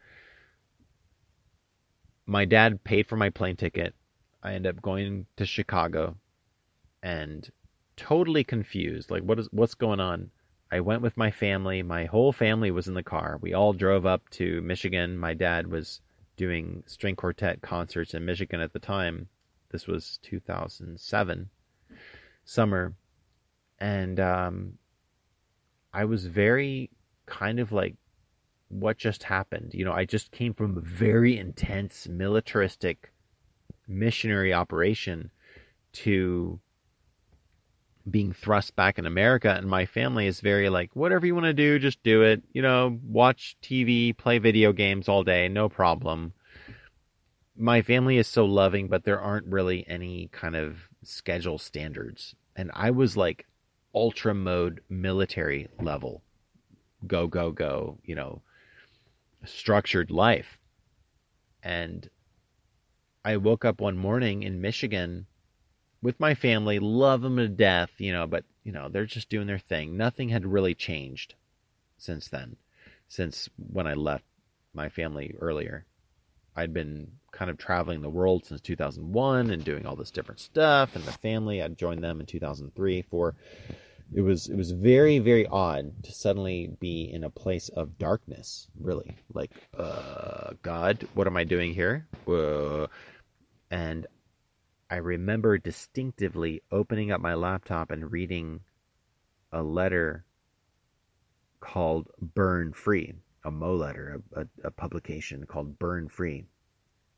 My 2.25 2.45
dad 2.45 2.83
paid 2.83 3.05
for 3.05 3.15
my 3.15 3.29
plane 3.29 3.55
ticket. 3.55 3.93
I 4.41 4.53
end 4.53 4.65
up 4.65 4.81
going 4.81 5.27
to 5.37 5.45
Chicago 5.45 6.17
and 7.03 7.49
totally 7.95 8.43
confused. 8.43 9.11
Like, 9.11 9.23
what 9.23 9.39
is 9.39 9.47
what's 9.51 9.75
going 9.75 9.99
on? 9.99 10.31
I 10.73 10.79
went 10.79 11.03
with 11.03 11.15
my 11.17 11.29
family. 11.29 11.83
My 11.83 12.05
whole 12.05 12.31
family 12.31 12.71
was 12.71 12.87
in 12.87 12.95
the 12.95 13.03
car. 13.03 13.37
We 13.39 13.53
all 13.53 13.73
drove 13.73 14.07
up 14.07 14.27
to 14.31 14.59
Michigan. 14.63 15.19
My 15.19 15.35
dad 15.35 15.67
was 15.67 16.01
doing 16.35 16.81
string 16.87 17.15
quartet 17.15 17.61
concerts 17.61 18.15
in 18.15 18.25
Michigan 18.25 18.59
at 18.59 18.73
the 18.73 18.79
time, 18.79 19.29
This 19.69 19.85
was 19.85 20.17
2007 20.23 21.49
summer, 22.45 22.95
and 23.79 24.19
um, 24.19 24.73
I 25.93 26.05
was 26.05 26.25
very 26.25 26.89
kind 27.27 27.59
of 27.59 27.71
like, 27.71 27.95
what 28.69 28.97
just 28.97 29.21
happened? 29.21 29.75
You 29.75 29.85
know, 29.85 29.93
I 29.93 30.05
just 30.05 30.31
came 30.31 30.55
from 30.55 30.75
a 30.75 30.81
very 30.81 31.37
intense 31.37 32.07
militaristic 32.07 33.13
missionary 33.87 34.55
operation 34.55 35.29
to 35.93 36.59
being 38.09 38.33
thrust 38.33 38.75
back 38.75 38.99
in 38.99 39.05
America 39.05 39.49
and 39.49 39.67
my 39.67 39.85
family 39.85 40.27
is 40.27 40.41
very 40.41 40.69
like 40.69 40.93
whatever 40.95 41.25
you 41.25 41.33
want 41.33 41.45
to 41.45 41.53
do 41.53 41.79
just 41.79 42.01
do 42.03 42.23
it. 42.23 42.43
You 42.51 42.61
know 42.61 42.99
watch 43.07 43.55
TV 43.61 44.15
play 44.15 44.39
video 44.39 44.73
games 44.73 45.07
all 45.07 45.23
day 45.23 45.47
no 45.47 45.69
problem. 45.69 46.33
My 47.55 47.81
family 47.81 48.17
is 48.17 48.27
so 48.27 48.45
loving 48.45 48.87
but 48.87 49.03
there 49.03 49.21
aren't 49.21 49.47
really 49.47 49.87
any 49.87 50.29
kind 50.31 50.55
of 50.55 50.89
schedule 51.03 51.57
standards. 51.57 52.35
And 52.55 52.71
I 52.73 52.91
was 52.91 53.15
like 53.15 53.47
ultra 53.95 54.33
mode 54.33 54.81
military 54.89 55.69
level. 55.79 56.23
Go 57.07 57.27
go 57.27 57.51
go 57.51 57.99
you 58.03 58.15
know 58.15 58.41
structured 59.45 60.11
life. 60.11 60.59
And 61.61 62.09
I 63.23 63.37
woke 63.37 63.63
up 63.63 63.79
one 63.79 63.97
morning 63.97 64.43
in 64.43 64.59
Michigan 64.59 65.27
with 66.03 66.19
my 66.19 66.35
family, 66.35 66.79
love 66.79 67.21
them 67.21 67.37
to 67.37 67.47
death, 67.47 67.93
you 67.97 68.11
know, 68.11 68.27
but, 68.27 68.43
you 68.63 68.73
know, 68.73 68.89
they're 68.89 69.05
just 69.05 69.29
doing 69.29 69.47
their 69.47 69.57
thing. 69.57 69.97
Nothing 69.97 70.29
had 70.29 70.45
really 70.45 70.75
changed 70.75 71.33
since 71.97 72.27
then, 72.27 72.57
since 73.07 73.49
when 73.71 73.87
I 73.87 73.93
left 73.93 74.25
my 74.73 74.89
family 74.89 75.33
earlier. 75.39 75.85
I'd 76.55 76.73
been 76.73 77.13
kind 77.31 77.49
of 77.49 77.57
traveling 77.57 78.01
the 78.01 78.09
world 78.09 78.45
since 78.45 78.61
2001 78.61 79.49
and 79.49 79.63
doing 79.63 79.85
all 79.85 79.95
this 79.95 80.11
different 80.11 80.39
stuff 80.39 80.95
and 80.95 81.03
the 81.05 81.11
family 81.11 81.63
I'd 81.63 81.77
joined 81.77 82.03
them 82.03 82.19
in 82.19 82.27
2003 82.27 83.01
for 83.09 83.33
it 84.13 84.21
was 84.21 84.49
it 84.49 84.55
was 84.55 84.69
very 84.69 85.17
very 85.17 85.47
odd 85.47 86.03
to 86.03 86.11
suddenly 86.11 86.69
be 86.79 87.09
in 87.11 87.23
a 87.23 87.29
place 87.31 87.69
of 87.69 87.97
darkness 87.97 88.67
really 88.79 89.17
like 89.33 89.49
uh 89.75 90.51
god 90.61 91.07
what 91.15 91.25
am 91.25 91.35
i 91.35 91.43
doing 91.43 91.73
here 91.73 92.05
uh, 92.27 92.85
and 93.71 94.05
I 94.93 94.97
remember 94.97 95.57
distinctively 95.57 96.61
opening 96.71 97.09
up 97.09 97.19
my 97.19 97.33
laptop 97.33 97.89
and 97.89 98.11
reading 98.11 98.59
a 99.51 99.63
letter 99.63 100.23
called 101.59 102.11
Burn 102.21 102.73
Free, 102.73 103.15
a 103.43 103.49
Mo 103.49 103.73
letter, 103.73 104.21
a, 104.35 104.41
a, 104.41 104.47
a, 104.65 104.69
publication 104.69 105.47
called 105.47 105.79
Burn 105.79 106.09
Free, 106.09 106.45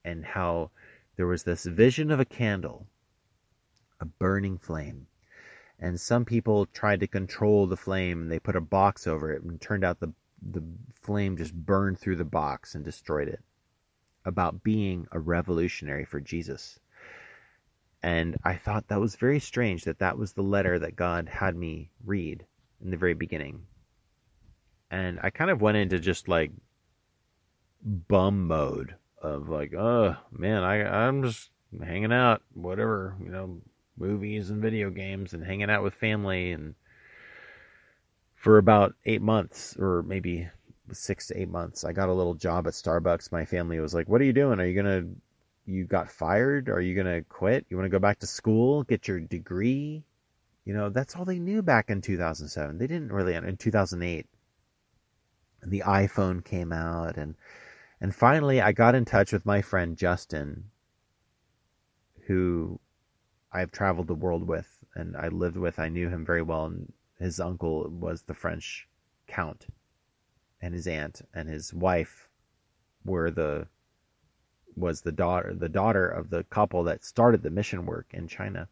and 0.06 0.24
how 0.24 0.72
there 1.18 1.28
was 1.28 1.44
this 1.44 1.66
vision 1.66 2.12
of 2.12 2.22
a 2.22 2.24
candle, 2.24 2.88
a 4.00 4.06
burning 4.06 4.58
flame. 4.58 5.08
And 5.78 6.00
some 6.00 6.24
people 6.24 6.68
tried 6.68 7.02
to 7.02 7.08
control 7.08 7.68
the 7.68 7.76
flame 7.76 8.22
and 8.22 8.32
they 8.32 8.40
put 8.40 8.56
a 8.56 8.62
box 8.62 9.06
over 9.06 9.34
it 9.34 9.44
and 9.44 9.60
turned 9.60 9.84
out 9.84 10.00
the 10.00 10.14
the 10.42 10.64
flame 10.94 11.36
just 11.36 11.54
burned 11.54 12.00
through 12.00 12.16
the 12.16 12.24
box 12.24 12.74
and 12.74 12.86
destroyed 12.86 13.28
it. 13.28 13.44
About 14.24 14.64
being 14.64 15.08
a 15.12 15.20
revolutionary 15.20 16.06
for 16.06 16.22
Jesus 16.22 16.80
and 18.02 18.38
I 18.44 18.56
thought 18.56 18.88
that 18.88 19.00
was 19.00 19.16
very 19.16 19.40
strange 19.40 19.86
that 19.86 20.00
that 20.00 20.18
was 20.18 20.34
the 20.34 20.44
letter 20.44 20.80
that 20.80 20.96
God 20.96 21.30
had 21.30 21.56
me 21.56 21.92
read 22.04 22.46
in 22.82 22.92
the 22.92 22.98
very 22.98 23.14
beginning. 23.14 23.64
And 24.92 25.20
I 25.22 25.30
kind 25.30 25.50
of 25.50 25.62
went 25.62 25.78
into 25.78 26.00
just 26.00 26.28
like 26.28 26.52
bum 27.82 28.48
mode 28.48 28.96
of 29.22 29.50
like, 29.50 29.74
oh 29.74 30.16
man, 30.32 30.64
I 30.64 31.08
I'm 31.08 31.24
just 31.24 31.50
hanging 31.84 32.14
out, 32.14 32.42
whatever, 32.54 33.16
you 33.22 33.30
know, 33.30 33.62
movies 33.98 34.50
and 34.50 34.62
video 34.62 34.90
games 34.90 35.34
and 35.34 35.44
hanging 35.44 35.70
out 35.70 35.84
with 35.84 35.94
family 35.94 36.52
and 36.52 36.76
for 38.36 38.58
about 38.60 38.94
8 39.06 39.22
months 39.22 39.76
or 39.80 40.04
maybe 40.04 40.48
6 40.92 41.28
to 41.28 41.42
8 41.42 41.50
months, 41.50 41.84
I 41.84 41.94
got 41.94 42.10
a 42.10 42.14
little 42.14 42.36
job 42.36 42.68
at 42.68 42.74
Starbucks. 42.74 43.32
My 43.32 43.46
family 43.46 43.80
was 43.80 43.96
like, 43.96 44.08
"What 44.08 44.22
are 44.22 44.26
you 44.26 44.34
doing? 44.34 44.60
Are 44.60 44.66
you 44.66 44.84
to 44.84 45.10
you 45.66 45.86
got 45.86 46.12
fired? 46.12 46.70
Are 46.70 46.82
you 46.82 46.96
going 46.96 47.08
to 47.08 47.22
quit? 47.28 47.66
You 47.70 47.78
want 47.78 47.86
to 47.86 47.92
go 47.92 48.00
back 48.00 48.20
to 48.20 48.28
school, 48.28 48.84
get 48.84 49.08
your 49.08 49.20
degree? 49.20 50.04
You 50.64 50.74
know, 50.74 50.90
that's 50.90 51.16
all 51.16 51.26
they 51.26 51.40
knew 51.40 51.62
back 51.62 51.90
in 51.90 52.02
2007. 52.02 52.78
They 52.78 52.88
didn't 52.88 53.12
really 53.12 53.36
in 53.36 53.58
2008. 53.58 54.26
The 55.64 55.84
iPhone 55.86 56.44
came 56.44 56.72
out 56.72 57.18
and 57.18 57.36
and 58.00 58.14
finally 58.14 58.62
I 58.62 58.72
got 58.72 58.94
in 58.94 59.06
touch 59.06 59.32
with 59.32 59.46
my 59.46 59.62
friend 59.62 59.98
Justin 59.98 60.66
who 62.28 62.80
I've 63.52 63.72
traveled 63.72 64.08
the 64.08 64.16
world 64.16 64.48
with 64.48 64.68
and 64.94 65.16
I 65.18 65.30
lived 65.30 65.58
with. 65.58 65.80
I 65.80 65.90
knew 65.90 66.10
him 66.10 66.26
very 66.26 66.42
well 66.42 66.66
and 66.66 66.92
his 67.20 67.40
uncle 67.40 67.90
was 67.90 68.24
the 68.24 68.34
French 68.34 68.88
count 69.28 69.66
and 70.62 70.74
his 70.74 70.88
aunt 70.88 71.22
and 71.34 71.50
his 71.50 71.74
wife 71.74 72.30
were 73.04 73.32
the 73.32 73.68
was 74.76 75.02
the 75.02 75.12
daughter 75.12 75.54
the 75.54 75.70
daughter 75.70 76.08
of 76.08 76.30
the 76.30 76.44
couple 76.46 76.84
that 76.84 77.04
started 77.04 77.44
the 77.44 77.50
mission 77.50 77.86
work 77.86 78.08
in 78.12 78.28
China. 78.28 78.68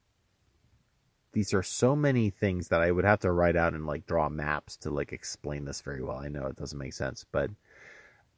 These 1.31 1.53
are 1.53 1.63
so 1.63 1.95
many 1.95 2.29
things 2.29 2.67
that 2.67 2.81
I 2.81 2.91
would 2.91 3.05
have 3.05 3.19
to 3.21 3.31
write 3.31 3.55
out 3.55 3.73
and 3.73 3.87
like 3.87 4.05
draw 4.05 4.29
maps 4.29 4.77
to 4.77 4.91
like 4.91 5.11
explain 5.11 5.65
this 5.65 5.81
very 5.81 6.03
well. 6.03 6.17
I 6.17 6.27
know 6.27 6.45
it 6.45 6.55
doesn't 6.55 6.77
make 6.77 6.93
sense, 6.93 7.25
but 7.31 7.49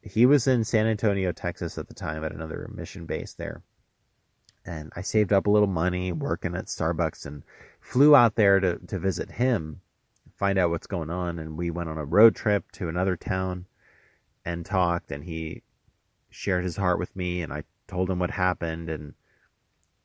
he 0.02 0.26
was 0.26 0.48
in 0.48 0.64
San 0.64 0.86
Antonio, 0.86 1.32
Texas 1.32 1.78
at 1.78 1.88
the 1.88 1.94
time 1.94 2.24
at 2.24 2.32
another 2.32 2.70
mission 2.74 3.06
base 3.06 3.34
there. 3.34 3.64
And 4.64 4.94
I 4.96 5.02
saved 5.02 5.34
up 5.34 5.48
a 5.48 5.50
little 5.50 5.68
money 5.68 6.12
working 6.12 6.56
at 6.56 6.66
Starbucks 6.66 7.26
and 7.26 7.44
flew 7.82 8.16
out 8.16 8.36
there 8.36 8.60
to, 8.60 8.80
to 8.88 9.00
visit 9.00 9.32
him, 9.32 9.82
find 10.36 10.58
out 10.58 10.70
what's 10.70 10.88
going 10.88 11.10
on. 11.10 11.40
And 11.40 11.58
we 11.58 11.70
went 11.70 11.90
on 11.90 11.98
a 11.98 12.06
road 12.06 12.36
trip 12.36 12.72
to 12.74 12.88
another 12.88 13.16
town 13.16 13.66
and 14.44 14.66
talked. 14.66 15.12
And 15.12 15.24
he 15.24 15.64
shared 16.36 16.66
his 16.66 16.76
heart 16.76 17.00
with 17.00 17.16
me 17.16 17.42
and 17.42 17.54
I 17.54 17.64
told 17.88 18.10
him 18.10 18.20
what 18.20 18.32
happened 18.32 18.90
and 18.90 19.14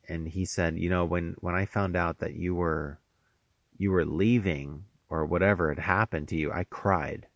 and 0.07 0.27
he 0.27 0.45
said, 0.45 0.77
you 0.79 0.89
know, 0.89 1.05
when 1.05 1.35
when 1.39 1.55
I 1.55 1.65
found 1.65 1.95
out 1.95 2.19
that 2.19 2.35
you 2.35 2.55
were 2.55 2.99
you 3.77 3.91
were 3.91 4.05
leaving 4.05 4.85
or 5.09 5.25
whatever 5.25 5.69
had 5.69 5.79
happened 5.79 6.27
to 6.29 6.35
you, 6.35 6.51
I 6.51 6.63
cried. 6.65 7.27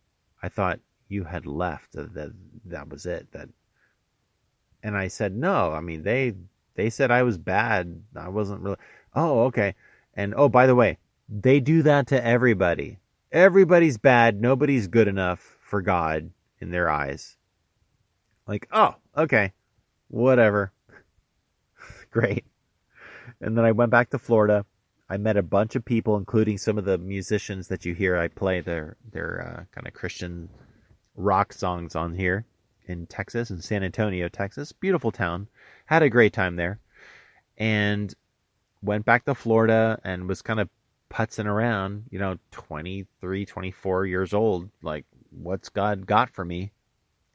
I 0.42 0.48
thought 0.48 0.80
you 1.08 1.24
had 1.24 1.46
left 1.46 1.92
that 1.92 2.14
that, 2.64 2.88
was 2.88 3.06
it 3.06 3.32
that 3.32 3.48
and 4.82 4.96
I 4.96 5.08
said, 5.08 5.34
"No, 5.36 5.72
I 5.72 5.80
mean 5.80 6.02
they 6.02 6.34
they 6.74 6.90
said 6.90 7.10
I 7.10 7.22
was 7.22 7.38
bad. 7.38 8.02
I 8.16 8.28
wasn't 8.28 8.62
really 8.62 8.78
Oh, 9.14 9.44
okay. 9.44 9.74
And 10.14 10.34
oh, 10.36 10.48
by 10.48 10.66
the 10.66 10.74
way, 10.74 10.98
they 11.28 11.60
do 11.60 11.82
that 11.82 12.06
to 12.08 12.24
everybody. 12.24 12.98
Everybody's 13.32 13.98
bad. 13.98 14.40
Nobody's 14.40 14.86
good 14.86 15.08
enough 15.08 15.56
for 15.60 15.82
God 15.82 16.30
in 16.60 16.70
their 16.70 16.88
eyes. 16.88 17.35
Like, 18.46 18.68
oh, 18.72 18.94
okay, 19.16 19.52
whatever. 20.08 20.72
Great. 22.10 22.44
And 23.40 23.56
then 23.56 23.64
I 23.64 23.72
went 23.72 23.90
back 23.90 24.10
to 24.10 24.18
Florida. 24.18 24.64
I 25.08 25.16
met 25.18 25.36
a 25.36 25.42
bunch 25.42 25.76
of 25.76 25.84
people, 25.84 26.16
including 26.16 26.58
some 26.58 26.78
of 26.78 26.84
the 26.84 26.98
musicians 26.98 27.68
that 27.68 27.84
you 27.84 27.94
hear 27.94 28.16
I 28.16 28.28
play 28.28 28.60
their 28.60 28.96
their 29.12 29.42
uh, 29.42 29.64
kind 29.72 29.86
of 29.86 29.94
Christian 29.94 30.48
rock 31.14 31.52
songs 31.52 31.94
on 31.94 32.14
here 32.14 32.44
in 32.86 33.06
Texas, 33.06 33.50
in 33.50 33.60
San 33.60 33.82
Antonio, 33.82 34.28
Texas. 34.28 34.72
Beautiful 34.72 35.12
town. 35.12 35.48
Had 35.86 36.02
a 36.02 36.10
great 36.10 36.32
time 36.32 36.56
there. 36.56 36.80
And 37.58 38.12
went 38.82 39.04
back 39.04 39.24
to 39.24 39.34
Florida 39.34 39.98
and 40.04 40.28
was 40.28 40.42
kind 40.42 40.60
of 40.60 40.68
putzing 41.10 41.46
around, 41.46 42.04
you 42.10 42.18
know, 42.18 42.36
23, 42.50 43.46
24 43.46 44.06
years 44.06 44.34
old. 44.34 44.70
Like, 44.82 45.04
what's 45.30 45.68
God 45.68 46.06
got 46.06 46.30
for 46.30 46.44
me? 46.44 46.72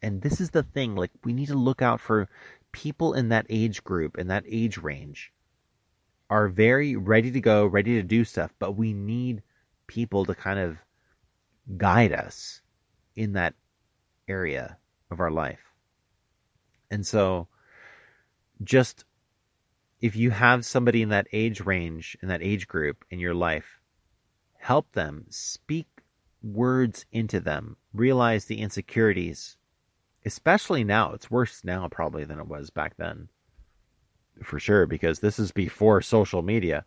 And 0.02 0.22
this 0.22 0.42
is 0.42 0.52
the 0.52 0.64
thing 0.64 0.96
like 0.96 1.12
we 1.24 1.34
need 1.34 1.48
to 1.48 1.56
look 1.56 1.82
out 1.82 2.00
for 2.00 2.28
people 2.72 3.14
in 3.14 3.30
that 3.30 3.46
age 3.50 3.84
group 3.84 4.18
in 4.18 4.28
that 4.28 4.44
age 4.48 4.78
range 4.78 5.32
are 6.30 6.48
very 6.48 6.96
ready 6.96 7.32
to 7.32 7.42
go 7.42 7.66
ready 7.66 7.96
to 7.96 8.04
do 8.04 8.24
stuff 8.24 8.54
but 8.60 8.78
we 8.78 8.94
need 8.94 9.44
people 9.88 10.26
to 10.26 10.34
kind 10.34 10.60
of 10.60 10.78
guide 11.78 12.14
us 12.14 12.62
in 13.16 13.34
that 13.34 13.54
area 14.28 14.78
of 15.10 15.20
our 15.20 15.32
life. 15.32 15.60
And 16.90 17.06
so 17.06 17.48
just 18.64 19.06
if 20.00 20.16
you 20.16 20.32
have 20.32 20.66
somebody 20.66 21.02
in 21.02 21.10
that 21.10 21.28
age 21.32 21.62
range 21.62 22.18
in 22.22 22.30
that 22.30 22.42
age 22.42 22.68
group 22.68 23.04
in 23.10 23.20
your 23.20 23.34
life 23.34 23.80
help 24.58 24.92
them 24.92 25.26
speak 25.30 25.88
words 26.44 27.06
into 27.12 27.40
them 27.40 27.76
realize 27.94 28.46
the 28.46 28.60
insecurities 28.60 29.58
especially 30.26 30.84
now. 30.84 31.14
It's 31.14 31.32
worse 31.32 31.64
now 31.64 31.88
probably 31.88 32.24
than 32.24 32.40
it 32.40 32.48
was 32.48 32.70
back 32.70 32.96
then, 32.98 33.30
for 34.44 34.60
sure, 34.60 34.86
because 34.86 35.20
this 35.20 35.40
is 35.40 35.52
before 35.52 36.02
social 36.02 36.42
media, 36.42 36.86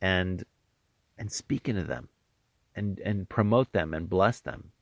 and 0.00 0.44
and 1.18 1.30
speaking 1.30 1.76
to 1.76 1.84
them, 1.84 2.08
and 2.74 2.98
and 3.00 3.28
promote 3.28 3.72
them 3.72 3.94
and 3.94 4.08
bless 4.08 4.40
them. 4.40 4.72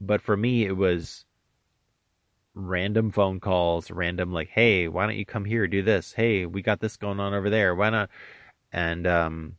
But 0.00 0.20
for 0.20 0.36
me, 0.36 0.64
it 0.64 0.76
was 0.76 1.24
random 2.54 3.10
phone 3.10 3.40
calls, 3.40 3.90
random 3.90 4.32
like, 4.32 4.48
hey, 4.48 4.88
why 4.88 5.06
don't 5.06 5.16
you 5.16 5.26
come 5.26 5.44
here, 5.44 5.66
do 5.66 5.82
this? 5.82 6.12
Hey, 6.12 6.46
we 6.46 6.62
got 6.62 6.80
this 6.80 6.96
going 6.96 7.20
on 7.20 7.34
over 7.34 7.50
there. 7.50 7.74
Why 7.74 7.90
not? 7.90 8.10
And 8.72 9.06
um, 9.06 9.56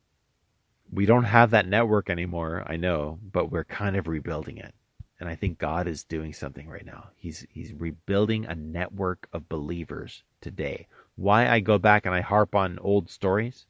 we 0.91 1.05
don't 1.05 1.23
have 1.23 1.51
that 1.51 1.67
network 1.67 2.09
anymore. 2.09 2.63
I 2.65 2.77
know, 2.77 3.19
but 3.31 3.51
we're 3.51 3.65
kind 3.65 3.95
of 3.95 4.07
rebuilding 4.07 4.57
it. 4.57 4.73
And 5.19 5.29
I 5.29 5.35
think 5.35 5.57
God 5.57 5.87
is 5.87 6.03
doing 6.03 6.33
something 6.33 6.67
right 6.67 6.85
now. 6.85 7.09
He's 7.15 7.45
he's 7.49 7.73
rebuilding 7.73 8.45
a 8.45 8.55
network 8.55 9.29
of 9.31 9.47
believers 9.47 10.23
today. 10.41 10.87
Why 11.15 11.47
I 11.47 11.61
go 11.61 11.77
back 11.77 12.05
and 12.05 12.13
I 12.13 12.21
harp 12.21 12.53
on 12.53 12.79
old 12.79 13.09
stories? 13.09 13.65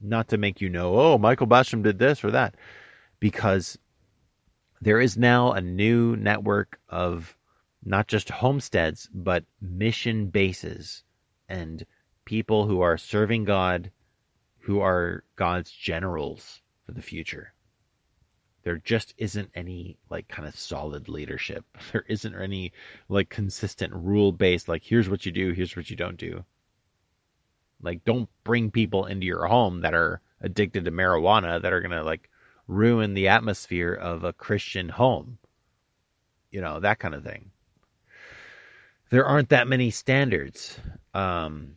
Not 0.00 0.28
to 0.28 0.38
make 0.38 0.60
you 0.60 0.68
know, 0.70 0.94
oh, 0.98 1.18
Michael 1.18 1.48
Basham 1.48 1.82
did 1.82 1.98
this 1.98 2.24
or 2.24 2.30
that, 2.30 2.54
because 3.18 3.78
there 4.80 5.00
is 5.00 5.18
now 5.18 5.52
a 5.52 5.60
new 5.60 6.16
network 6.16 6.78
of 6.88 7.36
not 7.84 8.06
just 8.06 8.30
homesteads, 8.30 9.08
but 9.12 9.44
mission 9.60 10.28
bases 10.28 11.02
and 11.48 11.84
people 12.24 12.66
who 12.66 12.80
are 12.80 12.96
serving 12.96 13.44
God, 13.44 13.90
who 14.60 14.80
are 14.80 15.24
God's 15.36 15.70
generals 15.70 16.62
for 16.86 16.92
the 16.92 17.02
future. 17.02 17.52
There 18.62 18.76
just 18.76 19.14
isn't 19.16 19.50
any 19.54 19.96
like 20.10 20.28
kind 20.28 20.46
of 20.46 20.56
solid 20.56 21.08
leadership. 21.08 21.64
There 21.92 22.04
isn't 22.08 22.34
any 22.34 22.72
like 23.08 23.28
consistent 23.28 23.92
rule 23.94 24.32
based, 24.32 24.68
like 24.68 24.84
here's 24.84 25.08
what 25.08 25.26
you 25.26 25.32
do, 25.32 25.52
here's 25.52 25.76
what 25.76 25.90
you 25.90 25.96
don't 25.96 26.18
do. 26.18 26.44
Like 27.82 28.04
don't 28.04 28.28
bring 28.44 28.70
people 28.70 29.06
into 29.06 29.26
your 29.26 29.46
home 29.46 29.80
that 29.80 29.94
are 29.94 30.20
addicted 30.40 30.84
to 30.84 30.90
marijuana 30.90 31.60
that 31.60 31.72
are 31.72 31.80
going 31.80 31.90
to 31.90 32.02
like 32.02 32.28
ruin 32.66 33.14
the 33.14 33.28
atmosphere 33.28 33.92
of 33.92 34.24
a 34.24 34.32
Christian 34.32 34.88
home. 34.88 35.38
You 36.50 36.60
know, 36.60 36.80
that 36.80 36.98
kind 36.98 37.14
of 37.14 37.24
thing. 37.24 37.50
There 39.10 39.24
aren't 39.24 39.48
that 39.48 39.66
many 39.66 39.90
standards. 39.90 40.78
Um, 41.14 41.76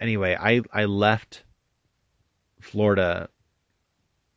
anyway, 0.00 0.36
I, 0.38 0.62
I 0.72 0.86
left 0.86 1.44
Florida 2.60 3.28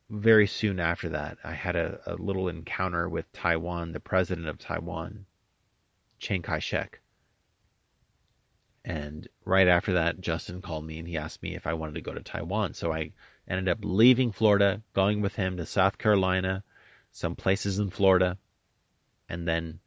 very 0.08 0.46
soon 0.46 0.78
after 0.78 1.08
that. 1.10 1.38
I 1.42 1.52
had 1.52 1.76
a, 1.76 2.00
a 2.06 2.14
little 2.14 2.48
encounter 2.48 3.08
with 3.08 3.32
Taiwan, 3.32 3.92
the 3.92 4.00
president 4.00 4.48
of 4.48 4.58
Taiwan, 4.58 5.26
Chiang 6.18 6.42
Kai 6.42 6.58
shek. 6.58 7.00
And 8.84 9.28
right 9.44 9.66
after 9.66 9.94
that, 9.94 10.20
Justin 10.20 10.62
called 10.62 10.86
me 10.86 10.98
and 10.98 11.08
he 11.08 11.16
asked 11.16 11.42
me 11.42 11.56
if 11.56 11.66
I 11.66 11.74
wanted 11.74 11.96
to 11.96 12.02
go 12.02 12.14
to 12.14 12.22
Taiwan. 12.22 12.74
So 12.74 12.92
I 12.92 13.12
ended 13.48 13.68
up 13.68 13.78
leaving 13.82 14.30
Florida, 14.30 14.82
going 14.94 15.20
with 15.22 15.34
him 15.34 15.56
to 15.56 15.66
South 15.66 15.98
Carolina, 15.98 16.62
some 17.10 17.34
places 17.34 17.80
in 17.80 17.90
Florida, 17.90 18.38
and 19.28 19.46
then 19.46 19.80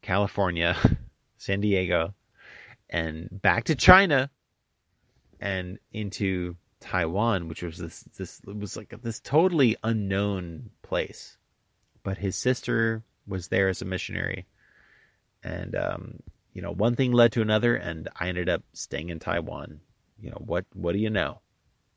California, 0.00 0.76
San 1.36 1.60
Diego, 1.60 2.14
and 2.88 3.28
back 3.30 3.64
to 3.64 3.74
China 3.74 4.30
and 5.38 5.78
into 5.92 6.56
Taiwan, 6.82 7.48
which 7.48 7.62
was 7.62 7.78
this 7.78 8.02
this 8.18 8.40
was 8.44 8.76
like 8.76 8.94
this 9.02 9.20
totally 9.20 9.76
unknown 9.82 10.70
place. 10.82 11.38
But 12.02 12.18
his 12.18 12.36
sister 12.36 13.02
was 13.26 13.48
there 13.48 13.68
as 13.68 13.80
a 13.80 13.86
missionary. 13.86 14.46
And 15.42 15.74
um, 15.74 16.20
you 16.52 16.62
know, 16.62 16.72
one 16.72 16.96
thing 16.96 17.12
led 17.12 17.32
to 17.32 17.42
another 17.42 17.74
and 17.76 18.08
I 18.18 18.28
ended 18.28 18.48
up 18.48 18.62
staying 18.72 19.08
in 19.08 19.18
Taiwan. 19.18 19.80
You 20.20 20.30
know, 20.30 20.42
what 20.44 20.66
what 20.74 20.92
do 20.92 20.98
you 20.98 21.10
know? 21.10 21.40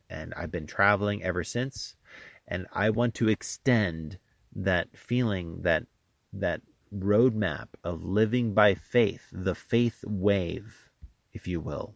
and 0.09 0.33
I've 0.35 0.51
been 0.51 0.67
traveling 0.67 1.23
ever 1.23 1.43
since. 1.43 1.95
And 2.47 2.67
I 2.71 2.91
want 2.91 3.15
to 3.15 3.29
extend 3.29 4.19
that 4.55 4.95
feeling, 4.95 5.63
that 5.63 5.83
that 6.33 6.61
roadmap 6.93 7.67
of 7.83 8.03
living 8.03 8.53
by 8.53 8.75
faith, 8.75 9.27
the 9.31 9.55
faith 9.55 10.03
wave, 10.05 10.89
if 11.33 11.47
you 11.47 11.59
will, 11.59 11.95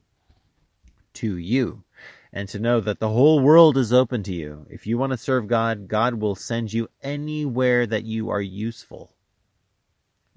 to 1.14 1.38
you. 1.38 1.84
And 2.32 2.48
to 2.50 2.60
know 2.60 2.80
that 2.80 3.00
the 3.00 3.10
whole 3.10 3.40
world 3.40 3.78
is 3.78 3.92
open 3.92 4.24
to 4.24 4.34
you. 4.34 4.68
If 4.70 4.86
you 4.86 4.98
want 4.98 5.12
to 5.14 5.18
serve 5.18 5.48
God, 5.48 5.88
God 5.88 6.16
will 6.16 6.36
send 6.36 6.72
you 6.72 6.90
anywhere 7.02 7.88
that 7.88 8.04
you 8.04 8.30
are 8.30 8.42
useful. 8.42 9.16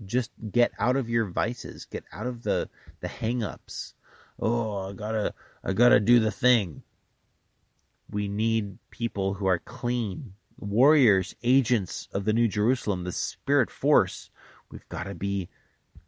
Just 0.05 0.31
get 0.51 0.73
out 0.79 0.97
of 0.97 1.11
your 1.11 1.27
vices, 1.27 1.85
get 1.85 2.05
out 2.13 2.27
of 2.27 2.43
the 2.43 2.69
the 3.01 3.09
hang-ups. 3.09 3.95
Oh, 4.41 4.89
I 4.89 4.93
gotta 4.95 5.35
I 5.63 5.75
gotta 5.75 6.01
do 6.01 6.19
the 6.19 6.31
thing 6.31 6.83
we 8.13 8.29
need 8.29 8.79
people 8.91 9.35
who 9.35 9.47
are 9.47 9.59
clean, 9.59 10.35
warriors, 10.59 11.35
agents 11.43 12.09
of 12.13 12.25
the 12.25 12.33
New 12.33 12.47
Jerusalem, 12.47 13.05
the 13.05 13.13
spirit 13.13 13.71
force. 13.71 14.31
We've 14.71 14.89
got 14.91 15.05
to 15.05 15.15
be 15.15 15.49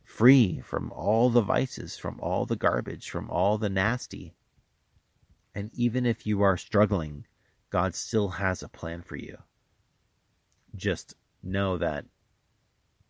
free 0.05 0.61
from 0.61 0.93
all 0.93 1.30
the 1.30 1.41
vices, 1.41 1.97
from 1.97 2.20
all 2.20 2.45
the 2.45 2.57
garbage, 2.57 3.09
from 3.09 3.30
all 3.30 3.57
the 3.57 3.70
nasty. 3.70 4.35
And 5.55 5.70
even 5.74 6.07
if 6.07 6.26
you 6.26 6.42
are 6.42 6.57
struggling, 6.57 7.26
God 7.70 7.94
still 7.94 8.28
has 8.28 8.62
a 8.62 8.68
plan 8.68 9.02
for 9.02 9.16
you. 9.16 9.38
Just 10.74 11.14
know 11.42 11.78
that 11.78 12.05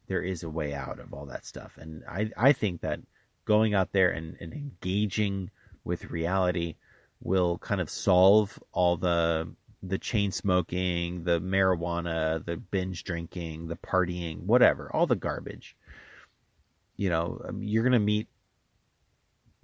there 0.07 0.23
is 0.23 0.43
a 0.43 0.51
way 0.51 0.75
out 0.75 0.99
of 0.99 1.13
all 1.13 1.27
that 1.27 1.47
stuff. 1.47 1.79
And 1.79 2.05
I, 2.09 2.31
I 2.37 2.53
think 2.53 2.83
that 2.83 3.01
going 3.45 3.75
out 3.75 3.93
there 3.93 4.11
and, 4.11 4.37
and 4.41 4.53
engaging 4.53 5.51
with 5.85 6.11
reality 6.11 6.77
will 7.21 7.59
kind 7.59 7.81
of 7.81 7.91
solve 7.91 8.59
all 8.73 8.97
the 8.97 9.55
the 9.87 9.99
chain 9.99 10.33
smoking, 10.33 11.25
the 11.25 11.41
marijuana, 11.41 12.45
the 12.45 12.57
binge 12.57 13.05
drinking, 13.05 13.67
the 13.67 13.77
partying, 13.77 14.43
whatever, 14.45 14.91
all 14.95 15.07
the 15.07 15.15
garbage. 15.15 15.77
You 16.97 17.11
know, 17.11 17.41
um, 17.47 17.63
you're 17.63 17.83
going 17.83 17.93
to 17.93 17.99
meet 17.99 18.29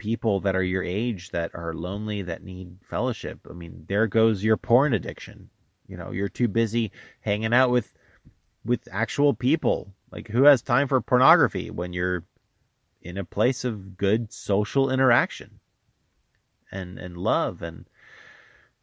people 0.01 0.40
that 0.40 0.57
are 0.57 0.62
your 0.62 0.82
age 0.82 1.30
that 1.30 1.53
are 1.55 1.74
lonely 1.74 2.22
that 2.22 2.42
need 2.42 2.78
fellowship. 2.82 3.38
I 3.48 3.53
mean, 3.53 3.84
there 3.88 4.09
goes 4.09 4.42
your 4.42 4.57
porn 4.57 4.94
addiction. 4.94 5.51
You 5.86 5.96
know, 5.96 6.11
you're 6.11 6.28
too 6.28 6.48
busy 6.48 6.90
hanging 7.20 7.55
out 7.55 7.70
with 7.70 7.92
with 8.64 8.88
actual 8.90 9.34
people. 9.34 9.92
Like 10.11 10.28
who 10.28 10.44
has 10.44 10.62
time 10.62 10.88
for 10.88 11.01
pornography 11.01 11.70
when 11.70 11.92
you're 11.92 12.24
in 13.03 13.18
a 13.18 13.24
place 13.24 13.64
of 13.64 13.96
good 13.96 14.32
social 14.32 14.90
interaction? 14.90 15.61
and 16.70 16.98
and 16.98 17.16
love 17.16 17.62
and 17.62 17.86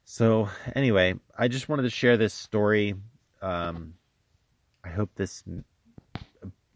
so 0.04 0.50
anyway 0.76 1.14
i 1.38 1.48
just 1.48 1.70
wanted 1.70 1.84
to 1.84 1.90
share 1.90 2.18
this 2.18 2.34
story 2.34 2.96
um, 3.42 3.94
i 4.84 4.90
hope 4.90 5.10
this 5.16 5.44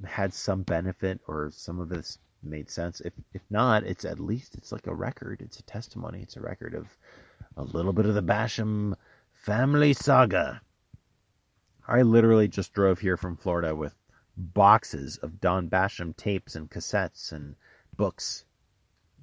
had 0.06 0.34
some 0.34 0.64
benefit 0.64 1.20
or 1.28 1.52
some 1.54 1.80
of 1.80 1.90
this 1.90 2.18
made 2.44 2.70
sense 2.70 3.02
if 3.02 3.14
if 3.34 3.42
not 3.50 3.84
it's 3.84 4.06
at 4.06 4.20
least 4.20 4.56
it's 4.56 4.72
like 4.72 4.88
a 4.88 4.94
record 4.94 5.42
it's 5.42 5.60
a 5.60 5.64
testimony 5.64 6.22
it's 6.22 6.38
a 6.38 6.42
record 6.42 6.74
of 6.74 6.88
a 7.58 7.64
little 7.64 7.94
bit 7.94 8.06
of 8.06 8.16
the 8.16 8.24
basham 8.24 8.94
family 9.34 9.94
saga 9.94 10.62
i 11.88 12.02
literally 12.02 12.48
just 12.48 12.74
drove 12.74 13.00
here 13.00 13.18
from 13.18 13.38
florida 13.38 13.76
with 13.76 13.96
boxes 14.36 15.18
of 15.18 15.40
don 15.40 15.70
basham 15.70 16.16
tapes 16.16 16.56
and 16.56 16.70
cassettes 16.70 17.32
and 17.32 17.56
books 17.96 18.46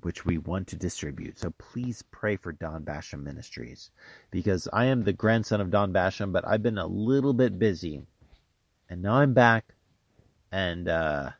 which 0.02 0.24
we 0.24 0.38
want 0.38 0.68
to 0.68 0.76
distribute. 0.76 1.38
So 1.38 1.50
please 1.58 2.04
pray 2.10 2.36
for 2.36 2.52
Don 2.52 2.84
Basham 2.84 3.22
Ministries 3.22 3.90
because 4.30 4.68
I 4.72 4.86
am 4.86 5.02
the 5.02 5.12
grandson 5.12 5.60
of 5.60 5.70
Don 5.70 5.92
Basham, 5.92 6.32
but 6.32 6.46
I've 6.46 6.62
been 6.62 6.78
a 6.78 6.86
little 6.86 7.32
bit 7.32 7.58
busy. 7.58 8.02
And 8.88 9.02
now 9.02 9.14
I'm 9.14 9.34
back. 9.34 9.74
And 10.52 10.88
uh, 10.88 11.30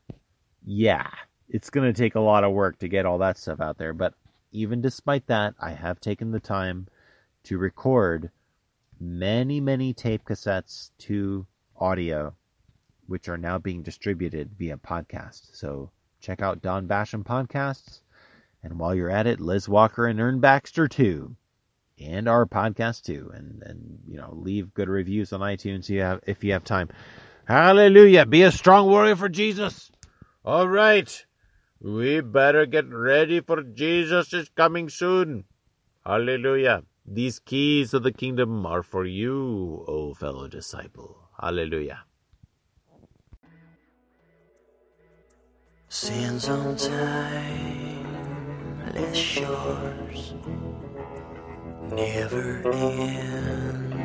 yeah, 0.65 1.09
it's 1.49 1.71
going 1.71 1.93
to 1.93 1.99
take 1.99 2.15
a 2.15 2.21
lot 2.21 2.45
of 2.45 2.53
work 2.53 2.79
to 2.79 2.89
get 2.89 3.07
all 3.07 3.19
that 3.19 3.39
stuff 3.39 3.61
out 3.61 3.79
there. 3.79 3.93
But 3.93 4.15
even 4.53 4.81
despite 4.81 5.27
that, 5.27 5.55
I 5.61 5.71
have 5.71 6.01
taken 6.01 6.31
the 6.31 6.41
time 6.41 6.89
to 7.45 7.59
record 7.59 8.31
many, 9.01 9.61
many 9.61 9.95
tape 9.95 10.25
cassettes 10.25 10.91
to 10.99 11.47
audio, 11.77 12.35
which 13.07 13.29
are 13.29 13.39
now 13.39 13.59
being 13.59 13.83
distributed 13.83 14.51
via 14.59 14.77
podcast. 14.77 15.57
So 15.57 15.91
check 16.21 16.43
out 16.43 16.63
Don 16.63 16.89
Basham 16.89 17.25
Podcasts 17.25 18.01
and 18.63 18.79
while 18.79 18.95
you're 18.95 19.11
at 19.11 19.27
it, 19.27 19.41
Liz 19.41 19.69
Walker 19.69 20.07
and 20.07 20.21
Ern 20.21 20.41
Baxter 20.41 20.89
too. 20.89 21.37
And 22.01 22.29
our 22.29 22.47
podcast 22.47 23.03
too. 23.03 23.31
And 23.35 23.63
and 23.63 23.99
you 24.07 24.19
know, 24.19 24.33
leave 24.33 24.75
good 24.75 24.89
reviews 24.89 25.33
on 25.33 25.41
iTunes 25.41 25.85
if 25.85 25.91
you 25.91 26.01
have 26.01 26.21
if 26.27 26.45
you 26.45 26.53
have 26.53 26.65
time. 26.65 26.89
Hallelujah. 27.45 28.27
Be 28.27 28.43
a 28.43 28.53
strong 28.53 28.87
warrior 28.87 29.17
for 29.17 29.29
Jesus. 29.29 29.91
All 30.45 30.69
right. 30.69 31.25
We 31.81 32.21
better 32.21 32.67
get 32.67 32.89
ready 32.93 33.41
for 33.41 33.63
Jesus 33.63 34.33
is 34.33 34.49
coming 34.51 34.89
soon. 34.89 35.45
Hallelujah. 36.05 36.83
These 37.07 37.39
keys 37.39 37.95
of 37.95 38.03
the 38.03 38.13
kingdom 38.13 38.67
are 38.67 38.83
for 38.83 39.07
you, 39.07 39.85
O 39.87 40.13
fellow 40.15 40.49
disciple. 40.49 41.31
Hallelujah. 41.41 42.05
Sands 45.89 46.49
on 46.49 46.77
timeless 46.77 48.07
shores, 49.17 50.35
never 51.93 52.71
ending 52.73 54.03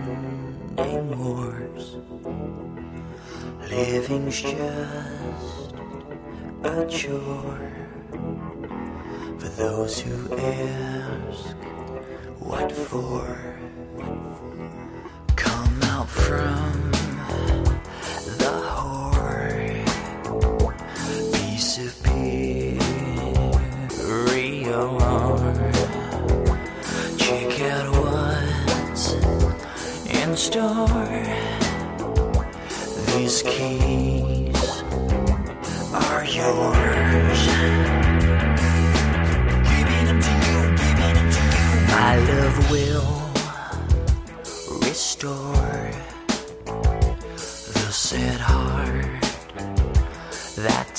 wars. 1.19 1.97
Living's 3.69 4.41
just 4.41 5.62
a 6.63 6.85
chore 6.87 7.71
for 9.37 9.49
those 9.57 9.99
who 9.99 10.37
ask 10.37 11.55
what 12.39 12.71
for. 12.71 13.37
Come 15.35 15.83
out 15.83 16.09
from 16.09 16.91
the 18.39 18.53
whore, 18.71 19.83
be 21.33 21.57
superior. 21.57 22.79
Check 27.17 27.61
out 27.61 27.87
what's 28.03 29.13
in 30.05 30.37
store. 30.37 31.23
These 33.17 33.41
keys 33.43 34.32
yours. 36.35 37.41
My 41.93 42.15
love 42.29 42.71
will 42.71 43.13
restore 44.79 45.91
the 46.65 47.91
sad 47.91 48.39
heart 48.39 49.21
that 50.57 50.92